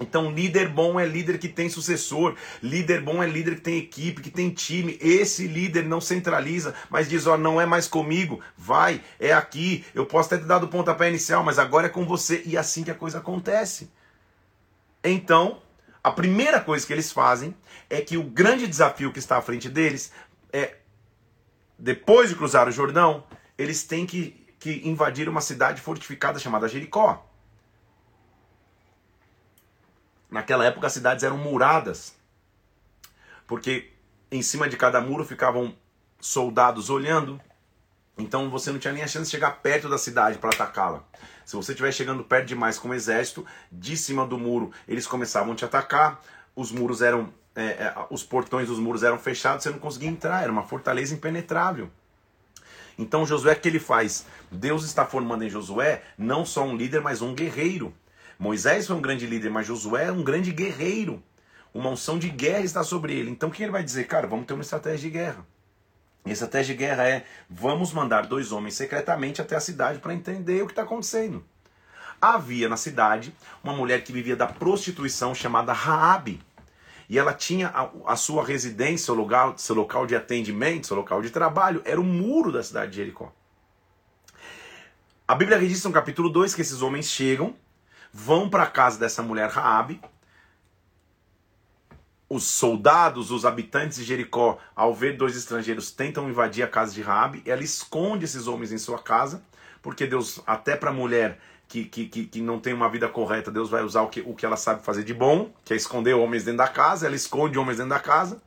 Então, 0.00 0.32
líder 0.32 0.68
bom 0.68 0.98
é 0.98 1.06
líder 1.06 1.38
que 1.38 1.48
tem 1.48 1.68
sucessor, 1.68 2.34
líder 2.60 3.02
bom 3.02 3.22
é 3.22 3.26
líder 3.26 3.54
que 3.54 3.60
tem 3.60 3.78
equipe, 3.78 4.20
que 4.20 4.30
tem 4.30 4.50
time. 4.50 4.98
Esse 5.00 5.46
líder 5.46 5.84
não 5.84 6.00
centraliza, 6.00 6.74
mas 6.90 7.08
diz: 7.08 7.24
Ó, 7.24 7.34
oh, 7.34 7.38
não 7.38 7.60
é 7.60 7.64
mais 7.64 7.86
comigo, 7.86 8.40
vai, 8.58 9.00
é 9.20 9.32
aqui. 9.32 9.84
Eu 9.94 10.04
posso 10.06 10.28
ter 10.28 10.40
te 10.40 10.44
dado 10.44 10.64
o 10.64 10.68
pontapé 10.68 11.08
inicial, 11.08 11.44
mas 11.44 11.60
agora 11.60 11.86
é 11.86 11.88
com 11.88 12.04
você. 12.04 12.42
E 12.44 12.56
é 12.56 12.58
assim 12.58 12.82
que 12.82 12.90
a 12.90 12.94
coisa 12.94 13.18
acontece. 13.18 13.88
Então, 15.04 15.62
a 16.02 16.10
primeira 16.10 16.60
coisa 16.60 16.84
que 16.84 16.92
eles 16.92 17.12
fazem 17.12 17.54
é 17.88 18.00
que 18.00 18.16
o 18.16 18.24
grande 18.24 18.66
desafio 18.66 19.12
que 19.12 19.20
está 19.20 19.36
à 19.36 19.40
frente 19.40 19.68
deles 19.68 20.10
é 20.52 20.74
depois 21.78 22.28
de 22.28 22.34
cruzar 22.34 22.68
o 22.68 22.72
Jordão, 22.72 23.22
eles 23.56 23.84
têm 23.84 24.04
que, 24.04 24.45
que 24.66 24.88
invadir 24.88 25.28
uma 25.28 25.40
cidade 25.40 25.80
fortificada 25.80 26.40
chamada 26.40 26.68
Jericó. 26.68 27.24
Naquela 30.28 30.64
época 30.64 30.88
as 30.88 30.92
cidades 30.92 31.22
eram 31.22 31.38
muradas, 31.38 32.16
porque 33.46 33.92
em 34.28 34.42
cima 34.42 34.68
de 34.68 34.76
cada 34.76 35.00
muro 35.00 35.24
ficavam 35.24 35.72
soldados 36.18 36.90
olhando, 36.90 37.40
então 38.18 38.50
você 38.50 38.72
não 38.72 38.80
tinha 38.80 38.92
nem 38.92 39.04
a 39.04 39.06
chance 39.06 39.26
de 39.26 39.30
chegar 39.30 39.52
perto 39.62 39.88
da 39.88 39.98
cidade 39.98 40.38
para 40.38 40.50
atacá-la. 40.50 41.04
Se 41.44 41.54
você 41.54 41.70
estiver 41.70 41.92
chegando 41.92 42.24
perto 42.24 42.48
demais 42.48 42.76
com 42.76 42.88
o 42.88 42.94
exército, 42.94 43.46
de 43.70 43.96
cima 43.96 44.26
do 44.26 44.36
muro 44.36 44.72
eles 44.88 45.06
começavam 45.06 45.52
a 45.52 45.56
te 45.56 45.64
atacar, 45.64 46.20
os 46.56 46.72
muros 46.72 47.02
eram 47.02 47.32
é, 47.54 47.62
é, 47.62 47.94
os 48.10 48.24
portões 48.24 48.66
dos 48.66 48.80
muros 48.80 49.04
eram 49.04 49.18
fechados, 49.18 49.62
você 49.62 49.70
não 49.70 49.78
conseguia 49.78 50.08
entrar, 50.08 50.42
era 50.42 50.50
uma 50.50 50.64
fortaleza 50.64 51.14
impenetrável. 51.14 51.88
Então 52.98 53.26
Josué 53.26 53.54
que 53.54 53.68
ele 53.68 53.78
faz? 53.78 54.26
Deus 54.50 54.84
está 54.84 55.04
formando 55.04 55.44
em 55.44 55.50
Josué 55.50 56.02
não 56.16 56.46
só 56.46 56.64
um 56.64 56.76
líder, 56.76 57.00
mas 57.00 57.20
um 57.20 57.34
guerreiro. 57.34 57.92
Moisés 58.38 58.86
foi 58.86 58.96
um 58.96 59.00
grande 59.00 59.26
líder, 59.26 59.50
mas 59.50 59.66
Josué 59.66 60.06
é 60.06 60.12
um 60.12 60.22
grande 60.22 60.52
guerreiro. 60.52 61.22
Uma 61.74 61.90
unção 61.90 62.18
de 62.18 62.28
guerra 62.28 62.64
está 62.64 62.82
sobre 62.82 63.14
ele. 63.14 63.30
Então 63.30 63.48
o 63.48 63.52
que 63.52 63.62
ele 63.62 63.72
vai 63.72 63.82
dizer? 63.82 64.06
Cara, 64.06 64.26
vamos 64.26 64.46
ter 64.46 64.54
uma 64.54 64.62
estratégia 64.62 65.10
de 65.10 65.10
guerra. 65.10 65.46
E 66.24 66.30
a 66.30 66.32
estratégia 66.32 66.74
de 66.74 66.78
guerra 66.78 67.06
é: 67.06 67.24
vamos 67.48 67.92
mandar 67.92 68.26
dois 68.26 68.50
homens 68.50 68.74
secretamente 68.74 69.40
até 69.40 69.56
a 69.56 69.60
cidade 69.60 69.98
para 69.98 70.14
entender 70.14 70.62
o 70.62 70.66
que 70.66 70.72
está 70.72 70.82
acontecendo. 70.82 71.44
Havia 72.20 72.68
na 72.68 72.76
cidade 72.76 73.34
uma 73.62 73.74
mulher 73.74 74.02
que 74.02 74.12
vivia 74.12 74.34
da 74.34 74.46
prostituição 74.46 75.34
chamada 75.34 75.72
Raabe 75.72 76.40
e 77.08 77.18
ela 77.18 77.32
tinha 77.32 77.68
a, 77.68 78.12
a 78.12 78.16
sua 78.16 78.44
residência, 78.44 79.06
seu 79.06 79.14
local, 79.14 79.56
seu 79.56 79.74
local 79.74 80.06
de 80.06 80.16
atendimento, 80.16 80.86
seu 80.86 80.96
local 80.96 81.22
de 81.22 81.30
trabalho, 81.30 81.82
era 81.84 82.00
o 82.00 82.04
muro 82.04 82.50
da 82.50 82.62
cidade 82.62 82.90
de 82.90 82.96
Jericó. 82.98 83.32
A 85.26 85.34
Bíblia 85.34 85.58
registra 85.58 85.88
no 85.88 85.94
capítulo 85.94 86.28
2 86.28 86.54
que 86.54 86.62
esses 86.62 86.82
homens 86.82 87.06
chegam, 87.06 87.54
vão 88.12 88.48
para 88.48 88.62
a 88.62 88.70
casa 88.70 88.98
dessa 88.98 89.22
mulher 89.22 89.50
Raabe. 89.50 90.00
Os 92.28 92.44
soldados, 92.44 93.30
os 93.30 93.44
habitantes 93.44 93.98
de 93.98 94.04
Jericó, 94.04 94.58
ao 94.74 94.92
ver 94.94 95.16
dois 95.16 95.36
estrangeiros, 95.36 95.90
tentam 95.90 96.28
invadir 96.28 96.64
a 96.64 96.68
casa 96.68 96.92
de 96.92 97.02
Raabe. 97.02 97.42
Ela 97.46 97.62
esconde 97.62 98.24
esses 98.24 98.48
homens 98.48 98.72
em 98.72 98.78
sua 98.78 99.00
casa, 99.00 99.44
porque 99.80 100.06
Deus, 100.06 100.40
até 100.44 100.76
para 100.76 100.90
a 100.90 100.94
mulher, 100.94 101.40
que, 101.68 101.84
que, 101.84 102.06
que, 102.06 102.26
que, 102.26 102.40
não 102.40 102.60
tem 102.60 102.72
uma 102.72 102.88
vida 102.88 103.08
correta, 103.08 103.50
Deus 103.50 103.68
vai 103.68 103.82
usar 103.82 104.02
o 104.02 104.08
que, 104.08 104.20
o 104.20 104.34
que 104.34 104.46
ela 104.46 104.56
sabe 104.56 104.84
fazer 104.84 105.02
de 105.02 105.12
bom, 105.12 105.52
que 105.64 105.72
é 105.72 105.76
esconder 105.76 106.14
homens 106.14 106.44
dentro 106.44 106.58
da 106.58 106.68
casa, 106.68 107.06
ela 107.06 107.16
esconde 107.16 107.58
homens 107.58 107.78
dentro 107.78 107.90
da 107.90 107.98
casa, 107.98 108.40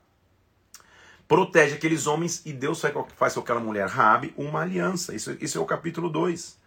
protege 1.27 1.75
aqueles 1.75 2.07
homens 2.07 2.41
e 2.45 2.51
Deus 2.51 2.81
faz, 3.15 3.33
com 3.33 3.39
aquela 3.39 3.59
mulher, 3.59 3.87
Rabi, 3.87 4.33
uma 4.35 4.61
aliança. 4.61 5.13
Isso, 5.13 5.37
isso 5.39 5.57
é 5.57 5.61
o 5.61 5.65
capítulo 5.65 6.09
2. 6.09 6.57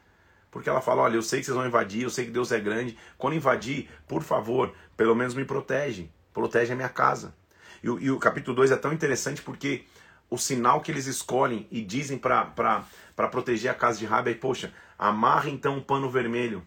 Porque 0.53 0.69
ela 0.69 0.81
fala: 0.81 1.03
olha, 1.03 1.17
eu 1.17 1.23
sei 1.23 1.41
que 1.41 1.47
vocês 1.47 1.57
vão 1.57 1.67
invadir, 1.67 2.03
eu 2.03 2.11
sei 2.11 2.27
que 2.27 2.31
Deus 2.31 2.53
é 2.53 2.61
grande. 2.61 2.97
Quando 3.19 3.35
invadir, 3.35 3.89
por 4.07 4.23
favor, 4.23 4.73
pelo 4.97 5.17
menos 5.17 5.35
me 5.35 5.45
protege. 5.45 6.09
Protege 6.33 6.73
a 6.73 6.77
minha 6.77 6.89
casa. 6.89 7.35
E, 7.83 7.87
e 7.87 8.11
o 8.11 8.19
capítulo 8.19 8.55
2 8.55 8.71
é 8.71 8.77
tão 8.77 8.93
interessante 8.93 9.43
porque 9.43 9.85
o 10.31 10.39
sinal 10.39 10.81
que 10.81 10.93
eles 10.93 11.07
escolhem 11.07 11.67
e 11.71 11.83
dizem 11.83 12.17
para 12.17 12.85
proteger 13.31 13.71
a 13.71 13.75
casa 13.75 13.99
de 13.99 14.07
Rabi 14.07 14.31
é: 14.31 14.35
poxa, 14.35 14.73
amarra 15.09 15.51
então 15.51 15.79
um 15.79 15.83
pano 15.83 16.09
vermelho 16.09 16.65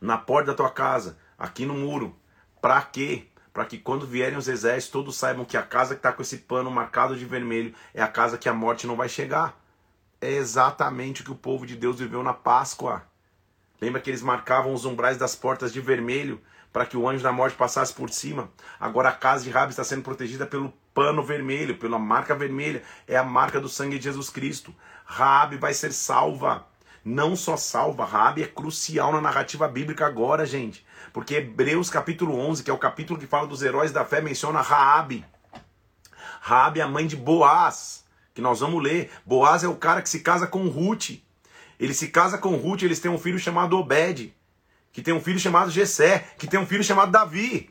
na 0.00 0.16
porta 0.16 0.52
da 0.52 0.56
tua 0.56 0.70
casa, 0.70 1.18
aqui 1.36 1.66
no 1.66 1.74
muro. 1.74 2.16
Para 2.62 2.80
quê? 2.82 3.26
Para 3.52 3.64
que 3.64 3.78
quando 3.78 4.06
vierem 4.06 4.38
os 4.38 4.46
exércitos, 4.46 4.92
todos 4.92 5.16
saibam 5.16 5.44
que 5.44 5.56
a 5.56 5.62
casa 5.62 5.94
que 5.94 5.98
está 5.98 6.12
com 6.12 6.22
esse 6.22 6.38
pano 6.38 6.70
marcado 6.70 7.16
de 7.16 7.24
vermelho 7.24 7.74
é 7.92 8.00
a 8.00 8.06
casa 8.06 8.38
que 8.38 8.48
a 8.48 8.54
morte 8.54 8.86
não 8.86 8.94
vai 8.94 9.08
chegar. 9.08 9.60
É 10.20 10.30
exatamente 10.30 11.22
o 11.22 11.24
que 11.24 11.32
o 11.32 11.34
povo 11.34 11.66
de 11.66 11.74
Deus 11.74 11.98
viveu 11.98 12.22
na 12.22 12.32
Páscoa. 12.32 13.02
Lembra 13.80 14.00
que 14.00 14.08
eles 14.08 14.22
marcavam 14.22 14.72
os 14.72 14.84
umbrais 14.84 15.18
das 15.18 15.34
portas 15.34 15.72
de 15.72 15.80
vermelho 15.80 16.40
para 16.72 16.86
que 16.86 16.96
o 16.96 17.08
anjo 17.08 17.24
da 17.24 17.32
morte 17.32 17.56
passasse 17.56 17.92
por 17.92 18.10
cima? 18.10 18.50
Agora 18.78 19.08
a 19.08 19.12
casa 19.12 19.42
de 19.42 19.50
Rabi 19.50 19.72
está 19.72 19.82
sendo 19.82 20.02
protegida 20.02 20.46
pelo 20.46 20.72
pano 20.94 21.24
vermelho, 21.24 21.76
pela 21.76 21.98
marca 21.98 22.36
vermelha. 22.36 22.84
É 23.08 23.16
a 23.16 23.24
marca 23.24 23.60
do 23.60 23.68
sangue 23.68 23.98
de 23.98 24.04
Jesus 24.04 24.30
Cristo. 24.30 24.72
Rabi 25.04 25.56
vai 25.56 25.74
ser 25.74 25.92
salva 25.92 26.69
não 27.04 27.34
só 27.34 27.56
salva, 27.56 28.04
Rabi 28.04 28.42
é 28.42 28.46
crucial 28.46 29.12
na 29.12 29.20
narrativa 29.20 29.66
bíblica 29.66 30.06
agora, 30.06 30.44
gente. 30.44 30.84
Porque 31.12 31.36
Hebreus 31.36 31.88
capítulo 31.88 32.38
11, 32.38 32.62
que 32.62 32.70
é 32.70 32.74
o 32.74 32.78
capítulo 32.78 33.18
que 33.18 33.26
fala 33.26 33.46
dos 33.46 33.62
heróis 33.62 33.90
da 33.90 34.04
fé, 34.04 34.20
menciona 34.20 34.60
Raabe. 34.60 35.24
Raabe 36.40 36.80
é 36.80 36.82
a 36.82 36.88
mãe 36.88 37.06
de 37.06 37.16
Boaz, 37.16 38.04
que 38.34 38.40
nós 38.40 38.60
vamos 38.60 38.82
ler. 38.82 39.10
Boaz 39.24 39.64
é 39.64 39.68
o 39.68 39.76
cara 39.76 40.02
que 40.02 40.08
se 40.08 40.20
casa 40.20 40.46
com 40.46 40.68
Ruth. 40.68 41.22
Ele 41.78 41.94
se 41.94 42.08
casa 42.08 42.36
com 42.36 42.56
Ruth, 42.56 42.82
eles 42.82 43.00
têm 43.00 43.10
um 43.10 43.18
filho 43.18 43.38
chamado 43.38 43.78
Obed, 43.78 44.34
que 44.92 45.00
tem 45.00 45.14
um 45.14 45.20
filho 45.20 45.38
chamado 45.38 45.70
Jessé, 45.70 46.18
que 46.38 46.46
tem 46.46 46.60
um 46.60 46.66
filho 46.66 46.84
chamado 46.84 47.10
Davi. 47.10 47.70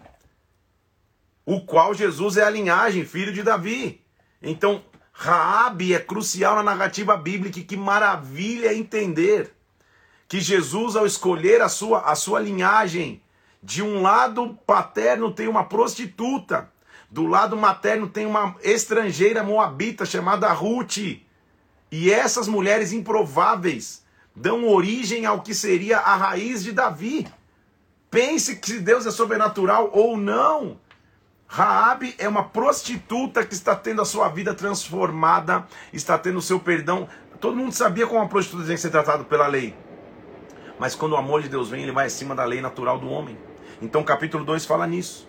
O 1.45 1.61
qual 1.61 1.93
Jesus 1.93 2.38
é 2.38 2.43
a 2.43 2.49
linhagem, 2.49 3.05
filho 3.05 3.32
de 3.32 3.43
Davi. 3.43 4.03
Então, 4.41 4.84
Raabe 5.22 5.93
é 5.93 5.99
crucial 5.99 6.55
na 6.55 6.63
narrativa 6.63 7.17
bíblica, 7.17 7.59
que 7.59 7.76
maravilha 7.76 8.74
entender 8.74 9.53
que 10.30 10.39
Jesus 10.39 10.95
ao 10.95 11.05
escolher 11.05 11.61
a 11.61 11.67
sua, 11.67 12.03
a 12.03 12.15
sua 12.15 12.39
linhagem, 12.39 13.22
de 13.61 13.84
um 13.84 14.01
lado 14.01 14.57
paterno 14.65 15.30
tem 15.34 15.49
uma 15.49 15.65
prostituta, 15.65 16.72
do 17.11 17.28
lado 17.28 17.57
materno 17.57 18.07
tem 18.07 18.26
uma 18.26 18.55
estrangeira 18.63 19.43
moabita 19.43 20.05
chamada 20.05 20.53
Ruth. 20.53 21.20
E 21.91 22.09
essas 22.09 22.47
mulheres 22.47 22.93
improváveis 22.93 24.05
dão 24.34 24.70
origem 24.70 25.26
ao 25.26 25.41
que 25.41 25.53
seria 25.53 25.97
a 25.97 26.15
raiz 26.15 26.63
de 26.63 26.72
Davi. 26.72 27.28
Pense 28.09 28.55
que 28.55 28.80
Deus 28.80 29.05
é 29.05 29.11
sobrenatural 29.11 29.89
ou 29.91 30.15
não. 30.15 30.80
Raabe 31.51 32.13
é 32.19 32.29
uma 32.29 32.43
prostituta 32.43 33.43
que 33.43 33.55
está 33.55 33.75
tendo 33.75 34.03
a 34.03 34.05
sua 34.05 34.29
vida 34.29 34.53
transformada, 34.53 35.65
está 35.91 36.15
tendo 36.15 36.37
o 36.37 36.43
seu 36.43 36.59
perdão. 36.59 37.09
Todo 37.41 37.57
mundo 37.57 37.71
sabia 37.71 38.05
como 38.05 38.19
uma 38.19 38.29
prostituta 38.29 38.65
tinha 38.65 38.75
que 38.75 38.81
ser 38.81 38.91
tratada 38.91 39.23
pela 39.23 39.47
lei. 39.47 39.75
Mas 40.77 40.93
quando 40.93 41.13
o 41.13 41.17
amor 41.17 41.41
de 41.41 41.49
Deus 41.49 41.67
vem, 41.67 41.81
ele 41.81 41.91
vai 41.91 42.05
acima 42.05 42.35
da 42.35 42.45
lei 42.45 42.61
natural 42.61 42.99
do 42.99 43.09
homem. 43.09 43.35
Então, 43.81 44.03
capítulo 44.03 44.45
2 44.45 44.63
fala 44.63 44.85
nisso. 44.85 45.27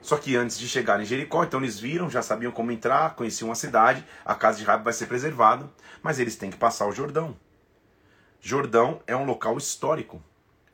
Só 0.00 0.16
que 0.16 0.36
antes 0.36 0.56
de 0.56 0.68
chegar 0.68 1.00
em 1.00 1.04
Jericó, 1.04 1.42
então 1.42 1.58
eles 1.58 1.80
viram, 1.80 2.08
já 2.08 2.22
sabiam 2.22 2.52
como 2.52 2.70
entrar, 2.70 3.16
conheciam 3.16 3.50
a 3.50 3.56
cidade, 3.56 4.06
a 4.24 4.36
casa 4.36 4.58
de 4.58 4.64
Raabe 4.64 4.84
vai 4.84 4.92
ser 4.92 5.06
preservada, 5.06 5.68
mas 6.00 6.20
eles 6.20 6.36
têm 6.36 6.48
que 6.48 6.56
passar 6.56 6.86
o 6.86 6.92
Jordão. 6.92 7.36
Jordão 8.40 9.02
é 9.04 9.16
um 9.16 9.24
local 9.24 9.58
histórico. 9.58 10.22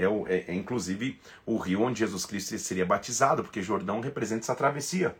É, 0.00 0.08
o, 0.08 0.26
é, 0.26 0.46
é, 0.48 0.54
inclusive 0.54 1.20
o 1.44 1.58
rio 1.58 1.82
onde 1.82 1.98
Jesus 1.98 2.24
Cristo 2.24 2.58
seria 2.58 2.86
batizado, 2.86 3.42
porque 3.42 3.60
Jordão 3.60 4.00
representa 4.00 4.44
essa 4.44 4.54
travessia. 4.54 5.14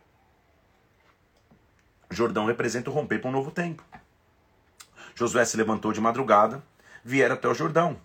Jordão 2.09 2.47
representa 2.47 2.89
o 2.89 2.93
romper 2.93 3.19
para 3.19 3.29
um 3.29 3.33
novo 3.33 3.51
tempo. 3.51 3.83
Josué 5.13 5.45
se 5.45 5.55
levantou 5.55 5.93
de 5.93 6.01
madrugada, 6.01 6.63
vieram 7.03 7.35
até 7.35 7.47
o 7.47 7.53
Jordão. 7.53 8.01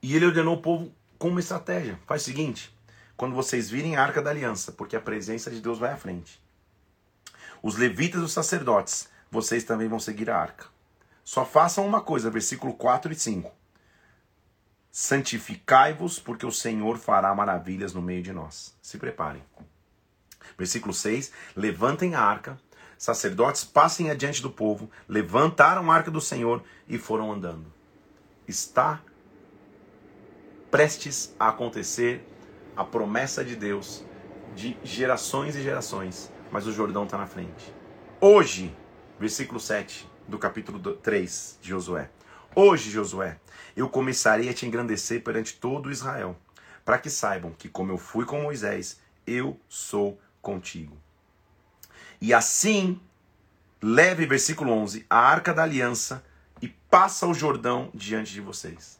E 0.00 0.14
ele 0.14 0.26
ordenou 0.26 0.54
o 0.54 0.62
povo 0.62 0.92
com 1.18 1.28
uma 1.28 1.40
estratégia. 1.40 1.98
Faz 2.06 2.22
o 2.22 2.26
seguinte: 2.26 2.72
quando 3.16 3.34
vocês 3.34 3.68
virem 3.68 3.96
a 3.96 4.02
arca 4.02 4.22
da 4.22 4.30
aliança, 4.30 4.70
porque 4.70 4.94
a 4.94 5.00
presença 5.00 5.50
de 5.50 5.60
Deus 5.60 5.80
vai 5.80 5.90
à 5.90 5.96
frente. 5.96 6.40
Os 7.60 7.76
levitas 7.76 8.20
e 8.20 8.24
os 8.24 8.32
sacerdotes, 8.32 9.08
vocês 9.28 9.64
também 9.64 9.88
vão 9.88 9.98
seguir 9.98 10.30
a 10.30 10.38
arca. 10.38 10.66
Só 11.24 11.44
façam 11.44 11.84
uma 11.84 12.00
coisa, 12.00 12.30
versículo 12.30 12.74
4 12.74 13.12
e 13.12 13.16
5 13.16 13.58
santificai-vos, 14.98 16.18
porque 16.18 16.44
o 16.44 16.50
Senhor 16.50 16.98
fará 16.98 17.32
maravilhas 17.32 17.94
no 17.94 18.02
meio 18.02 18.20
de 18.20 18.32
nós. 18.32 18.76
Se 18.82 18.98
preparem. 18.98 19.40
Versículo 20.58 20.92
6: 20.92 21.30
Levantem 21.54 22.16
a 22.16 22.20
arca, 22.20 22.58
sacerdotes 22.98 23.62
passem 23.62 24.10
adiante 24.10 24.42
do 24.42 24.50
povo, 24.50 24.90
levantaram 25.06 25.88
a 25.88 25.94
arca 25.94 26.10
do 26.10 26.20
Senhor 26.20 26.64
e 26.88 26.98
foram 26.98 27.32
andando. 27.32 27.72
Está 28.48 29.00
prestes 30.68 31.32
a 31.38 31.50
acontecer 31.50 32.26
a 32.76 32.84
promessa 32.84 33.44
de 33.44 33.54
Deus 33.54 34.04
de 34.56 34.76
gerações 34.82 35.54
e 35.54 35.62
gerações, 35.62 36.28
mas 36.50 36.66
o 36.66 36.72
Jordão 36.72 37.04
está 37.04 37.16
na 37.16 37.26
frente. 37.28 37.72
Hoje, 38.20 38.76
versículo 39.16 39.60
7 39.60 40.10
do 40.26 40.40
capítulo 40.40 40.80
3 40.96 41.60
de 41.62 41.68
Josué. 41.68 42.10
Hoje, 42.60 42.90
Josué, 42.90 43.38
eu 43.76 43.88
começarei 43.88 44.48
a 44.48 44.52
te 44.52 44.66
engrandecer 44.66 45.22
perante 45.22 45.54
todo 45.54 45.92
Israel, 45.92 46.36
para 46.84 46.98
que 46.98 47.08
saibam 47.08 47.52
que, 47.52 47.68
como 47.68 47.92
eu 47.92 47.96
fui 47.96 48.24
com 48.24 48.42
Moisés, 48.42 48.98
eu 49.24 49.60
sou 49.68 50.20
contigo. 50.42 50.98
E 52.20 52.34
assim, 52.34 53.00
leve, 53.80 54.26
versículo 54.26 54.72
11, 54.72 55.06
a 55.08 55.18
arca 55.20 55.54
da 55.54 55.62
aliança 55.62 56.24
e 56.60 56.66
passa 56.66 57.28
o 57.28 57.32
Jordão 57.32 57.92
diante 57.94 58.32
de 58.32 58.40
vocês. 58.40 58.98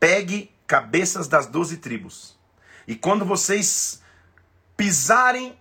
Pegue 0.00 0.50
cabeças 0.66 1.28
das 1.28 1.46
doze 1.46 1.76
tribos, 1.76 2.38
e 2.88 2.96
quando 2.96 3.26
vocês 3.26 4.00
pisarem 4.78 5.58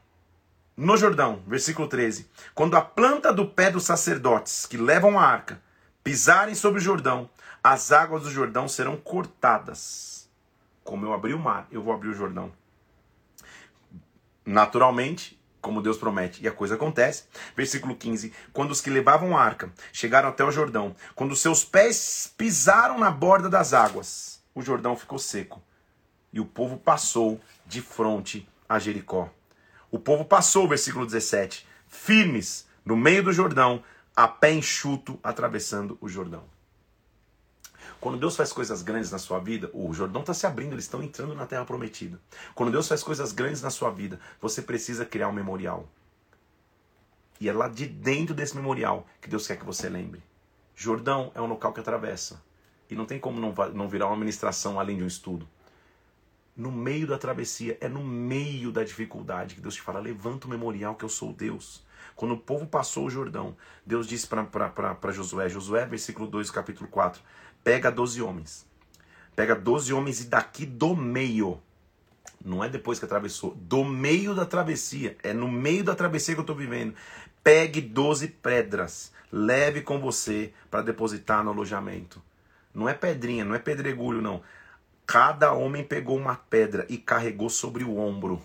no 0.78 0.96
Jordão, 0.96 1.44
versículo 1.46 1.90
13, 1.90 2.26
quando 2.56 2.78
a 2.78 2.82
planta 2.82 3.34
do 3.34 3.46
pé 3.46 3.70
dos 3.70 3.84
sacerdotes 3.84 4.66
que 4.66 4.78
levam 4.78 5.20
a 5.20 5.26
arca 5.26 5.62
pisarem 6.04 6.56
sobre 6.56 6.80
o 6.80 6.84
Jordão, 6.84 7.30
as 7.64 7.92
águas 7.92 8.24
do 8.24 8.32
Jordão 8.32 8.68
serão 8.68 8.98
cortadas. 8.98 10.30
Como 10.84 11.06
eu 11.06 11.14
abri 11.14 11.34
o 11.34 11.40
mar, 11.40 11.68
eu 11.72 11.82
vou 11.82 11.94
abrir 11.94 12.10
o 12.10 12.14
Jordão. 12.14 12.52
Naturalmente, 14.46 15.42
como 15.62 15.82
Deus 15.82 15.98
promete, 15.98 16.44
e 16.44 16.48
a 16.48 16.52
coisa 16.52 16.76
acontece. 16.76 17.24
Versículo 17.56 17.96
15: 17.96 18.34
Quando 18.52 18.72
os 18.72 18.82
que 18.82 18.90
levavam 18.90 19.38
a 19.38 19.42
arca 19.42 19.72
chegaram 19.94 20.28
até 20.28 20.44
o 20.44 20.52
Jordão, 20.52 20.94
quando 21.16 21.38
seus 21.38 21.64
pés 21.64 22.34
pisaram 22.38 23.00
na 23.00 23.10
borda 23.10 23.50
das 23.50 23.74
águas, 23.74 24.44
o 24.54 24.62
Jordão 24.62 24.98
ficou 24.98 25.18
seco. 25.18 25.64
E 26.34 26.40
o 26.40 26.46
povo 26.46 26.78
passou 26.78 27.40
de 27.66 27.82
frente 27.82 28.48
a 28.68 28.78
Jericó. 28.78 29.30
O 29.90 29.98
povo 29.98 30.26
passou, 30.26 30.68
versículo 30.68 31.06
17, 31.06 31.66
firmes 31.88 32.68
no 32.84 32.98
meio 32.98 33.24
do 33.24 33.32
Jordão, 33.32 33.82
a 34.16 34.28
pé 34.28 34.54
enxuto, 34.54 35.20
atravessando 35.24 35.98
o 36.00 36.08
Jordão. 36.08 36.44
Quando 38.00 38.20
Deus 38.20 38.36
faz 38.36 38.52
coisas 38.52 38.82
grandes 38.82 39.12
na 39.12 39.18
sua 39.18 39.40
vida, 39.40 39.70
o 39.74 39.94
Jordão 39.94 40.22
está 40.22 40.34
se 40.34 40.46
abrindo, 40.46 40.74
eles 40.74 40.86
estão 40.86 41.02
entrando 41.02 41.34
na 41.34 41.46
terra 41.46 41.66
prometida. 41.66 42.20
Quando 42.54 42.72
Deus 42.72 42.88
faz 42.88 43.02
coisas 43.02 43.32
grandes 43.32 43.62
na 43.62 43.70
sua 43.70 43.90
vida, 43.90 44.20
você 44.42 44.62
precisa 44.62 45.06
criar 45.06 45.30
um 45.30 45.34
memorial. 45.34 45.88
E 47.40 47.50
é 47.50 47.54
lá 47.54 47.68
de 47.68 47.86
dentro 47.86 48.36
desse 48.36 48.56
memorial 48.56 49.08
que 49.22 49.30
Deus 49.30 49.48
quer 49.48 49.58
que 49.58 49.66
você 49.66 49.90
lembre. 49.90 50.22
Jordão 50.76 51.32
é 51.34 51.42
um 51.42 51.46
local 51.46 51.74
que 51.74 51.80
atravessa. 51.80 52.42
E 52.90 52.96
não 52.96 53.06
tem 53.06 53.20
como 53.20 53.40
não, 53.40 53.88
virar 53.88 54.08
uma 54.08 54.18
ministração 54.18 54.80
além 54.80 54.98
de 54.98 55.04
um 55.04 55.08
estudo. 55.08 55.48
No 56.56 56.72
meio 56.72 57.08
da 57.08 57.18
travessia, 57.18 57.78
é 57.82 57.88
no 57.88 58.04
meio 58.04 58.72
da 58.72 58.84
dificuldade 58.84 59.56
que 59.56 59.62
Deus 59.62 59.76
te 59.76 59.82
fala: 59.82 60.00
levanta 60.00 60.46
o 60.46 60.50
memorial 60.50 60.96
que 60.96 61.04
eu 61.04 61.10
sou 61.10 61.34
Deus. 61.34 61.84
Quando 62.16 62.34
o 62.34 62.38
povo 62.38 62.66
passou 62.66 63.06
o 63.06 63.10
Jordão, 63.10 63.56
Deus 63.86 64.08
disse 64.08 64.28
para 64.28 65.12
Josué, 65.12 65.50
Josué, 65.50 65.86
versículo 65.86 66.28
2, 66.28 66.52
capítulo 66.52 66.90
4, 66.90 67.22
pega 67.64 67.92
12 67.92 68.22
homens. 68.22 68.66
Pega 69.36 69.56
12 69.56 69.94
homens 69.94 70.22
e 70.22 70.26
daqui 70.26 70.66
do 70.66 70.96
meio. 70.96 71.60
Não 72.44 72.64
é 72.64 72.70
depois 72.70 73.00
que 73.00 73.06
atravessou, 73.06 73.56
do 73.56 73.84
meio 73.84 74.36
da 74.36 74.46
travessia, 74.46 75.18
é 75.24 75.34
no 75.34 75.48
meio 75.48 75.84
da 75.84 75.96
travessia 75.96 76.36
que 76.36 76.40
eu 76.40 76.44
estou 76.44 76.56
vivendo. 76.56 76.94
Pegue 77.44 77.82
12 77.82 78.28
pedras, 78.28 79.12
leve 79.32 79.82
com 79.82 80.00
você 80.00 80.54
para 80.70 80.82
depositar 80.82 81.44
no 81.44 81.52
alojamento. 81.52 82.22
Não 82.74 82.88
é 82.88 82.94
pedrinha, 82.94 83.46
não 83.46 83.56
é 83.56 83.60
pedregulho, 83.60 84.22
não. 84.22 84.42
Cada 85.06 85.54
homem 85.54 85.84
pegou 85.84 86.18
uma 86.18 86.36
pedra 86.36 86.86
e 86.90 86.98
carregou 86.98 87.50
sobre 87.50 87.84
o 87.84 87.98
ombro. 87.98 88.42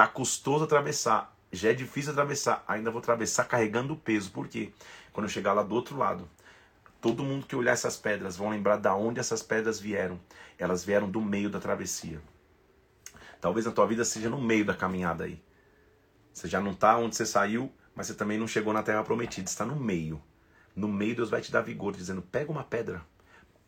Tá 0.00 0.08
custoso 0.08 0.64
atravessar. 0.64 1.36
Já 1.52 1.68
é 1.68 1.74
difícil 1.74 2.12
atravessar. 2.12 2.64
Ainda 2.66 2.90
vou 2.90 3.00
atravessar 3.00 3.44
carregando 3.44 3.92
o 3.92 3.96
peso. 3.98 4.30
Por 4.30 4.48
quê? 4.48 4.72
Quando 5.12 5.26
eu 5.26 5.30
chegar 5.30 5.52
lá 5.52 5.62
do 5.62 5.74
outro 5.74 5.94
lado, 5.94 6.26
Todo 7.02 7.22
mundo 7.22 7.44
que 7.44 7.54
olhar 7.54 7.72
essas 7.72 7.98
pedras 7.98 8.34
vão 8.34 8.48
lembrar 8.48 8.78
de 8.78 8.88
onde 8.88 9.20
essas 9.20 9.42
pedras 9.42 9.78
vieram. 9.78 10.18
Elas 10.58 10.82
vieram 10.82 11.10
do 11.10 11.20
meio 11.20 11.50
da 11.50 11.60
travessia. 11.60 12.18
Talvez 13.42 13.66
a 13.66 13.72
tua 13.72 13.86
vida 13.86 14.02
seja 14.02 14.30
no 14.30 14.40
meio 14.40 14.64
da 14.64 14.74
caminhada 14.74 15.24
aí. 15.24 15.38
Você 16.32 16.48
já 16.48 16.62
não 16.62 16.70
está 16.70 16.96
onde 16.96 17.14
você 17.14 17.26
saiu, 17.26 17.70
mas 17.94 18.06
você 18.06 18.14
também 18.14 18.38
não 18.38 18.48
chegou 18.48 18.72
na 18.72 18.82
terra 18.82 19.04
prometida. 19.04 19.50
Está 19.50 19.66
no 19.66 19.76
meio. 19.76 20.18
No 20.74 20.88
meio 20.88 21.14
Deus 21.14 21.28
vai 21.28 21.42
te 21.42 21.52
dar 21.52 21.60
vigor, 21.60 21.94
dizendo: 21.94 22.22
pega 22.22 22.50
uma 22.50 22.64
pedra, 22.64 23.04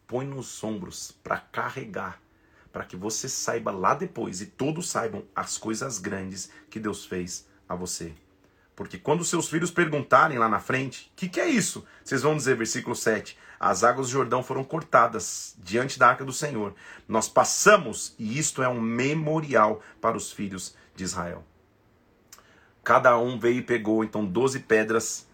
põe 0.07 0.27
nos 0.27 0.65
ombros 0.65 1.13
para 1.23 1.37
carregar, 1.37 2.22
para 2.73 2.85
que 2.85 2.97
você 2.97 3.29
saiba 3.29 3.71
lá 3.71 3.95
depois 3.95 4.41
e 4.41 4.47
todos 4.47 4.89
saibam 4.89 5.25
as 5.37 5.59
coisas 5.59 5.99
grandes 5.99 6.51
que 6.71 6.81
Deus 6.81 7.05
fez 7.05 7.47
a 7.69 7.75
você. 7.75 8.15
Porque 8.75 8.99
quando 8.99 9.25
seus 9.25 9.49
filhos 9.49 9.71
perguntarem 9.71 10.39
lá 10.39 10.49
na 10.49 10.59
frente, 10.59 11.11
o 11.13 11.17
que, 11.17 11.29
que 11.29 11.41
é 11.41 11.49
isso? 11.49 11.85
Vocês 12.03 12.23
vão 12.23 12.37
dizer, 12.37 12.57
versículo 12.57 12.97
7, 12.97 13.39
as 13.61 13.85
águas 13.85 14.09
do 14.09 14.13
Jordão 14.13 14.43
foram 14.43 14.65
cortadas 14.65 15.55
diante 15.59 15.99
da 15.99 16.09
arca 16.09 16.25
do 16.25 16.33
Senhor. 16.33 16.75
Nós 17.07 17.29
passamos 17.29 18.15
e 18.19 18.39
isto 18.39 18.63
é 18.63 18.69
um 18.69 18.81
memorial 18.81 19.83
para 20.01 20.17
os 20.17 20.33
filhos 20.33 20.75
de 20.97 21.05
Israel. 21.05 21.45
Cada 22.83 23.17
um 23.19 23.39
veio 23.39 23.59
e 23.59 23.63
pegou 23.63 24.03
então 24.03 24.25
doze 24.25 24.59
pedras 24.59 25.27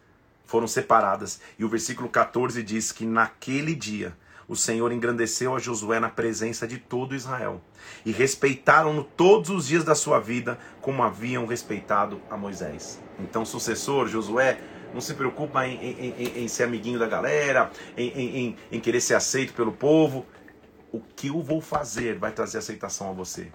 foram 0.45 0.67
separadas. 0.67 1.41
E 1.59 1.65
o 1.65 1.69
versículo 1.69 2.09
14 2.09 2.63
diz 2.63 2.91
que 2.91 3.07
naquele 3.07 3.75
dia 3.75 4.17
o 4.49 4.57
Senhor 4.57 4.91
engrandeceu 4.91 5.55
a 5.55 5.59
Josué 5.59 6.01
na 6.01 6.09
presença 6.09 6.67
de 6.67 6.79
todo 6.79 7.15
Israel. 7.15 7.61
E 8.05 8.11
respeitaram-no 8.11 9.05
todos 9.05 9.51
os 9.51 9.69
dias 9.69 9.85
da 9.85 9.95
sua 9.95 10.19
vida, 10.19 10.59
como 10.81 11.03
haviam 11.03 11.45
respeitado 11.45 12.21
a 12.31 12.37
Moisés. 12.37 12.99
Então, 13.21 13.45
sucessor, 13.45 14.09
Josué, 14.09 14.59
não 14.95 15.03
se 15.03 15.13
preocupa 15.13 15.67
em, 15.67 15.77
em, 15.77 16.15
em, 16.19 16.45
em 16.45 16.49
ser 16.49 16.63
amiguinho 16.63 16.99
da 16.99 17.07
galera, 17.07 17.71
em, 17.97 18.57
em 18.73 18.81
querer 18.81 19.03
ser 19.03 19.15
aceito 19.15 19.53
pelo 19.53 19.73
povo. 19.73 20.25
O 20.91 20.99
que 20.99 21.29
eu 21.29 21.43
vou 21.43 21.61
fazer 21.61 22.19
vai 22.19 22.33
trazer 22.33 22.57
aceitação 22.57 23.11
a 23.11 23.13
você. 23.13 23.53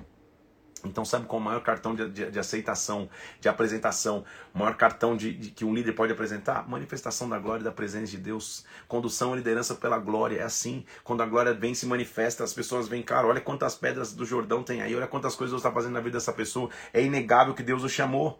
Então, 0.83 1.05
sabe 1.05 1.25
qual 1.25 1.39
é 1.39 1.41
o 1.41 1.45
maior 1.45 1.61
cartão 1.61 1.95
de, 1.95 2.09
de, 2.09 2.31
de 2.31 2.39
aceitação, 2.39 3.09
de 3.39 3.47
apresentação, 3.47 4.25
o 4.53 4.59
maior 4.59 4.75
cartão 4.75 5.15
de, 5.15 5.33
de, 5.33 5.51
que 5.51 5.63
um 5.63 5.73
líder 5.73 5.93
pode 5.93 6.11
apresentar? 6.11 6.67
Manifestação 6.67 7.29
da 7.29 7.39
glória 7.39 7.61
e 7.61 7.63
da 7.63 7.71
presença 7.71 8.07
de 8.07 8.17
Deus. 8.17 8.65
Condução 8.87 9.33
e 9.33 9.37
liderança 9.37 9.75
pela 9.75 9.97
glória. 9.97 10.39
É 10.39 10.43
assim. 10.43 10.85
Quando 11.03 11.23
a 11.23 11.25
glória 11.25 11.53
vem, 11.53 11.73
se 11.73 11.85
manifesta, 11.85 12.43
as 12.43 12.53
pessoas 12.53 12.87
vêm, 12.87 13.01
cara, 13.01 13.25
olha 13.25 13.39
quantas 13.39 13.75
pedras 13.75 14.13
do 14.13 14.25
Jordão 14.25 14.61
tem 14.61 14.81
aí, 14.81 14.95
olha 14.95 15.07
quantas 15.07 15.35
coisas 15.35 15.51
Deus 15.51 15.61
está 15.61 15.71
fazendo 15.71 15.93
na 15.93 16.01
vida 16.01 16.17
dessa 16.17 16.33
pessoa. 16.33 16.69
É 16.93 17.01
inegável 17.01 17.53
que 17.53 17.63
Deus 17.63 17.83
o 17.83 17.89
chamou. 17.89 18.39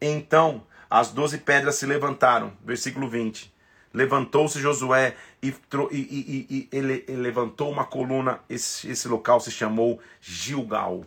Então, 0.00 0.66
as 0.88 1.10
doze 1.10 1.38
pedras 1.38 1.76
se 1.76 1.86
levantaram. 1.86 2.52
Versículo 2.64 3.08
20. 3.08 3.52
Levantou-se 3.94 4.58
Josué 4.58 5.14
e, 5.42 5.48
e, 5.48 5.54
e, 5.92 6.46
e 6.50 6.68
ele, 6.72 7.04
ele, 7.06 7.20
levantou 7.20 7.70
uma 7.70 7.84
coluna. 7.84 8.40
Esse, 8.48 8.90
esse 8.90 9.06
local 9.06 9.38
se 9.40 9.50
chamou 9.50 10.00
Gilgal. 10.20 11.04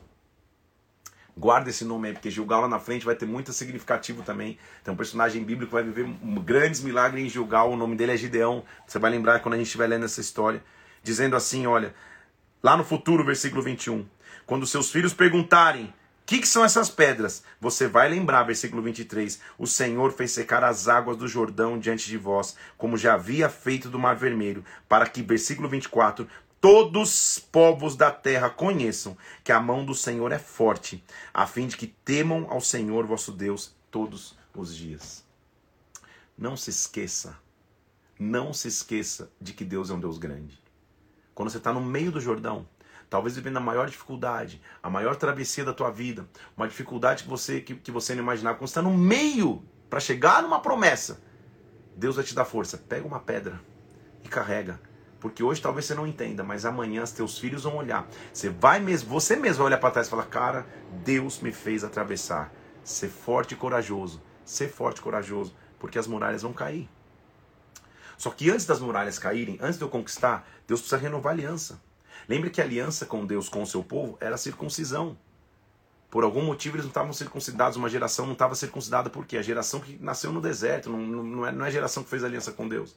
Guarda 1.37 1.69
esse 1.69 1.83
nome 1.83 2.07
aí, 2.07 2.13
porque 2.13 2.31
Gilgal 2.31 2.61
lá 2.61 2.67
na 2.67 2.79
frente 2.79 3.05
vai 3.05 3.13
ter 3.13 3.25
muito 3.25 3.51
significativo 3.51 4.23
também. 4.23 4.57
Tem 4.83 4.93
um 4.93 4.97
personagem 4.97 5.43
bíblico 5.43 5.67
que 5.67 5.73
vai 5.73 5.83
viver 5.83 6.07
grandes 6.43 6.81
milagres 6.81 7.25
em 7.25 7.29
Gilgal, 7.29 7.71
o 7.71 7.75
nome 7.75 7.95
dele 7.95 8.13
é 8.13 8.17
Gideão. 8.17 8.63
Você 8.87 8.97
vai 8.97 9.11
lembrar 9.11 9.39
quando 9.41 9.55
a 9.55 9.57
gente 9.57 9.67
estiver 9.67 9.87
lendo 9.87 10.05
essa 10.05 10.21
história. 10.21 10.63
Dizendo 11.03 11.35
assim: 11.35 11.67
olha, 11.67 11.93
lá 12.63 12.77
no 12.77 12.85
futuro, 12.85 13.23
versículo 13.23 13.61
21. 13.61 14.05
Quando 14.45 14.65
seus 14.65 14.89
filhos 14.89 15.13
perguntarem: 15.13 15.85
o 15.85 15.93
que, 16.25 16.39
que, 16.39 16.47
são 16.47 16.65
essas 16.65 16.89
pedras? 16.89 17.43
Você 17.61 17.87
vai 17.87 18.09
lembrar, 18.09 18.41
versículo 18.41 18.81
23. 18.81 19.39
O 19.59 19.67
Senhor 19.67 20.11
fez 20.11 20.31
secar 20.31 20.63
as 20.63 20.87
águas 20.87 21.17
do 21.17 21.27
Jordão 21.27 21.77
diante 21.77 22.07
de 22.07 22.17
vós, 22.17 22.55
como 22.79 22.97
já 22.97 23.13
havia 23.13 23.47
feito 23.47 23.89
do 23.89 23.99
Mar 23.99 24.15
Vermelho, 24.15 24.65
para 24.89 25.05
que, 25.05 25.21
versículo 25.21 25.69
24, 25.69 26.27
todos 26.61 27.37
os 27.37 27.39
povos 27.39 27.95
da 27.95 28.11
terra 28.11 28.49
conheçam 28.49 29.17
que 29.43 29.51
a 29.51 29.59
mão 29.59 29.85
do 29.85 29.93
Senhor 29.93 30.31
é 30.31 30.39
forte, 30.39 31.03
a 31.33 31.45
fim 31.45 31.67
de 31.67 31.77
que 31.77 31.87
temam 31.87 32.47
ao 32.49 32.61
Senhor 32.61 33.05
vosso 33.05 33.31
Deus 33.31 33.75
todos 33.91 34.37
os 34.53 34.75
dias. 34.75 35.23
Não 36.37 36.57
se 36.57 36.69
esqueça, 36.69 37.37
não 38.19 38.53
se 38.53 38.67
esqueça 38.67 39.31
de 39.39 39.53
que 39.53 39.63
Deus 39.63 39.89
é 39.89 39.93
um 39.93 39.99
Deus 39.99 40.17
grande. 40.17 40.61
Quando 41.33 41.49
você 41.49 41.57
está 41.57 41.71
no 41.71 41.81
meio 41.81 42.11
do 42.11 42.19
Jordão, 42.19 42.67
talvez 43.09 43.35
vivendo 43.35 43.57
a 43.57 43.61
maior 43.61 43.89
dificuldade, 43.89 44.61
a 44.81 44.89
maior 44.89 45.15
travessia 45.15 45.63
da 45.63 45.73
tua 45.73 45.91
vida, 45.91 46.27
uma 46.57 46.67
dificuldade 46.67 47.23
que 47.23 47.29
você, 47.29 47.61
que, 47.61 47.75
que 47.75 47.91
você 47.91 48.15
não 48.15 48.23
imaginava, 48.23 48.57
quando 48.57 48.67
você 48.67 48.71
está 48.71 48.81
no 48.81 48.97
meio 48.97 49.63
para 49.89 49.99
chegar 49.99 50.41
numa 50.41 50.59
promessa, 50.59 51.21
Deus 51.95 52.15
vai 52.15 52.25
te 52.25 52.35
dar 52.35 52.45
força. 52.45 52.77
Pega 52.77 53.07
uma 53.07 53.19
pedra 53.19 53.61
e 54.23 54.27
carrega 54.27 54.79
porque 55.25 55.41
hoje 55.41 55.59
talvez 55.59 55.87
você 55.87 55.95
não 55.95 56.05
entenda, 56.05 56.43
mas 56.43 56.67
amanhã 56.67 57.01
os 57.01 57.11
teus 57.11 57.39
filhos 57.39 57.63
vão 57.63 57.77
olhar. 57.77 58.07
Você 58.31 58.47
vai 58.47 58.79
mesmo, 58.79 59.09
você 59.09 59.35
mesmo 59.35 59.57
vai 59.57 59.65
olhar 59.65 59.79
para 59.79 59.89
trás 59.89 60.05
e 60.05 60.09
falar: 60.11 60.27
"Cara, 60.27 60.67
Deus 61.03 61.39
me 61.39 61.51
fez 61.51 61.83
atravessar". 61.83 62.53
Ser 62.83 63.09
forte 63.09 63.53
e 63.53 63.57
corajoso. 63.57 64.21
Ser 64.45 64.69
forte 64.69 64.99
e 64.99 65.01
corajoso, 65.01 65.55
porque 65.79 65.97
as 65.97 66.05
muralhas 66.05 66.43
vão 66.43 66.53
cair. 66.53 66.87
Só 68.19 68.29
que 68.29 68.51
antes 68.51 68.67
das 68.67 68.79
muralhas 68.79 69.17
caírem, 69.17 69.57
antes 69.59 69.79
de 69.79 69.83
eu 69.83 69.89
conquistar, 69.89 70.47
Deus 70.67 70.79
precisa 70.79 71.01
renovar 71.01 71.31
a 71.31 71.35
aliança. 71.35 71.81
Lembre 72.29 72.51
que 72.51 72.61
a 72.61 72.63
aliança 72.63 73.07
com 73.07 73.25
Deus, 73.25 73.49
com 73.49 73.63
o 73.63 73.67
seu 73.67 73.83
povo, 73.83 74.19
era 74.21 74.35
a 74.35 74.37
circuncisão. 74.37 75.17
Por 76.11 76.23
algum 76.23 76.43
motivo 76.43 76.75
eles 76.75 76.85
não 76.85 76.91
estavam 76.91 77.13
circuncidados, 77.13 77.77
uma 77.77 77.89
geração 77.89 78.27
não 78.27 78.33
estava 78.33 78.53
circuncidada, 78.53 79.09
por 79.09 79.25
quê? 79.25 79.37
A 79.37 79.41
geração 79.41 79.79
que 79.79 79.97
nasceu 79.99 80.31
no 80.31 80.39
deserto, 80.39 80.87
não, 80.87 80.99
não, 80.99 81.47
é, 81.47 81.51
não 81.51 81.65
é 81.65 81.69
a 81.69 81.71
geração 81.71 82.03
que 82.03 82.11
fez 82.11 82.23
aliança 82.23 82.51
com 82.51 82.69
Deus. 82.69 82.95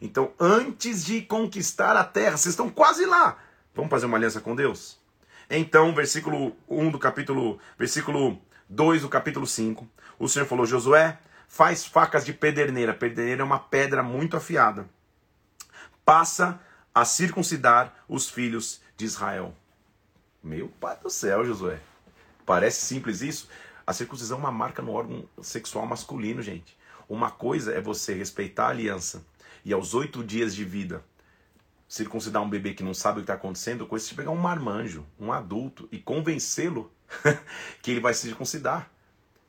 Então, 0.00 0.32
antes 0.38 1.04
de 1.04 1.22
conquistar 1.22 1.96
a 1.96 2.04
terra, 2.04 2.36
vocês 2.36 2.52
estão 2.52 2.70
quase 2.70 3.06
lá. 3.06 3.38
Vamos 3.74 3.90
fazer 3.90 4.06
uma 4.06 4.16
aliança 4.16 4.40
com 4.40 4.54
Deus? 4.54 4.98
Então, 5.48 5.94
versículo 5.94 6.56
1 6.68 6.90
do 6.90 6.98
capítulo, 6.98 7.58
versículo 7.78 8.40
2 8.68 9.02
do 9.02 9.08
capítulo 9.08 9.46
5, 9.46 9.88
o 10.18 10.28
Senhor 10.28 10.46
falou: 10.46 10.66
Josué, 10.66 11.18
faz 11.48 11.86
facas 11.86 12.24
de 12.24 12.32
pederneira. 12.32 12.92
Pederneira 12.92 13.42
é 13.42 13.44
uma 13.44 13.58
pedra 13.58 14.02
muito 14.02 14.36
afiada. 14.36 14.88
Passa 16.04 16.60
a 16.94 17.04
circuncidar 17.04 17.94
os 18.08 18.28
filhos 18.28 18.80
de 18.96 19.04
Israel. 19.04 19.54
Meu 20.42 20.68
pai 20.80 20.96
do 21.02 21.10
céu, 21.10 21.44
Josué. 21.44 21.80
Parece 22.44 22.84
simples 22.84 23.20
isso? 23.20 23.48
A 23.86 23.92
circuncisão 23.92 24.38
é 24.38 24.40
uma 24.40 24.52
marca 24.52 24.82
no 24.82 24.92
órgão 24.92 25.28
sexual 25.42 25.86
masculino, 25.86 26.42
gente. 26.42 26.76
Uma 27.08 27.30
coisa 27.30 27.72
é 27.72 27.80
você 27.80 28.14
respeitar 28.14 28.66
a 28.66 28.70
aliança 28.70 29.24
e 29.66 29.72
aos 29.72 29.94
oito 29.94 30.22
dias 30.22 30.54
de 30.54 30.64
vida 30.64 31.04
circuncidar 31.88 32.40
um 32.40 32.48
bebê 32.48 32.72
que 32.72 32.84
não 32.84 32.94
sabe 32.94 33.18
o 33.18 33.20
que 33.20 33.24
está 33.24 33.34
acontecendo, 33.34 33.84
coisa 33.84 34.06
de 34.06 34.14
pegar 34.14 34.30
um 34.30 34.36
marmanjo, 34.36 35.04
um 35.18 35.32
adulto, 35.32 35.88
e 35.90 35.98
convencê-lo 35.98 36.92
que 37.82 37.90
ele 37.90 37.98
vai 37.98 38.14
se 38.14 38.28
circuncidar. 38.28 38.88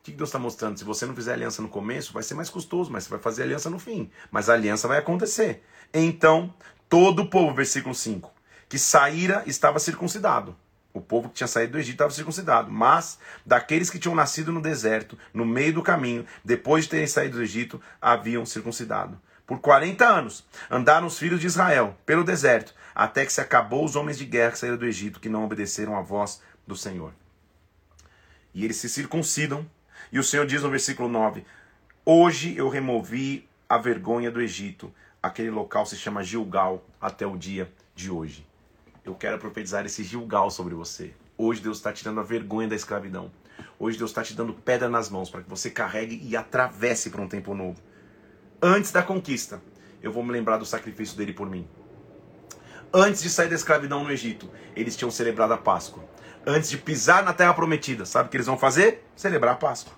O 0.00 0.02
que 0.02 0.10
Deus 0.10 0.30
está 0.30 0.38
mostrando? 0.38 0.76
Se 0.76 0.84
você 0.84 1.06
não 1.06 1.14
fizer 1.14 1.34
aliança 1.34 1.62
no 1.62 1.68
começo, 1.68 2.12
vai 2.12 2.24
ser 2.24 2.34
mais 2.34 2.50
custoso, 2.50 2.90
mas 2.90 3.04
você 3.04 3.10
vai 3.10 3.20
fazer 3.20 3.44
aliança 3.44 3.70
no 3.70 3.78
fim. 3.78 4.10
Mas 4.28 4.48
a 4.48 4.54
aliança 4.54 4.88
vai 4.88 4.98
acontecer. 4.98 5.62
Então, 5.94 6.52
todo 6.88 7.22
o 7.22 7.30
povo, 7.30 7.54
versículo 7.54 7.94
5, 7.94 8.32
que 8.68 8.78
saíra 8.78 9.44
estava 9.46 9.78
circuncidado. 9.78 10.56
O 10.92 11.00
povo 11.00 11.28
que 11.28 11.36
tinha 11.36 11.46
saído 11.46 11.72
do 11.72 11.78
Egito 11.78 11.94
estava 11.94 12.10
circuncidado. 12.10 12.72
Mas 12.72 13.20
daqueles 13.46 13.88
que 13.88 14.00
tinham 14.00 14.16
nascido 14.16 14.50
no 14.50 14.60
deserto, 14.60 15.16
no 15.32 15.44
meio 15.44 15.74
do 15.74 15.82
caminho, 15.82 16.26
depois 16.44 16.84
de 16.84 16.90
terem 16.90 17.06
saído 17.06 17.36
do 17.36 17.42
Egito, 17.42 17.80
haviam 18.00 18.44
circuncidado. 18.44 19.20
Por 19.48 19.60
40 19.60 20.04
anos 20.04 20.44
andaram 20.70 21.06
os 21.06 21.18
filhos 21.18 21.40
de 21.40 21.46
Israel 21.46 21.96
pelo 22.04 22.22
deserto, 22.22 22.74
até 22.94 23.24
que 23.24 23.32
se 23.32 23.40
acabou 23.40 23.82
os 23.82 23.96
homens 23.96 24.18
de 24.18 24.26
guerra 24.26 24.52
que 24.52 24.58
saíram 24.58 24.76
do 24.76 24.84
Egito, 24.84 25.18
que 25.18 25.28
não 25.30 25.42
obedeceram 25.42 25.96
à 25.96 26.02
voz 26.02 26.42
do 26.66 26.76
Senhor. 26.76 27.14
E 28.52 28.62
eles 28.62 28.76
se 28.76 28.90
circuncidam, 28.90 29.66
e 30.12 30.18
o 30.18 30.22
Senhor 30.22 30.46
diz 30.46 30.62
no 30.62 30.68
versículo 30.68 31.08
9: 31.08 31.46
Hoje 32.04 32.58
eu 32.58 32.68
removi 32.68 33.48
a 33.66 33.78
vergonha 33.78 34.30
do 34.30 34.42
Egito. 34.42 34.92
Aquele 35.22 35.50
local 35.50 35.86
se 35.86 35.96
chama 35.96 36.22
Gilgal 36.22 36.84
até 37.00 37.26
o 37.26 37.34
dia 37.34 37.72
de 37.94 38.10
hoje. 38.10 38.46
Eu 39.02 39.14
quero 39.14 39.38
profetizar 39.38 39.86
esse 39.86 40.04
Gilgal 40.04 40.50
sobre 40.50 40.74
você. 40.74 41.14
Hoje 41.38 41.62
Deus 41.62 41.78
está 41.78 41.90
tirando 41.90 42.20
a 42.20 42.22
vergonha 42.22 42.68
da 42.68 42.76
escravidão. 42.76 43.30
Hoje 43.78 43.96
Deus 43.96 44.10
está 44.10 44.22
te 44.22 44.34
dando 44.34 44.52
pedra 44.52 44.90
nas 44.90 45.08
mãos 45.08 45.30
para 45.30 45.40
que 45.42 45.48
você 45.48 45.70
carregue 45.70 46.20
e 46.22 46.36
atravesse 46.36 47.08
para 47.08 47.22
um 47.22 47.28
tempo 47.28 47.54
novo 47.54 47.87
antes 48.62 48.92
da 48.92 49.02
conquista, 49.02 49.62
eu 50.02 50.12
vou 50.12 50.22
me 50.22 50.32
lembrar 50.32 50.56
do 50.56 50.66
sacrifício 50.66 51.16
dele 51.16 51.32
por 51.32 51.48
mim. 51.48 51.66
Antes 52.92 53.22
de 53.22 53.28
sair 53.28 53.48
da 53.48 53.54
escravidão 53.54 54.02
no 54.02 54.10
Egito, 54.10 54.50
eles 54.74 54.96
tinham 54.96 55.10
celebrado 55.10 55.52
a 55.52 55.58
Páscoa. 55.58 56.02
Antes 56.46 56.70
de 56.70 56.78
pisar 56.78 57.22
na 57.22 57.32
terra 57.32 57.52
prometida, 57.52 58.06
sabe 58.06 58.28
o 58.28 58.30
que 58.30 58.36
eles 58.36 58.46
vão 58.46 58.56
fazer? 58.56 59.04
Celebrar 59.14 59.54
a 59.54 59.56
Páscoa. 59.56 59.92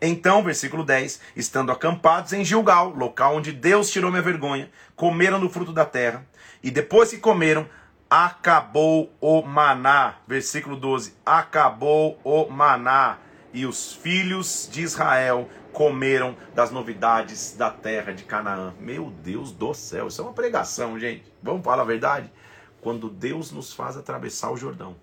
Então, 0.00 0.42
versículo 0.42 0.84
10: 0.84 1.20
estando 1.34 1.72
acampados 1.72 2.32
em 2.32 2.44
Gilgal, 2.44 2.90
local 2.90 3.36
onde 3.36 3.52
Deus 3.52 3.90
tirou 3.90 4.10
minha 4.10 4.22
vergonha, 4.22 4.70
comeram 4.94 5.40
do 5.40 5.48
fruto 5.48 5.72
da 5.72 5.86
terra, 5.86 6.26
e 6.62 6.70
depois 6.70 7.10
que 7.10 7.18
comeram, 7.18 7.66
acabou 8.10 9.12
o 9.20 9.42
maná. 9.42 10.16
Versículo 10.26 10.76
12: 10.76 11.14
acabou 11.24 12.18
o 12.22 12.50
maná. 12.50 13.18
E 13.52 13.66
os 13.66 13.92
filhos 13.92 14.68
de 14.70 14.82
Israel 14.82 15.48
comeram 15.74 16.36
das 16.54 16.70
novidades 16.70 17.56
da 17.56 17.68
terra 17.68 18.12
de 18.12 18.22
Canaã. 18.22 18.72
Meu 18.78 19.10
Deus 19.10 19.50
do 19.50 19.74
céu, 19.74 20.06
isso 20.06 20.22
é 20.22 20.24
uma 20.24 20.32
pregação, 20.32 20.98
gente. 20.98 21.30
Vamos 21.42 21.64
falar 21.64 21.82
a 21.82 21.86
verdade? 21.86 22.32
Quando 22.80 23.10
Deus 23.10 23.50
nos 23.50 23.74
faz 23.74 23.96
atravessar 23.96 24.52
o 24.52 24.56
Jordão, 24.56 24.94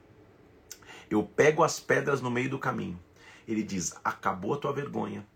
eu 1.09 1.24
pego 1.24 1.61
as 1.61 1.78
pedras 1.78 2.22
no 2.22 2.32
meio 2.32 2.49
do 2.49 2.57
caminho. 2.57 2.97
Ele 3.45 3.61
diz: 3.61 3.93
Acabou 4.01 4.53
a 4.53 4.57
tua 4.57 4.72
vergonha. 4.72 5.28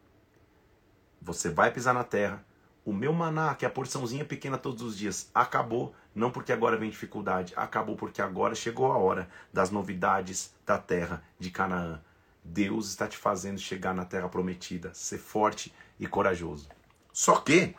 Você 1.21 1.49
vai 1.49 1.69
pisar 1.69 1.93
na 1.93 2.03
terra. 2.03 2.43
O 2.85 2.93
meu 2.93 3.11
maná, 3.11 3.55
que 3.55 3.65
é 3.65 3.67
a 3.67 3.71
porçãozinha 3.71 4.23
pequena 4.23 4.57
todos 4.57 4.81
os 4.83 4.97
dias, 4.97 5.29
acabou. 5.35 5.93
Não 6.13 6.31
porque 6.31 6.53
agora 6.53 6.77
vem 6.77 6.89
dificuldade, 6.89 7.51
acabou 7.57 7.97
porque 7.97 8.21
agora 8.21 8.55
chegou 8.55 8.89
a 8.89 8.97
hora 8.97 9.27
das 9.51 9.69
novidades 9.69 10.53
da 10.65 10.77
terra 10.77 11.21
de 11.37 11.51
Canaã. 11.51 11.99
Deus 12.45 12.89
está 12.89 13.07
te 13.07 13.17
fazendo 13.17 13.59
chegar 13.59 13.93
na 13.93 14.05
terra 14.05 14.29
prometida. 14.29 14.93
Ser 14.93 15.17
forte 15.17 15.73
e 15.99 16.07
corajoso. 16.07 16.69
Só 17.11 17.37
que, 17.37 17.75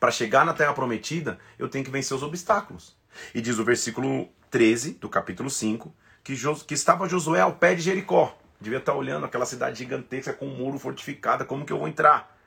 para 0.00 0.10
chegar 0.10 0.44
na 0.44 0.54
terra 0.54 0.72
prometida, 0.72 1.38
eu 1.58 1.68
tenho 1.68 1.84
que 1.84 1.90
vencer 1.90 2.16
os 2.16 2.22
obstáculos. 2.22 2.96
E 3.34 3.40
diz 3.40 3.58
o 3.58 3.64
versículo 3.64 4.28
13 4.50 4.94
do 4.94 5.08
capítulo 5.08 5.50
5 5.50 5.94
que, 6.24 6.34
que 6.66 6.74
estava 6.74 7.08
Josué 7.08 7.40
ao 7.40 7.54
pé 7.54 7.74
de 7.74 7.82
Jericó. 7.82 8.36
Devia 8.60 8.78
estar 8.78 8.94
olhando 8.94 9.26
aquela 9.26 9.44
cidade 9.44 9.78
gigantesca 9.78 10.32
com 10.32 10.46
um 10.46 10.56
muro 10.56 10.78
fortificado, 10.78 11.44
como 11.44 11.66
que 11.66 11.72
eu 11.72 11.78
vou 11.78 11.88
entrar? 11.88 12.38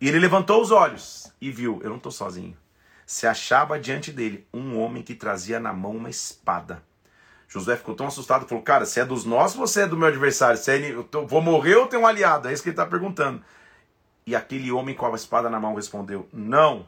E 0.00 0.08
ele 0.08 0.18
levantou 0.18 0.60
os 0.60 0.70
olhos 0.70 1.32
e 1.40 1.50
viu, 1.50 1.80
eu 1.82 1.90
não 1.90 1.96
estou 1.96 2.12
sozinho. 2.12 2.56
Se 3.06 3.26
achava 3.26 3.78
diante 3.78 4.12
dele 4.12 4.46
um 4.52 4.78
homem 4.78 5.02
que 5.02 5.14
trazia 5.14 5.58
na 5.58 5.72
mão 5.72 5.96
uma 5.96 6.10
espada. 6.10 6.82
Josué 7.48 7.76
ficou 7.76 7.94
tão 7.94 8.06
assustado, 8.06 8.46
falou: 8.46 8.62
Cara, 8.62 8.84
se 8.84 9.00
é 9.00 9.04
dos 9.04 9.24
nossos, 9.24 9.56
você 9.56 9.82
é 9.82 9.86
do 9.86 9.96
meu 9.96 10.08
adversário. 10.08 10.58
Se 10.58 10.70
é, 10.70 10.92
eu 10.92 11.02
tô, 11.02 11.26
vou 11.26 11.40
morrer 11.40 11.76
ou 11.76 11.86
tenho 11.86 12.02
um 12.02 12.06
aliado? 12.06 12.48
É 12.48 12.52
isso 12.52 12.62
que 12.62 12.68
ele 12.68 12.74
está 12.74 12.86
perguntando. 12.86 13.42
E 14.26 14.36
aquele 14.36 14.70
homem 14.70 14.94
com 14.94 15.06
a 15.06 15.14
espada 15.14 15.48
na 15.48 15.58
mão 15.58 15.74
respondeu: 15.74 16.28
Não, 16.30 16.86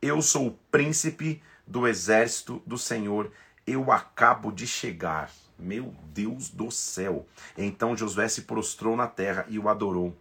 eu 0.00 0.22
sou 0.22 0.46
o 0.46 0.58
príncipe 0.70 1.42
do 1.66 1.86
exército 1.88 2.62
do 2.64 2.78
Senhor, 2.78 3.30
eu 3.66 3.90
acabo 3.90 4.52
de 4.52 4.66
chegar. 4.66 5.30
Meu 5.58 5.92
Deus 6.04 6.48
do 6.48 6.70
céu. 6.70 7.26
Então 7.58 7.96
Josué 7.96 8.28
se 8.28 8.42
prostrou 8.42 8.96
na 8.96 9.06
terra 9.06 9.44
e 9.48 9.58
o 9.58 9.68
adorou. 9.68 10.16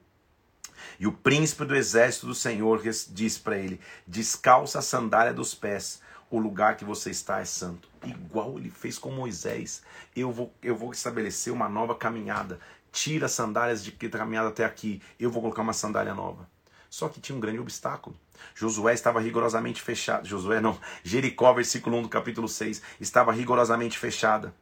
E 1.00 1.08
o 1.08 1.12
príncipe 1.12 1.64
do 1.64 1.76
exército 1.76 2.26
do 2.26 2.36
Senhor 2.36 2.82
disse 2.82 3.40
para 3.40 3.58
ele: 3.58 3.80
Descalça 4.08 4.80
a 4.80 4.82
sandália 4.82 5.34
dos 5.34 5.54
pés, 5.54 6.02
o 6.30 6.40
lugar 6.40 6.78
que 6.78 6.86
você 6.86 7.10
está 7.10 7.40
é 7.40 7.46
santo. 7.46 7.90
Igual 8.04 8.58
ele 8.58 8.70
fez 8.70 8.98
com 8.98 9.12
Moisés. 9.12 9.82
Eu 10.16 10.32
vou, 10.32 10.54
eu 10.62 10.76
vou 10.76 10.92
estabelecer 10.92 11.52
uma 11.52 11.68
nova 11.68 11.96
caminhada. 11.96 12.60
Tira 12.92 13.26
as 13.26 13.32
sandálias 13.32 13.84
de 13.84 13.92
que 13.92 14.10
caminhada 14.10 14.50
até 14.50 14.64
aqui. 14.64 15.02
Eu 15.20 15.32
vou 15.32 15.42
colocar 15.42 15.62
uma 15.62 15.74
sandália 15.74 16.14
nova. 16.14 16.48
Só 16.90 17.08
que 17.08 17.22
tinha 17.22 17.36
um 17.36 17.40
grande 17.40 17.60
obstáculo. 17.60 18.16
Josué 18.56 18.94
estava 18.94 19.20
rigorosamente 19.20 19.82
fechado. 19.82 20.28
Josué 20.28 20.60
não. 20.60 20.80
Jericó, 21.04 21.54
versículo 21.54 21.98
1 21.98 22.04
do 22.04 22.10
capítulo 22.10 22.48
6, 22.48 22.82
estava 23.00 23.32
rigorosamente 23.32 23.98
fechada. 23.98 24.54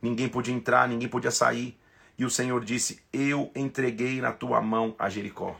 Ninguém 0.00 0.28
podia 0.28 0.54
entrar, 0.54 0.88
ninguém 0.88 1.08
podia 1.08 1.30
sair. 1.30 1.78
E 2.16 2.24
o 2.24 2.30
Senhor 2.30 2.64
disse: 2.64 3.02
Eu 3.12 3.50
entreguei 3.54 4.20
na 4.20 4.32
tua 4.32 4.62
mão 4.62 4.94
a 4.98 5.08
Jericó. 5.08 5.56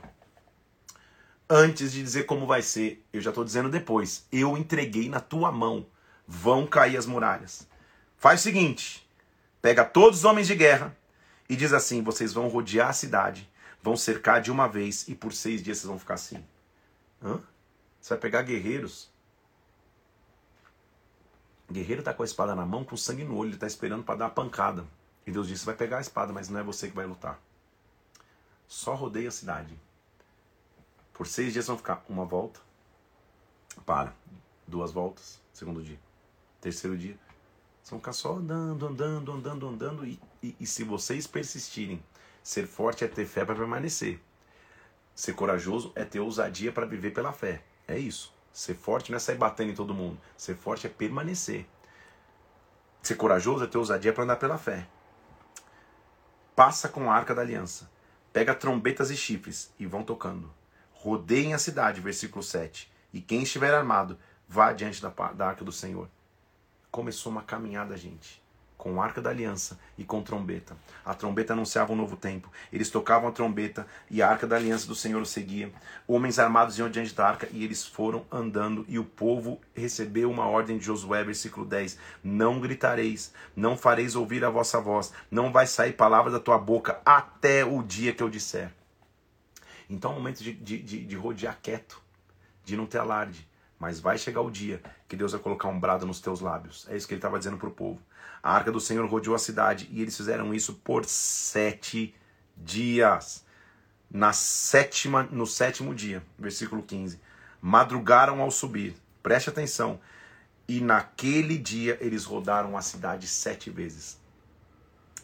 Antes 1.49 1.93
de 1.93 2.03
dizer 2.03 2.27
como 2.27 2.45
vai 2.45 2.61
ser, 2.61 3.03
eu 3.11 3.19
já 3.19 3.31
estou 3.31 3.43
dizendo 3.43 3.69
depois. 3.69 4.27
Eu 4.31 4.55
entreguei 4.55 5.09
na 5.09 5.19
tua 5.19 5.51
mão. 5.51 5.87
Vão 6.27 6.67
cair 6.67 6.95
as 6.95 7.07
muralhas. 7.07 7.67
Faz 8.17 8.41
o 8.41 8.43
seguinte: 8.43 9.09
pega 9.59 9.83
todos 9.83 10.19
os 10.19 10.25
homens 10.25 10.45
de 10.45 10.53
guerra 10.53 10.95
e 11.49 11.55
diz 11.55 11.73
assim: 11.73 12.03
vocês 12.03 12.31
vão 12.33 12.47
rodear 12.49 12.89
a 12.89 12.93
cidade, 12.93 13.49
vão 13.81 13.97
cercar 13.97 14.41
de 14.41 14.51
uma 14.51 14.67
vez 14.67 15.07
e 15.07 15.15
por 15.15 15.33
seis 15.33 15.63
dias 15.63 15.79
vocês 15.79 15.89
vão 15.89 15.97
ficar 15.97 16.13
assim. 16.13 16.45
Hã? 17.23 17.41
Você 17.99 18.09
vai 18.09 18.19
pegar 18.19 18.43
guerreiros. 18.43 19.09
O 21.67 21.73
guerreiro 21.73 22.01
está 22.01 22.13
com 22.13 22.21
a 22.21 22.25
espada 22.25 22.53
na 22.53 22.65
mão, 22.65 22.83
com 22.83 22.95
sangue 22.95 23.23
no 23.23 23.35
olho, 23.35 23.49
ele 23.49 23.55
está 23.55 23.67
esperando 23.67 24.03
para 24.03 24.15
dar 24.15 24.25
a 24.27 24.29
pancada. 24.29 24.85
E 25.25 25.31
Deus 25.31 25.47
disse: 25.47 25.65
vai 25.65 25.75
pegar 25.75 25.97
a 25.97 26.01
espada, 26.01 26.31
mas 26.31 26.47
não 26.47 26.59
é 26.59 26.63
você 26.63 26.87
que 26.89 26.95
vai 26.95 27.07
lutar. 27.07 27.39
Só 28.67 28.93
rodeia 28.93 29.29
a 29.29 29.31
cidade. 29.31 29.73
Por 31.19 31.27
seis 31.27 31.51
dias 31.51 31.67
vão 31.67 31.77
ficar 31.77 32.01
uma 32.07 32.23
volta, 32.23 32.61
para, 33.85 34.15
duas 34.65 34.93
voltas, 34.93 35.41
segundo 35.51 35.83
dia, 35.83 35.99
terceiro 36.61 36.97
dia. 36.97 37.19
Vocês 37.81 37.89
vão 37.89 37.99
ficar 37.99 38.13
só 38.13 38.37
andando, 38.37 38.87
andando, 38.87 39.33
andando, 39.33 39.67
andando. 39.67 40.05
E, 40.05 40.17
e, 40.41 40.55
e 40.57 40.65
se 40.65 40.85
vocês 40.85 41.27
persistirem, 41.27 42.01
ser 42.41 42.65
forte 42.65 43.03
é 43.03 43.07
ter 43.09 43.25
fé 43.25 43.43
para 43.43 43.53
permanecer. 43.53 44.17
Ser 45.13 45.33
corajoso 45.33 45.91
é 45.93 46.05
ter 46.05 46.21
ousadia 46.21 46.71
para 46.71 46.85
viver 46.85 47.11
pela 47.11 47.33
fé. 47.33 47.63
É 47.85 47.99
isso. 47.99 48.33
Ser 48.53 48.75
forte 48.75 49.11
não 49.11 49.17
é 49.17 49.19
sair 49.19 49.37
batendo 49.37 49.71
em 49.71 49.75
todo 49.75 49.93
mundo. 49.93 50.17
Ser 50.37 50.55
forte 50.55 50.87
é 50.87 50.89
permanecer. 50.89 51.67
Ser 53.03 53.15
corajoso 53.15 53.65
é 53.65 53.67
ter 53.67 53.77
ousadia 53.77 54.13
para 54.13 54.23
andar 54.23 54.37
pela 54.37 54.57
fé. 54.57 54.87
Passa 56.55 56.87
com 56.87 57.11
a 57.11 57.13
arca 57.13 57.35
da 57.35 57.41
aliança. 57.41 57.91
Pega 58.31 58.55
trombetas 58.55 59.11
e 59.11 59.17
chifres 59.17 59.73
e 59.77 59.85
vão 59.85 60.01
tocando. 60.01 60.57
Rodeiem 61.01 61.53
a 61.53 61.57
cidade, 61.57 62.01
versículo 62.01 62.43
7. 62.43 62.91
E 63.13 63.21
quem 63.21 63.43
estiver 63.43 63.73
armado, 63.73 64.17
vá 64.47 64.73
diante 64.73 65.01
da, 65.01 65.09
da 65.31 65.47
arca 65.47 65.63
do 65.63 65.71
Senhor. 65.71 66.09
Começou 66.91 67.31
uma 67.31 67.41
caminhada, 67.41 67.95
gente 67.95 68.41
com 68.79 69.01
arca 69.01 69.21
da 69.21 69.29
aliança 69.29 69.77
e 69.97 70.05
com 70.05 70.23
trombeta. 70.23 70.75
A 71.05 71.13
trombeta 71.13 71.51
anunciava 71.51 71.91
um 71.91 71.97
novo 71.97 72.15
tempo. 72.15 72.49
Eles 72.71 72.89
tocavam 72.89 73.27
a 73.27 73.31
trombeta 73.31 73.85
e 74.09 74.21
a 74.21 74.29
arca 74.29 74.47
da 74.47 74.55
aliança 74.55 74.87
do 74.87 74.95
Senhor 74.95 75.23
seguia. 75.27 75.69
Homens 76.07 76.39
armados 76.39 76.79
iam 76.79 76.89
diante 76.89 77.13
da 77.13 77.27
arca 77.27 77.49
e 77.51 77.63
eles 77.63 77.85
foram 77.85 78.25
andando 78.31 78.85
e 78.87 78.97
o 78.97 79.03
povo 79.03 79.59
recebeu 79.75 80.31
uma 80.31 80.47
ordem 80.47 80.77
de 80.77 80.85
Josué, 80.85 81.25
versículo 81.25 81.65
10. 81.65 81.99
Não 82.23 82.61
gritareis, 82.61 83.33
não 83.53 83.75
fareis 83.75 84.15
ouvir 84.15 84.45
a 84.45 84.49
vossa 84.49 84.79
voz, 84.79 85.11
não 85.29 85.51
vai 85.51 85.67
sair 85.67 85.91
palavra 85.91 86.31
da 86.31 86.39
tua 86.39 86.57
boca 86.57 87.01
até 87.05 87.65
o 87.65 87.83
dia 87.83 88.13
que 88.13 88.23
eu 88.23 88.29
disser. 88.29 88.78
Então 89.89 90.11
é 90.11 90.13
o 90.13 90.17
momento 90.17 90.43
de, 90.43 90.53
de, 90.53 90.77
de, 90.81 91.05
de 91.05 91.15
rodear 91.15 91.57
quieto, 91.61 92.01
de 92.63 92.77
não 92.77 92.85
ter 92.85 92.99
alarde. 92.99 93.47
Mas 93.79 93.99
vai 93.99 94.17
chegar 94.17 94.41
o 94.41 94.51
dia 94.51 94.81
que 95.07 95.15
Deus 95.15 95.31
vai 95.31 95.41
colocar 95.41 95.69
um 95.69 95.79
brado 95.79 96.05
nos 96.05 96.19
teus 96.19 96.41
lábios. 96.41 96.85
É 96.89 96.97
isso 96.97 97.07
que 97.07 97.13
ele 97.13 97.19
estava 97.19 97.39
dizendo 97.39 97.57
para 97.57 97.69
o 97.69 97.71
povo. 97.71 98.01
A 98.43 98.53
arca 98.53 98.71
do 98.71 98.79
Senhor 98.79 99.09
rodeou 99.09 99.35
a 99.35 99.39
cidade 99.39 99.87
e 99.91 100.01
eles 100.01 100.15
fizeram 100.15 100.53
isso 100.53 100.75
por 100.75 101.05
sete 101.05 102.13
dias. 102.55 103.45
Na 104.11 104.33
sétima, 104.33 105.23
no 105.23 105.47
sétimo 105.47 105.95
dia, 105.95 106.23
versículo 106.37 106.83
15, 106.83 107.19
madrugaram 107.61 108.41
ao 108.41 108.51
subir. 108.51 108.95
Preste 109.23 109.49
atenção. 109.49 109.99
E 110.67 110.81
naquele 110.81 111.57
dia 111.57 111.97
eles 112.01 112.25
rodaram 112.25 112.77
a 112.77 112.81
cidade 112.81 113.27
sete 113.27 113.69
vezes. 113.69 114.19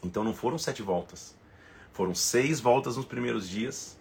Então 0.04 0.24
não 0.24 0.34
foram 0.34 0.58
sete 0.58 0.82
voltas. 0.82 1.36
Foram 1.92 2.16
seis 2.16 2.60
voltas 2.60 2.98
nos 2.98 3.06
primeiros 3.06 3.48
dias. 3.48 3.98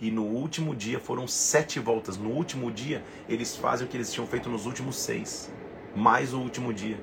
E 0.00 0.10
no 0.10 0.24
último 0.24 0.74
dia 0.74 1.00
foram 1.00 1.26
sete 1.26 1.80
voltas. 1.80 2.16
No 2.16 2.30
último 2.30 2.70
dia 2.70 3.04
eles 3.28 3.56
fazem 3.56 3.86
o 3.86 3.90
que 3.90 3.96
eles 3.96 4.12
tinham 4.12 4.26
feito 4.26 4.48
nos 4.48 4.66
últimos 4.66 4.96
seis. 4.96 5.50
Mais 5.94 6.34
o 6.34 6.38
último 6.38 6.72
dia. 6.72 6.98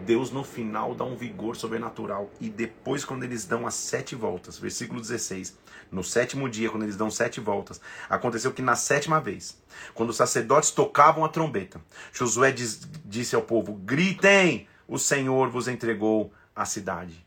Deus 0.00 0.30
no 0.30 0.44
final 0.44 0.94
dá 0.94 1.04
um 1.04 1.16
vigor 1.16 1.56
sobrenatural. 1.56 2.30
E 2.40 2.48
depois, 2.48 3.04
quando 3.04 3.24
eles 3.24 3.44
dão 3.44 3.66
as 3.66 3.74
sete 3.74 4.14
voltas, 4.14 4.58
versículo 4.58 5.00
16, 5.00 5.56
no 5.90 6.02
sétimo 6.02 6.48
dia, 6.48 6.70
quando 6.70 6.82
eles 6.82 6.96
dão 6.96 7.10
sete 7.10 7.40
voltas, 7.40 7.80
aconteceu 8.08 8.52
que 8.52 8.62
na 8.62 8.76
sétima 8.76 9.20
vez, 9.20 9.60
quando 9.94 10.10
os 10.10 10.16
sacerdotes 10.16 10.70
tocavam 10.70 11.24
a 11.24 11.28
trombeta, 11.28 11.80
Josué 12.12 12.52
diz, 12.52 12.88
disse 13.04 13.34
ao 13.34 13.42
povo: 13.42 13.74
Gritem, 13.74 14.66
o 14.86 14.98
Senhor 14.98 15.48
vos 15.48 15.68
entregou 15.68 16.32
a 16.54 16.64
cidade. 16.64 17.24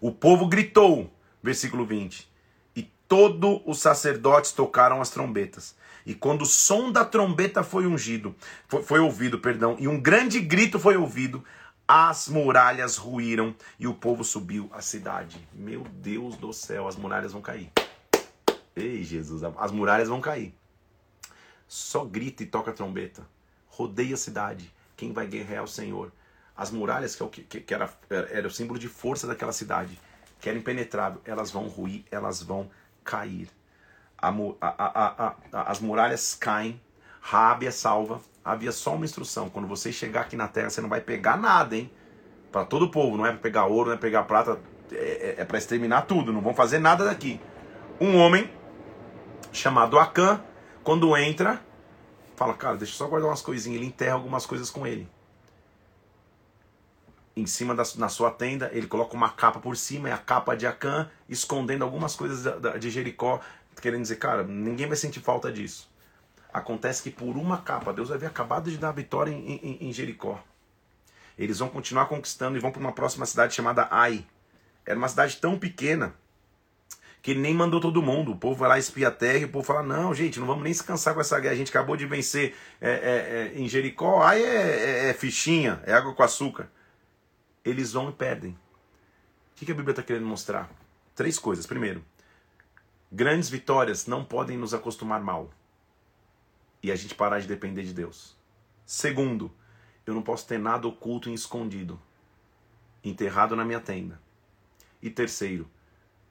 O 0.00 0.10
povo 0.10 0.46
gritou, 0.46 1.12
versículo 1.42 1.84
20, 1.84 2.30
e 2.74 2.82
todos 3.08 3.60
os 3.66 3.80
sacerdotes 3.80 4.52
tocaram 4.52 5.00
as 5.00 5.10
trombetas. 5.10 5.74
E 6.04 6.14
quando 6.14 6.42
o 6.42 6.46
som 6.46 6.90
da 6.90 7.04
trombeta 7.04 7.62
foi 7.62 7.86
ungido, 7.86 8.34
foi, 8.68 8.82
foi 8.82 9.00
ouvido, 9.00 9.38
perdão, 9.38 9.76
e 9.78 9.86
um 9.86 10.00
grande 10.00 10.40
grito 10.40 10.78
foi 10.78 10.96
ouvido, 10.96 11.44
as 11.86 12.28
muralhas 12.28 12.96
ruíram 12.96 13.54
e 13.78 13.86
o 13.86 13.94
povo 13.94 14.22
subiu 14.22 14.70
à 14.72 14.80
cidade. 14.80 15.46
Meu 15.52 15.82
Deus 15.82 16.36
do 16.36 16.52
céu, 16.52 16.86
as 16.86 16.94
muralhas 16.94 17.32
vão 17.32 17.42
cair. 17.42 17.70
Ei, 18.76 19.02
Jesus, 19.02 19.42
as 19.42 19.72
muralhas 19.72 20.08
vão 20.08 20.20
cair. 20.20 20.54
Só 21.66 22.04
grita 22.04 22.42
e 22.42 22.46
toca 22.46 22.70
a 22.70 22.74
trombeta. 22.74 23.26
Rodeia 23.66 24.14
a 24.14 24.16
cidade. 24.16 24.72
Quem 24.96 25.12
vai 25.12 25.26
guerrear 25.26 25.60
é 25.60 25.62
o 25.62 25.66
Senhor. 25.66 26.12
As 26.56 26.70
muralhas, 26.70 27.16
que, 27.16 27.58
é 27.58 27.74
era, 27.74 27.92
era 28.08 28.46
o 28.46 28.50
símbolo 28.50 28.78
de 28.78 28.86
força 28.86 29.26
daquela 29.26 29.52
cidade, 29.52 29.98
que 30.40 30.48
era 30.48 30.58
impenetrável, 30.58 31.20
elas 31.24 31.50
vão 31.50 31.68
ruir, 31.68 32.04
elas 32.10 32.42
vão 32.42 32.70
cair 33.04 33.48
a, 34.20 34.28
a, 34.60 35.34
a, 35.52 35.70
as 35.70 35.80
muralhas 35.80 36.34
caem, 36.34 36.80
Rabi 37.20 37.66
é 37.66 37.70
salva. 37.70 38.20
Havia 38.44 38.72
só 38.72 38.94
uma 38.94 39.04
instrução: 39.04 39.48
quando 39.48 39.66
você 39.66 39.92
chegar 39.92 40.22
aqui 40.22 40.36
na 40.36 40.48
terra, 40.48 40.70
você 40.70 40.80
não 40.80 40.88
vai 40.88 41.00
pegar 41.00 41.36
nada, 41.36 41.76
hein? 41.76 41.90
Para 42.52 42.64
todo 42.64 42.86
o 42.86 42.90
povo, 42.90 43.16
não 43.16 43.24
é 43.24 43.30
para 43.30 43.40
pegar 43.40 43.66
ouro, 43.66 43.86
não 43.86 43.94
é 43.94 43.96
para 43.96 44.08
pegar 44.08 44.22
prata, 44.24 44.58
é, 44.92 45.34
é, 45.38 45.42
é 45.42 45.44
para 45.44 45.58
exterminar 45.58 46.02
tudo, 46.02 46.32
não 46.32 46.40
vão 46.40 46.54
fazer 46.54 46.78
nada 46.78 47.04
daqui. 47.04 47.40
Um 48.00 48.16
homem 48.16 48.50
chamado 49.52 49.98
Acã, 49.98 50.42
quando 50.82 51.16
entra, 51.16 51.60
fala, 52.34 52.54
cara, 52.54 52.76
deixa 52.76 52.94
eu 52.94 52.96
só 52.96 53.06
guardar 53.06 53.30
umas 53.30 53.42
coisinhas. 53.42 53.76
Ele 53.76 53.86
enterra 53.86 54.14
algumas 54.14 54.46
coisas 54.46 54.70
com 54.70 54.86
ele. 54.86 55.08
Em 57.36 57.46
cima 57.46 57.74
da 57.74 57.84
na 57.96 58.08
sua 58.08 58.30
tenda, 58.30 58.70
ele 58.72 58.86
coloca 58.86 59.14
uma 59.14 59.30
capa 59.30 59.60
por 59.60 59.76
cima, 59.76 60.08
é 60.08 60.12
a 60.12 60.18
capa 60.18 60.56
de 60.56 60.66
Acã, 60.66 61.08
escondendo 61.28 61.84
algumas 61.84 62.16
coisas 62.16 62.44
de 62.78 62.90
Jericó, 62.90 63.40
querendo 63.80 64.02
dizer, 64.02 64.16
cara, 64.16 64.42
ninguém 64.42 64.86
vai 64.86 64.96
sentir 64.96 65.20
falta 65.20 65.50
disso. 65.50 65.88
Acontece 66.52 67.02
que 67.02 67.10
por 67.10 67.36
uma 67.36 67.58
capa, 67.58 67.92
Deus 67.92 68.10
havia 68.10 68.28
acabado 68.28 68.70
de 68.70 68.76
dar 68.76 68.88
a 68.88 68.92
vitória 68.92 69.30
em, 69.30 69.60
em, 69.62 69.88
em 69.88 69.92
Jericó. 69.92 70.42
Eles 71.38 71.60
vão 71.60 71.68
continuar 71.68 72.06
conquistando 72.06 72.58
e 72.58 72.60
vão 72.60 72.70
para 72.70 72.80
uma 72.80 72.92
próxima 72.92 73.24
cidade 73.24 73.54
chamada 73.54 73.88
Ai. 73.90 74.26
Era 74.84 74.98
uma 74.98 75.08
cidade 75.08 75.36
tão 75.36 75.58
pequena 75.58 76.14
que 77.22 77.30
ele 77.30 77.40
nem 77.40 77.54
mandou 77.54 77.80
todo 77.80 78.02
mundo. 78.02 78.32
O 78.32 78.36
povo 78.36 78.56
vai 78.56 78.68
lá 78.68 78.78
espiar 78.78 79.12
a 79.12 79.14
terra 79.14 79.38
e 79.38 79.44
o 79.44 79.48
povo 79.48 79.64
fala: 79.64 79.82
Não, 79.82 80.14
gente, 80.14 80.38
não 80.38 80.46
vamos 80.46 80.64
nem 80.64 80.72
se 80.72 80.82
cansar 80.82 81.14
com 81.14 81.20
essa 81.20 81.38
guerra. 81.38 81.54
A 81.54 81.56
gente 81.56 81.70
acabou 81.70 81.96
de 81.96 82.06
vencer 82.06 82.54
é, 82.80 82.90
é, 82.90 82.92
é, 82.92 83.60
em 83.60 83.68
Jericó. 83.68 84.22
Ai 84.22 84.42
é, 84.42 84.46
é, 84.46 85.10
é, 85.10 85.14
fichinha, 85.14 85.80
é 85.86 85.92
água 85.92 86.14
com 86.14 86.22
açúcar. 86.22 86.68
Eles 87.64 87.92
vão 87.92 88.10
e 88.10 88.12
perdem. 88.12 88.52
O 88.52 88.56
que, 89.56 89.66
que 89.66 89.72
a 89.72 89.74
Bíblia 89.74 89.92
está 89.92 90.02
querendo 90.02 90.26
mostrar? 90.26 90.70
Três 91.14 91.38
coisas. 91.38 91.66
Primeiro, 91.66 92.04
grandes 93.12 93.50
vitórias 93.50 94.06
não 94.06 94.24
podem 94.24 94.56
nos 94.56 94.72
acostumar 94.72 95.20
mal 95.20 95.50
e 96.82 96.90
a 96.90 96.96
gente 96.96 97.14
parar 97.14 97.40
de 97.40 97.46
depender 97.46 97.82
de 97.82 97.92
Deus. 97.92 98.36
Segundo, 98.86 99.52
eu 100.06 100.14
não 100.14 100.22
posso 100.22 100.46
ter 100.46 100.58
nada 100.58 100.88
oculto 100.88 101.28
e 101.28 101.34
escondido, 101.34 102.00
enterrado 103.04 103.54
na 103.54 103.64
minha 103.64 103.80
tenda. 103.80 104.20
E 105.02 105.10
terceiro, 105.10 105.70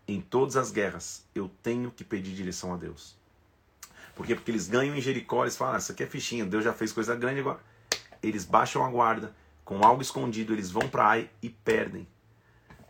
em 0.08 0.20
todas 0.20 0.56
as 0.58 0.72
guerras 0.72 1.26
eu 1.34 1.50
tenho 1.62 1.92
que 1.92 2.04
pedir 2.04 2.34
direção 2.34 2.74
a 2.74 2.78
Deus. 2.78 3.18
Por 4.16 4.26
quê? 4.26 4.36
Porque 4.36 4.52
eles 4.52 4.68
ganham 4.68 4.96
em 4.96 5.02
Jericó, 5.02 5.44
eles 5.44 5.56
falam, 5.56 5.76
ah, 5.76 5.78
isso 5.78 5.92
aqui 5.92 6.04
é 6.04 6.08
fichinha, 6.08 6.46
Deus 6.46 6.64
já 6.64 6.74
fez 6.74 6.92
coisa 6.92 7.16
grande 7.16 7.40
agora. 7.40 7.60
Eles 8.22 8.44
baixam 8.44 8.84
a 8.84 8.90
guarda, 8.90 9.34
com 9.70 9.86
algo 9.86 10.02
escondido, 10.02 10.52
eles 10.52 10.72
vão 10.72 10.90
para 10.90 11.06
Ai 11.06 11.30
e 11.44 11.48
perdem. 11.48 12.08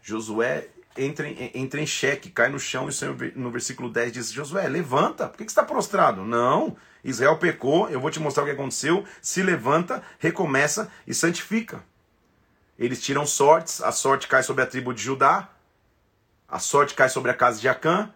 Josué 0.02 0.70
entra 0.96 1.28
em, 1.28 1.52
entra 1.54 1.82
em 1.82 1.86
xeque, 1.86 2.30
cai 2.30 2.48
no 2.48 2.58
chão 2.58 2.86
e 2.86 2.88
o 2.88 2.94
Senhor 2.94 3.18
no 3.36 3.52
versículo 3.52 3.90
10 3.90 4.14
diz, 4.14 4.32
Josué, 4.32 4.66
levanta, 4.70 5.28
por 5.28 5.38
que, 5.38 5.44
que 5.44 5.52
você 5.52 5.60
está 5.60 5.66
prostrado? 5.66 6.24
Não, 6.24 6.78
Israel 7.04 7.36
pecou, 7.36 7.90
eu 7.90 8.00
vou 8.00 8.10
te 8.10 8.22
mostrar 8.22 8.44
o 8.44 8.46
que 8.46 8.54
aconteceu. 8.54 9.04
Se 9.22 9.44
levanta, 9.44 10.02
recomeça 10.20 10.90
e 11.06 11.14
santifica. 11.14 11.84
Eles 12.78 13.02
tiram 13.02 13.26
sortes, 13.26 13.84
a 13.84 13.92
sorte 13.92 14.30
cai 14.30 14.42
sobre 14.42 14.64
a 14.64 14.66
tribo 14.66 14.94
de 14.94 15.02
Judá, 15.02 15.50
a 16.48 16.60
sorte 16.60 16.94
cai 16.94 17.10
sobre 17.10 17.30
a 17.30 17.34
casa 17.34 17.60
de 17.60 17.68
Acã. 17.68 18.10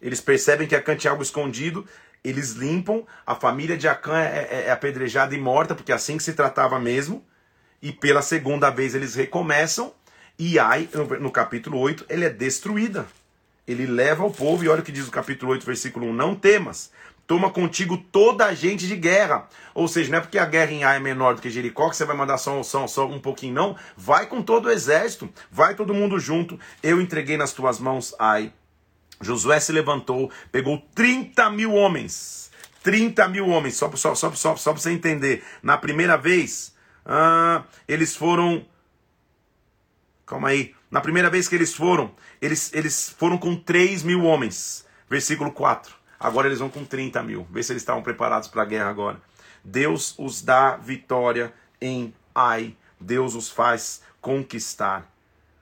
Eles 0.00 0.20
percebem 0.20 0.68
que 0.68 0.76
Acã 0.76 0.94
tinha 0.94 1.10
algo 1.10 1.24
escondido, 1.24 1.84
eles 2.22 2.52
limpam, 2.52 3.04
a 3.26 3.34
família 3.34 3.76
de 3.76 3.88
Acã 3.88 4.16
é, 4.16 4.48
é, 4.48 4.64
é 4.68 4.70
apedrejada 4.70 5.34
e 5.34 5.40
morta, 5.40 5.74
porque 5.74 5.90
é 5.90 5.94
assim 5.96 6.16
que 6.16 6.22
se 6.22 6.34
tratava 6.34 6.78
mesmo. 6.78 7.28
E 7.82 7.92
pela 7.92 8.22
segunda 8.22 8.70
vez 8.70 8.94
eles 8.94 9.14
recomeçam, 9.14 9.92
e 10.38 10.58
Ai, 10.58 10.88
no 11.20 11.30
capítulo 11.30 11.78
8, 11.78 12.06
ele 12.08 12.24
é 12.24 12.30
destruída. 12.30 13.06
Ele 13.66 13.86
leva 13.86 14.24
o 14.24 14.32
povo, 14.32 14.64
e 14.64 14.68
olha 14.68 14.80
o 14.80 14.84
que 14.84 14.90
diz 14.90 15.06
o 15.06 15.10
capítulo 15.10 15.52
8, 15.52 15.64
versículo 15.64 16.06
1: 16.06 16.12
Não 16.12 16.34
temas, 16.34 16.90
Toma 17.30 17.48
contigo 17.48 17.96
toda 17.96 18.46
a 18.46 18.54
gente 18.54 18.88
de 18.88 18.96
guerra. 18.96 19.48
Ou 19.72 19.86
seja, 19.86 20.10
não 20.10 20.18
é 20.18 20.20
porque 20.20 20.36
a 20.36 20.44
guerra 20.44 20.72
em 20.72 20.82
Ai 20.82 20.96
é 20.96 20.98
menor 20.98 21.36
do 21.36 21.40
que 21.40 21.48
Jericó 21.48 21.88
que 21.88 21.96
você 21.96 22.04
vai 22.04 22.16
mandar 22.16 22.38
só, 22.38 22.60
só, 22.64 22.88
só 22.88 23.06
um 23.06 23.20
pouquinho, 23.20 23.54
não. 23.54 23.76
Vai 23.96 24.26
com 24.26 24.42
todo 24.42 24.66
o 24.66 24.70
exército, 24.72 25.30
vai 25.48 25.76
todo 25.76 25.94
mundo 25.94 26.18
junto. 26.18 26.58
Eu 26.82 27.00
entreguei 27.00 27.36
nas 27.36 27.52
tuas 27.52 27.78
mãos 27.78 28.12
Ai. 28.18 28.52
Josué 29.20 29.60
se 29.60 29.70
levantou, 29.70 30.28
pegou 30.50 30.82
30 30.92 31.50
mil 31.50 31.72
homens. 31.72 32.50
30 32.82 33.28
mil 33.28 33.46
homens, 33.46 33.76
só, 33.76 33.88
só, 33.94 34.12
só, 34.16 34.32
só, 34.32 34.56
só 34.56 34.72
para 34.72 34.82
você 34.82 34.90
entender. 34.90 35.44
Na 35.62 35.78
primeira 35.78 36.16
vez, 36.16 36.74
ah, 37.04 37.64
eles 37.88 38.14
foram. 38.14 38.66
Calma 40.26 40.48
aí. 40.48 40.74
Na 40.90 41.00
primeira 41.00 41.30
vez 41.30 41.48
que 41.48 41.54
eles 41.54 41.74
foram, 41.74 42.12
eles, 42.40 42.72
eles 42.72 43.08
foram 43.10 43.38
com 43.38 43.56
3 43.56 44.02
mil 44.02 44.24
homens. 44.24 44.86
Versículo 45.08 45.52
4. 45.52 45.94
Agora 46.18 46.46
eles 46.46 46.58
vão 46.58 46.68
com 46.68 46.84
30 46.84 47.22
mil. 47.22 47.46
Vê 47.50 47.62
se 47.62 47.72
eles 47.72 47.82
estavam 47.82 48.02
preparados 48.02 48.48
para 48.48 48.62
a 48.62 48.66
guerra 48.66 48.90
agora. 48.90 49.20
Deus 49.64 50.14
os 50.18 50.42
dá 50.42 50.76
vitória 50.76 51.52
em 51.80 52.14
Ai. 52.34 52.76
Deus 53.00 53.34
os 53.34 53.48
faz 53.48 54.02
conquistar. 54.20 55.10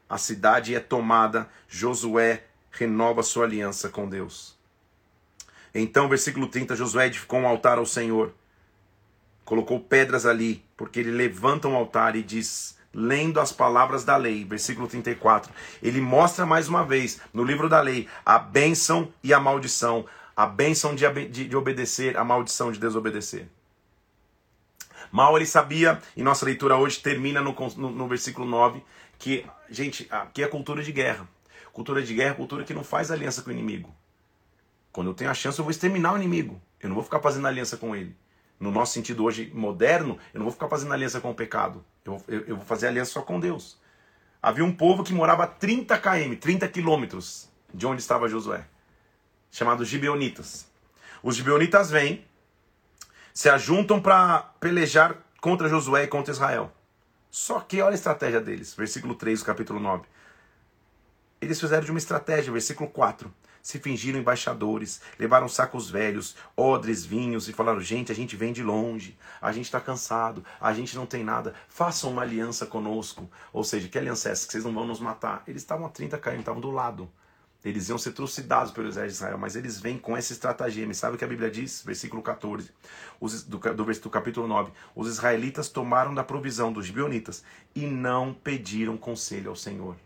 A 0.09 0.18
cidade 0.18 0.74
é 0.74 0.80
tomada. 0.80 1.49
Josué 1.68 2.45
renova 2.70 3.22
sua 3.22 3.45
aliança 3.45 3.89
com 3.89 4.09
Deus. 4.09 4.57
Então, 5.74 6.09
versículo 6.09 6.49
30, 6.49 6.74
Josué 6.74 7.07
edificou 7.07 7.41
um 7.41 7.47
altar 7.47 7.78
ao 7.78 7.86
Senhor. 7.86 8.34
Colocou 9.49 9.81
pedras 9.81 10.27
ali, 10.27 10.63
porque 10.77 11.01
ele 11.01 11.11
levanta 11.11 11.69
um 11.69 11.75
altar 11.75 12.15
e 12.15 12.23
diz: 12.23 12.77
lendo 12.93 13.41
as 13.41 13.51
palavras 13.51 14.05
da 14.05 14.15
lei, 14.15 14.45
versículo 14.45 14.87
34. 14.87 15.51
Ele 15.83 16.03
mostra 16.03 16.45
mais 16.45 16.69
uma 16.69 16.85
vez 16.85 17.19
no 17.33 17.43
livro 17.43 17.67
da 17.67 17.81
lei 17.81 18.07
a 18.27 18.39
bênção 18.39 19.11
e 19.25 19.33
a 19.33 19.41
maldição, 19.41 20.05
a 20.37 20.45
bênção 20.45 20.95
de, 20.95 21.09
de, 21.29 21.49
de 21.49 21.57
obedecer, 21.57 22.19
a 22.19 22.25
maldição 22.25 22.71
de 22.71 22.79
desobedecer. 22.79 23.49
Mal 25.11 25.35
ele 25.35 25.47
sabia, 25.47 25.99
e 26.15 26.23
nossa 26.23 26.45
leitura 26.45 26.77
hoje 26.77 27.01
termina 27.01 27.41
no, 27.41 27.57
no, 27.79 27.91
no, 27.91 28.07
versículo 28.07 28.47
9, 28.47 28.85
que, 29.19 29.47
gente, 29.71 30.07
aqui 30.11 30.43
é 30.43 30.47
cultura 30.47 30.83
de 30.83 30.93
guerra. 30.93 31.27
Cultura 31.73 32.03
de 32.03 32.13
guerra 32.13 32.33
é 32.33 32.35
cultura 32.35 32.65
que 32.65 32.75
não 32.75 32.85
faz 32.85 33.11
aliança 33.11 33.41
com 33.41 33.49
o 33.49 33.55
inimigo. 33.55 33.97
Quando 34.93 35.07
eu 35.07 35.15
tenho 35.15 35.31
a 35.31 35.35
chance, 35.35 35.59
eu 35.59 35.65
vou 35.65 35.71
exterminar 35.71 36.13
o 36.13 36.17
inimigo. 36.19 36.61
Eu 36.79 36.91
não 36.91 36.95
vou 36.95 37.03
ficar 37.03 37.21
fazendo 37.21 37.47
aliança 37.47 37.79
com 37.79 37.97
ele. 37.97 38.15
No 38.59 38.71
nosso 38.71 38.93
sentido 38.93 39.25
hoje 39.25 39.51
moderno, 39.55 40.19
eu 40.35 40.39
não 40.39 40.45
vou 40.45 40.53
ficar 40.53 40.69
fazendo 40.69 40.93
aliança 40.93 41.21
com 41.21 41.31
o 41.31 41.35
pecado. 41.35 41.85
Eu, 42.05 42.23
eu, 42.27 42.41
eu 42.41 42.57
vou 42.57 42.65
fazer 42.65 42.89
aliança 42.89 43.13
só 43.13 43.23
com 43.23 43.39
Deus. 43.39 43.79
Havia 44.43 44.65
um 44.65 44.75
povo 44.75 45.05
que 45.05 45.13
morava 45.13 45.45
a 45.45 45.47
30 45.47 45.97
km, 45.99 46.37
30 46.41 46.69
quilômetros 46.69 47.49
de 47.73 47.87
onde 47.87 48.01
estava 48.01 48.29
Josué 48.29 48.65
chamados 49.51 49.89
gibeonitas. 49.89 50.67
Os 51.23 51.37
gibeonitas 51.37 51.91
vêm, 51.91 52.25
se 53.33 53.49
ajuntam 53.49 54.01
para 54.01 54.41
pelejar 54.61 55.17
contra 55.41 55.69
Josué 55.69 56.05
e 56.05 56.09
contra 56.09 56.33
Israel. 56.33 56.73
Só 57.31 57.61
que 57.61 57.81
olha 57.81 57.93
a 57.93 57.95
estratégia 57.95 58.41
deles, 58.41 58.75
versículo 58.75 59.15
3 59.15 59.41
do 59.41 59.45
capítulo 59.45 59.81
9. 59.81 60.05
Eles 61.41 61.61
fizeram 61.61 61.85
de 61.85 61.91
uma 61.91 61.99
estratégia, 61.99 62.53
versículo 62.53 62.89
4. 62.91 63.33
Se 63.63 63.79
fingiram 63.79 64.19
embaixadores, 64.19 65.01
levaram 65.19 65.49
sacos 65.49 65.91
velhos, 65.91 66.37
odres, 66.57 67.05
vinhos 67.05 67.49
e 67.49 67.53
falaram: 67.53 67.81
gente, 67.81 68.13
a 68.13 68.15
gente 68.15 68.37
vem 68.37 68.53
de 68.53 68.63
longe, 68.63 69.17
a 69.41 69.53
gente 69.53 69.67
está 69.67 69.81
cansado, 69.81 70.45
a 70.61 70.73
gente 70.73 70.97
não 70.97 71.07
tem 71.07 71.25
nada, 71.25 71.55
façam 71.69 72.11
uma 72.11 72.23
aliança 72.23 72.67
conosco. 72.67 73.29
Ou 73.53 73.65
seja, 73.65 73.89
que 73.89 73.99
aliança 73.99 74.29
é 74.29 74.33
essa? 74.33 74.47
Que 74.47 74.53
vocês 74.53 74.65
não 74.65 74.75
vão 74.75 74.87
nos 74.87 75.01
matar. 75.01 75.43
Eles 75.47 75.63
estavam 75.63 75.87
a 75.87 75.91
30 75.91 76.19
km, 76.19 76.39
estavam 76.39 76.61
do 76.61 76.71
lado. 76.71 77.11
Eles 77.65 77.89
iam 77.89 77.99
ser 77.99 78.13
trucidados 78.13 78.73
pelo 78.73 78.87
exército 78.87 79.11
de 79.11 79.17
Israel, 79.17 79.39
mas 79.39 79.57
eles 79.57 79.81
vêm 79.81 79.99
com 79.99 80.17
essa 80.17 80.33
estratagema. 80.33 80.95
Sabe 80.95 81.17
o 81.17 81.19
que 81.19 81.25
a 81.25 81.29
Bíblia 81.29 81.51
diz? 81.51 81.83
Versículo 81.85 82.23
14, 82.23 82.71
os, 83.21 83.43
do, 83.43 83.59
do, 83.59 83.85
do 83.85 84.11
capítulo 84.11 84.47
9. 84.47 84.71
Os 84.95 85.09
israelitas 85.09 85.69
tomaram 85.69 86.15
da 86.15 86.23
provisão 86.23 86.73
dos 86.73 86.87
gibeonitas 86.87 87.43
e 87.75 87.85
não 87.85 88.33
pediram 88.33 88.97
conselho 88.97 89.51
ao 89.51 89.57
Senhor. 89.57 89.97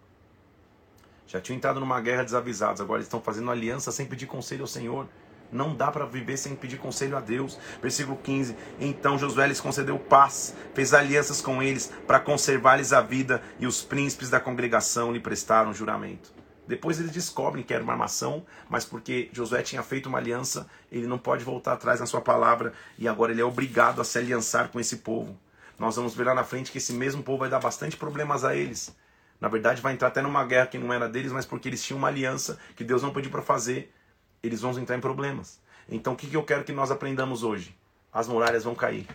Já 1.32 1.40
tinham 1.40 1.56
entrado 1.56 1.80
numa 1.80 1.98
guerra 1.98 2.24
desavisados, 2.24 2.82
agora 2.82 2.98
eles 2.98 3.06
estão 3.06 3.18
fazendo 3.18 3.50
aliança 3.50 3.90
sem 3.90 4.04
pedir 4.04 4.26
conselho 4.26 4.60
ao 4.60 4.66
Senhor. 4.66 5.08
Não 5.50 5.74
dá 5.74 5.90
para 5.90 6.04
viver 6.04 6.36
sem 6.36 6.54
pedir 6.54 6.76
conselho 6.76 7.16
a 7.16 7.20
Deus. 7.20 7.58
Versículo 7.80 8.18
15. 8.18 8.54
Então 8.78 9.16
Josué 9.16 9.46
lhes 9.46 9.58
concedeu 9.58 9.98
paz, 9.98 10.54
fez 10.74 10.92
alianças 10.92 11.40
com 11.40 11.62
eles 11.62 11.90
para 12.06 12.20
conservar-lhes 12.20 12.92
a 12.92 13.00
vida, 13.00 13.42
e 13.58 13.66
os 13.66 13.80
príncipes 13.80 14.28
da 14.28 14.38
congregação 14.38 15.10
lhe 15.10 15.20
prestaram 15.20 15.72
juramento. 15.72 16.34
Depois 16.68 17.00
eles 17.00 17.12
descobrem 17.12 17.64
que 17.64 17.72
era 17.72 17.82
uma 17.82 17.94
armação, 17.94 18.44
mas 18.68 18.84
porque 18.84 19.30
Josué 19.32 19.62
tinha 19.62 19.82
feito 19.82 20.10
uma 20.10 20.18
aliança, 20.18 20.66
ele 20.90 21.06
não 21.06 21.16
pode 21.16 21.44
voltar 21.44 21.72
atrás 21.72 21.98
na 21.98 22.04
sua 22.04 22.20
palavra 22.20 22.74
e 22.98 23.08
agora 23.08 23.32
ele 23.32 23.40
é 23.40 23.44
obrigado 23.44 24.02
a 24.02 24.04
se 24.04 24.18
aliançar 24.18 24.68
com 24.68 24.78
esse 24.78 24.98
povo. 24.98 25.34
Nós 25.78 25.96
vamos 25.96 26.14
ver 26.14 26.24
lá 26.24 26.34
na 26.34 26.44
frente 26.44 26.70
que 26.70 26.76
esse 26.76 26.92
mesmo 26.92 27.22
povo 27.22 27.38
vai 27.38 27.48
dar 27.48 27.58
bastante 27.58 27.96
problemas 27.96 28.44
a 28.44 28.54
eles. 28.54 28.94
Na 29.42 29.48
verdade, 29.48 29.82
vai 29.82 29.92
entrar 29.92 30.06
até 30.06 30.22
numa 30.22 30.44
guerra 30.44 30.68
que 30.68 30.78
não 30.78 30.92
era 30.92 31.08
deles, 31.08 31.32
mas 31.32 31.44
porque 31.44 31.68
eles 31.68 31.82
tinham 31.82 31.98
uma 31.98 32.06
aliança 32.06 32.58
que 32.76 32.84
Deus 32.84 33.02
não 33.02 33.12
pediu 33.12 33.30
para 33.30 33.42
fazer, 33.42 33.92
eles 34.40 34.60
vão 34.60 34.70
entrar 34.78 34.96
em 34.96 35.00
problemas. 35.00 35.60
Então, 35.88 36.12
o 36.12 36.16
que 36.16 36.32
eu 36.32 36.44
quero 36.44 36.62
que 36.62 36.72
nós 36.72 36.92
aprendamos 36.92 37.42
hoje? 37.42 37.76
As 38.12 38.28
muralhas 38.28 38.62
vão 38.62 38.74
cair. 38.74 39.08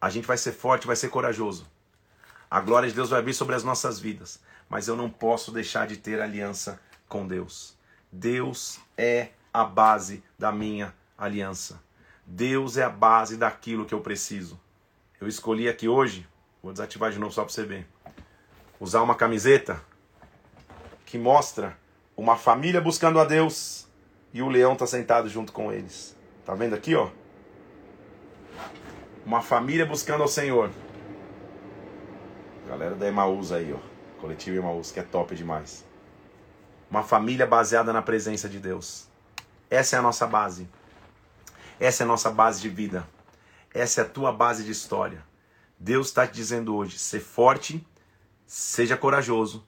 A 0.00 0.08
gente 0.08 0.26
vai 0.26 0.38
ser 0.38 0.52
forte, 0.52 0.86
vai 0.86 0.94
ser 0.94 1.08
corajoso. 1.08 1.66
A 2.48 2.60
glória 2.60 2.88
de 2.88 2.94
Deus 2.94 3.10
vai 3.10 3.20
vir 3.20 3.34
sobre 3.34 3.56
as 3.56 3.64
nossas 3.64 3.98
vidas 3.98 4.40
mas 4.72 4.88
eu 4.88 4.96
não 4.96 5.10
posso 5.10 5.52
deixar 5.52 5.86
de 5.86 5.98
ter 5.98 6.18
aliança 6.18 6.80
com 7.06 7.28
Deus. 7.28 7.76
Deus 8.10 8.80
é 8.96 9.28
a 9.52 9.64
base 9.64 10.24
da 10.38 10.50
minha 10.50 10.94
aliança. 11.16 11.78
Deus 12.24 12.78
é 12.78 12.82
a 12.82 12.88
base 12.88 13.36
daquilo 13.36 13.84
que 13.84 13.92
eu 13.92 14.00
preciso. 14.00 14.58
Eu 15.20 15.28
escolhi 15.28 15.68
aqui 15.68 15.88
hoje, 15.88 16.26
vou 16.62 16.72
desativar 16.72 17.12
de 17.12 17.18
novo 17.18 17.34
só 17.34 17.44
para 17.44 17.52
você 17.52 17.66
ver, 17.66 17.86
usar 18.82 19.00
uma 19.00 19.14
camiseta 19.14 19.80
que 21.06 21.16
mostra 21.16 21.78
uma 22.16 22.36
família 22.36 22.80
buscando 22.80 23.20
a 23.20 23.24
Deus 23.24 23.86
e 24.32 24.42
o 24.42 24.48
leão 24.48 24.72
está 24.72 24.88
sentado 24.88 25.28
junto 25.28 25.52
com 25.52 25.72
eles. 25.72 26.16
Tá 26.44 26.52
vendo 26.56 26.74
aqui, 26.74 26.92
ó? 26.96 27.08
Uma 29.24 29.40
família 29.40 29.86
buscando 29.86 30.22
ao 30.22 30.28
Senhor. 30.28 30.68
Galera 32.66 32.96
da 32.96 33.06
Emaús 33.06 33.52
aí, 33.52 33.72
ó. 33.72 33.78
Coletivo 34.20 34.56
Emaús, 34.56 34.90
que 34.90 34.98
é 34.98 35.04
top 35.04 35.32
demais. 35.36 35.84
Uma 36.90 37.04
família 37.04 37.46
baseada 37.46 37.92
na 37.92 38.02
presença 38.02 38.48
de 38.48 38.58
Deus. 38.58 39.06
Essa 39.70 39.94
é 39.94 39.98
a 40.00 40.02
nossa 40.02 40.26
base. 40.26 40.68
Essa 41.78 42.02
é 42.02 42.04
a 42.04 42.08
nossa 42.08 42.32
base 42.32 42.60
de 42.60 42.68
vida. 42.68 43.06
Essa 43.72 44.00
é 44.00 44.04
a 44.04 44.08
tua 44.08 44.32
base 44.32 44.64
de 44.64 44.72
história. 44.72 45.24
Deus 45.78 46.08
está 46.08 46.26
te 46.26 46.34
dizendo 46.34 46.74
hoje: 46.74 46.98
ser 46.98 47.20
forte, 47.20 47.86
seja 48.52 48.98
corajoso, 48.98 49.66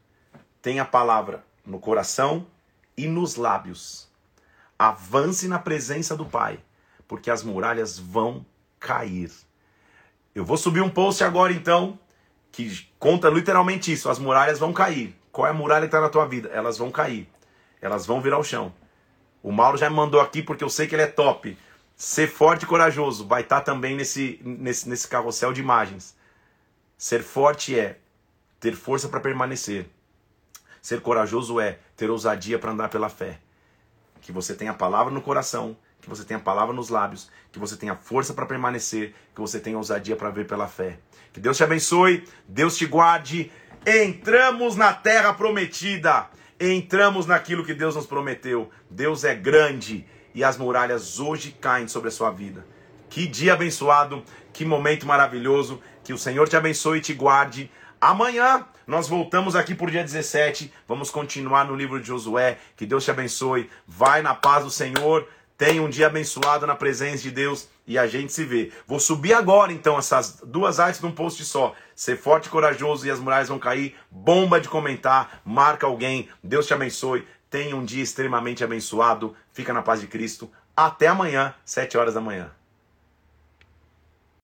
tenha 0.61 0.83
a 0.83 0.85
palavra 0.85 1.43
no 1.65 1.79
coração 1.79 2.47
e 2.95 3.09
nos 3.09 3.35
lábios. 3.35 4.07
Avance 4.79 5.49
na 5.49 5.59
presença 5.59 6.15
do 6.15 6.27
Pai, 6.27 6.61
porque 7.09 7.31
as 7.31 7.43
muralhas 7.43 7.99
vão 7.99 8.45
cair. 8.79 9.33
Eu 10.35 10.45
vou 10.45 10.59
subir 10.59 10.83
um 10.83 10.91
post 10.91 11.25
agora 11.25 11.51
então 11.51 11.99
que 12.53 12.87
conta 12.99 13.31
literalmente 13.31 13.91
isso: 13.91 14.11
as 14.11 14.19
muralhas 14.19 14.59
vão 14.59 14.71
cair. 14.71 15.17
Qual 15.33 15.47
é 15.47 15.51
a 15.51 15.55
muralha 15.55 15.87
que 15.87 15.87
está 15.87 16.03
na 16.03 16.11
tua 16.11 16.27
vida? 16.27 16.51
Elas 16.51 16.77
vão 16.77 16.91
cair. 16.91 17.27
Elas 17.81 18.05
vão 18.05 18.21
virar 18.21 18.39
o 18.39 18.45
chão. 18.45 18.71
O 19.43 19.51
Mauro 19.51 19.79
já 19.79 19.89
me 19.89 19.97
mandou 19.97 20.21
aqui 20.21 20.43
porque 20.43 20.63
eu 20.63 20.69
sei 20.69 20.87
que 20.87 20.95
ele 20.95 21.05
é 21.05 21.07
top. 21.07 21.57
Ser 21.97 22.29
forte 22.29 22.65
e 22.65 22.67
corajoso 22.67 23.27
vai 23.27 23.41
estar 23.41 23.61
tá 23.61 23.65
também 23.65 23.97
nesse, 23.97 24.39
nesse, 24.45 24.87
nesse 24.87 25.09
carrossel 25.09 25.55
de 25.55 25.63
imagens. 25.63 26.15
Ser 26.99 27.23
forte 27.23 27.79
é 27.79 27.99
ter 28.65 28.75
força 28.75 29.11
para 29.11 29.21
permanecer. 29.21 29.85
Ser 30.81 31.03
corajoso 31.03 31.61
é 31.61 31.81
ter 31.95 32.09
ousadia 32.09 32.59
para 32.59 32.71
andar 32.71 32.89
pela 32.89 33.11
fé. 33.11 33.39
Que 34.23 34.33
você 34.33 34.55
tenha 34.55 34.71
a 34.71 34.75
palavra 34.75 35.13
no 35.13 35.21
coração, 35.21 35.77
que 36.01 36.09
você 36.09 36.25
tenha 36.25 36.41
a 36.41 36.43
palavra 36.43 36.75
nos 36.75 36.89
lábios, 36.89 37.31
que 37.53 37.59
você 37.59 37.77
tenha 37.77 37.95
força 37.95 38.33
para 38.33 38.47
permanecer, 38.47 39.15
que 39.35 39.41
você 39.43 39.61
tenha 39.61 39.77
ousadia 39.77 40.17
para 40.17 40.31
ver 40.31 40.47
pela 40.47 40.67
fé. 40.67 40.99
Que 41.31 41.41
Deus 41.41 41.59
te 41.59 41.63
abençoe, 41.63 42.27
Deus 42.49 42.75
te 42.79 42.87
guarde. 42.87 43.53
Entramos 43.85 44.77
na 44.77 44.95
terra 44.95 45.35
prometida. 45.35 46.31
Entramos 46.59 47.27
naquilo 47.27 47.67
que 47.67 47.75
Deus 47.75 47.95
nos 47.95 48.07
prometeu. 48.07 48.71
Deus 48.89 49.25
é 49.25 49.35
grande 49.35 50.07
e 50.35 50.43
as 50.43 50.57
muralhas 50.57 51.21
hoje 51.21 51.55
caem 51.61 51.87
sobre 51.87 52.09
a 52.09 52.13
sua 52.13 52.31
vida. 52.31 52.65
Que 53.11 53.27
dia 53.27 53.53
abençoado, 53.53 54.25
que 54.55 54.65
momento 54.65 55.07
maravilhoso. 55.07 55.83
Que 56.03 56.15
o 56.15 56.19
Senhor 56.19 56.49
te 56.49 56.57
abençoe 56.57 56.99
e 56.99 57.03
te 57.03 57.13
guarde. 57.13 57.71
Amanhã 58.05 58.67
nós 58.87 59.09
voltamos 59.09 59.57
aqui 59.57 59.75
por 59.75 59.91
dia 59.91 60.05
17. 60.05 60.71
Vamos 60.87 61.11
continuar 61.11 61.65
no 61.65 61.75
livro 61.75 61.99
de 61.99 62.07
Josué. 62.07 62.59
Que 62.77 62.85
Deus 62.85 63.03
te 63.03 63.11
abençoe. 63.11 63.71
Vai 63.87 64.21
na 64.21 64.35
paz 64.35 64.63
do 64.63 64.71
Senhor. 64.71 65.27
Tenha 65.57 65.83
um 65.83 65.89
dia 65.89 66.09
abençoado 66.09 66.67
na 66.67 66.75
presença 66.75 67.23
de 67.23 67.31
Deus 67.31 67.67
e 67.87 67.99
a 67.99 68.07
gente 68.07 68.31
se 68.31 68.45
vê. 68.45 68.71
Vou 68.87 69.01
subir 69.01 69.33
agora 69.33 69.73
então 69.73 69.97
essas 69.99 70.43
duas 70.45 70.79
artes 70.79 71.01
num 71.01 71.13
post 71.13 71.43
só. 71.47 71.75
Ser 71.97 72.19
forte 72.19 72.45
e 72.45 72.51
corajoso 72.51 73.07
e 73.07 73.11
as 73.11 73.19
muralhas 73.19 73.49
vão 73.49 73.59
cair. 73.59 73.97
Bomba 74.11 74.61
de 74.61 74.69
comentar. 74.69 75.41
Marca 75.43 75.87
alguém. 75.87 76.29
Deus 76.43 76.67
te 76.67 76.75
abençoe. 76.75 77.27
Tenha 77.49 77.75
um 77.75 77.87
dia 77.87 78.03
extremamente 78.03 78.63
abençoado. 78.63 79.35
Fica 79.51 79.73
na 79.73 79.81
paz 79.81 80.03
de 80.03 80.09
Cristo. 80.09 80.53
Até 80.77 81.07
amanhã, 81.07 81.55
7 81.65 81.97
horas 81.97 82.13
da 82.13 82.21
manhã. 82.21 82.51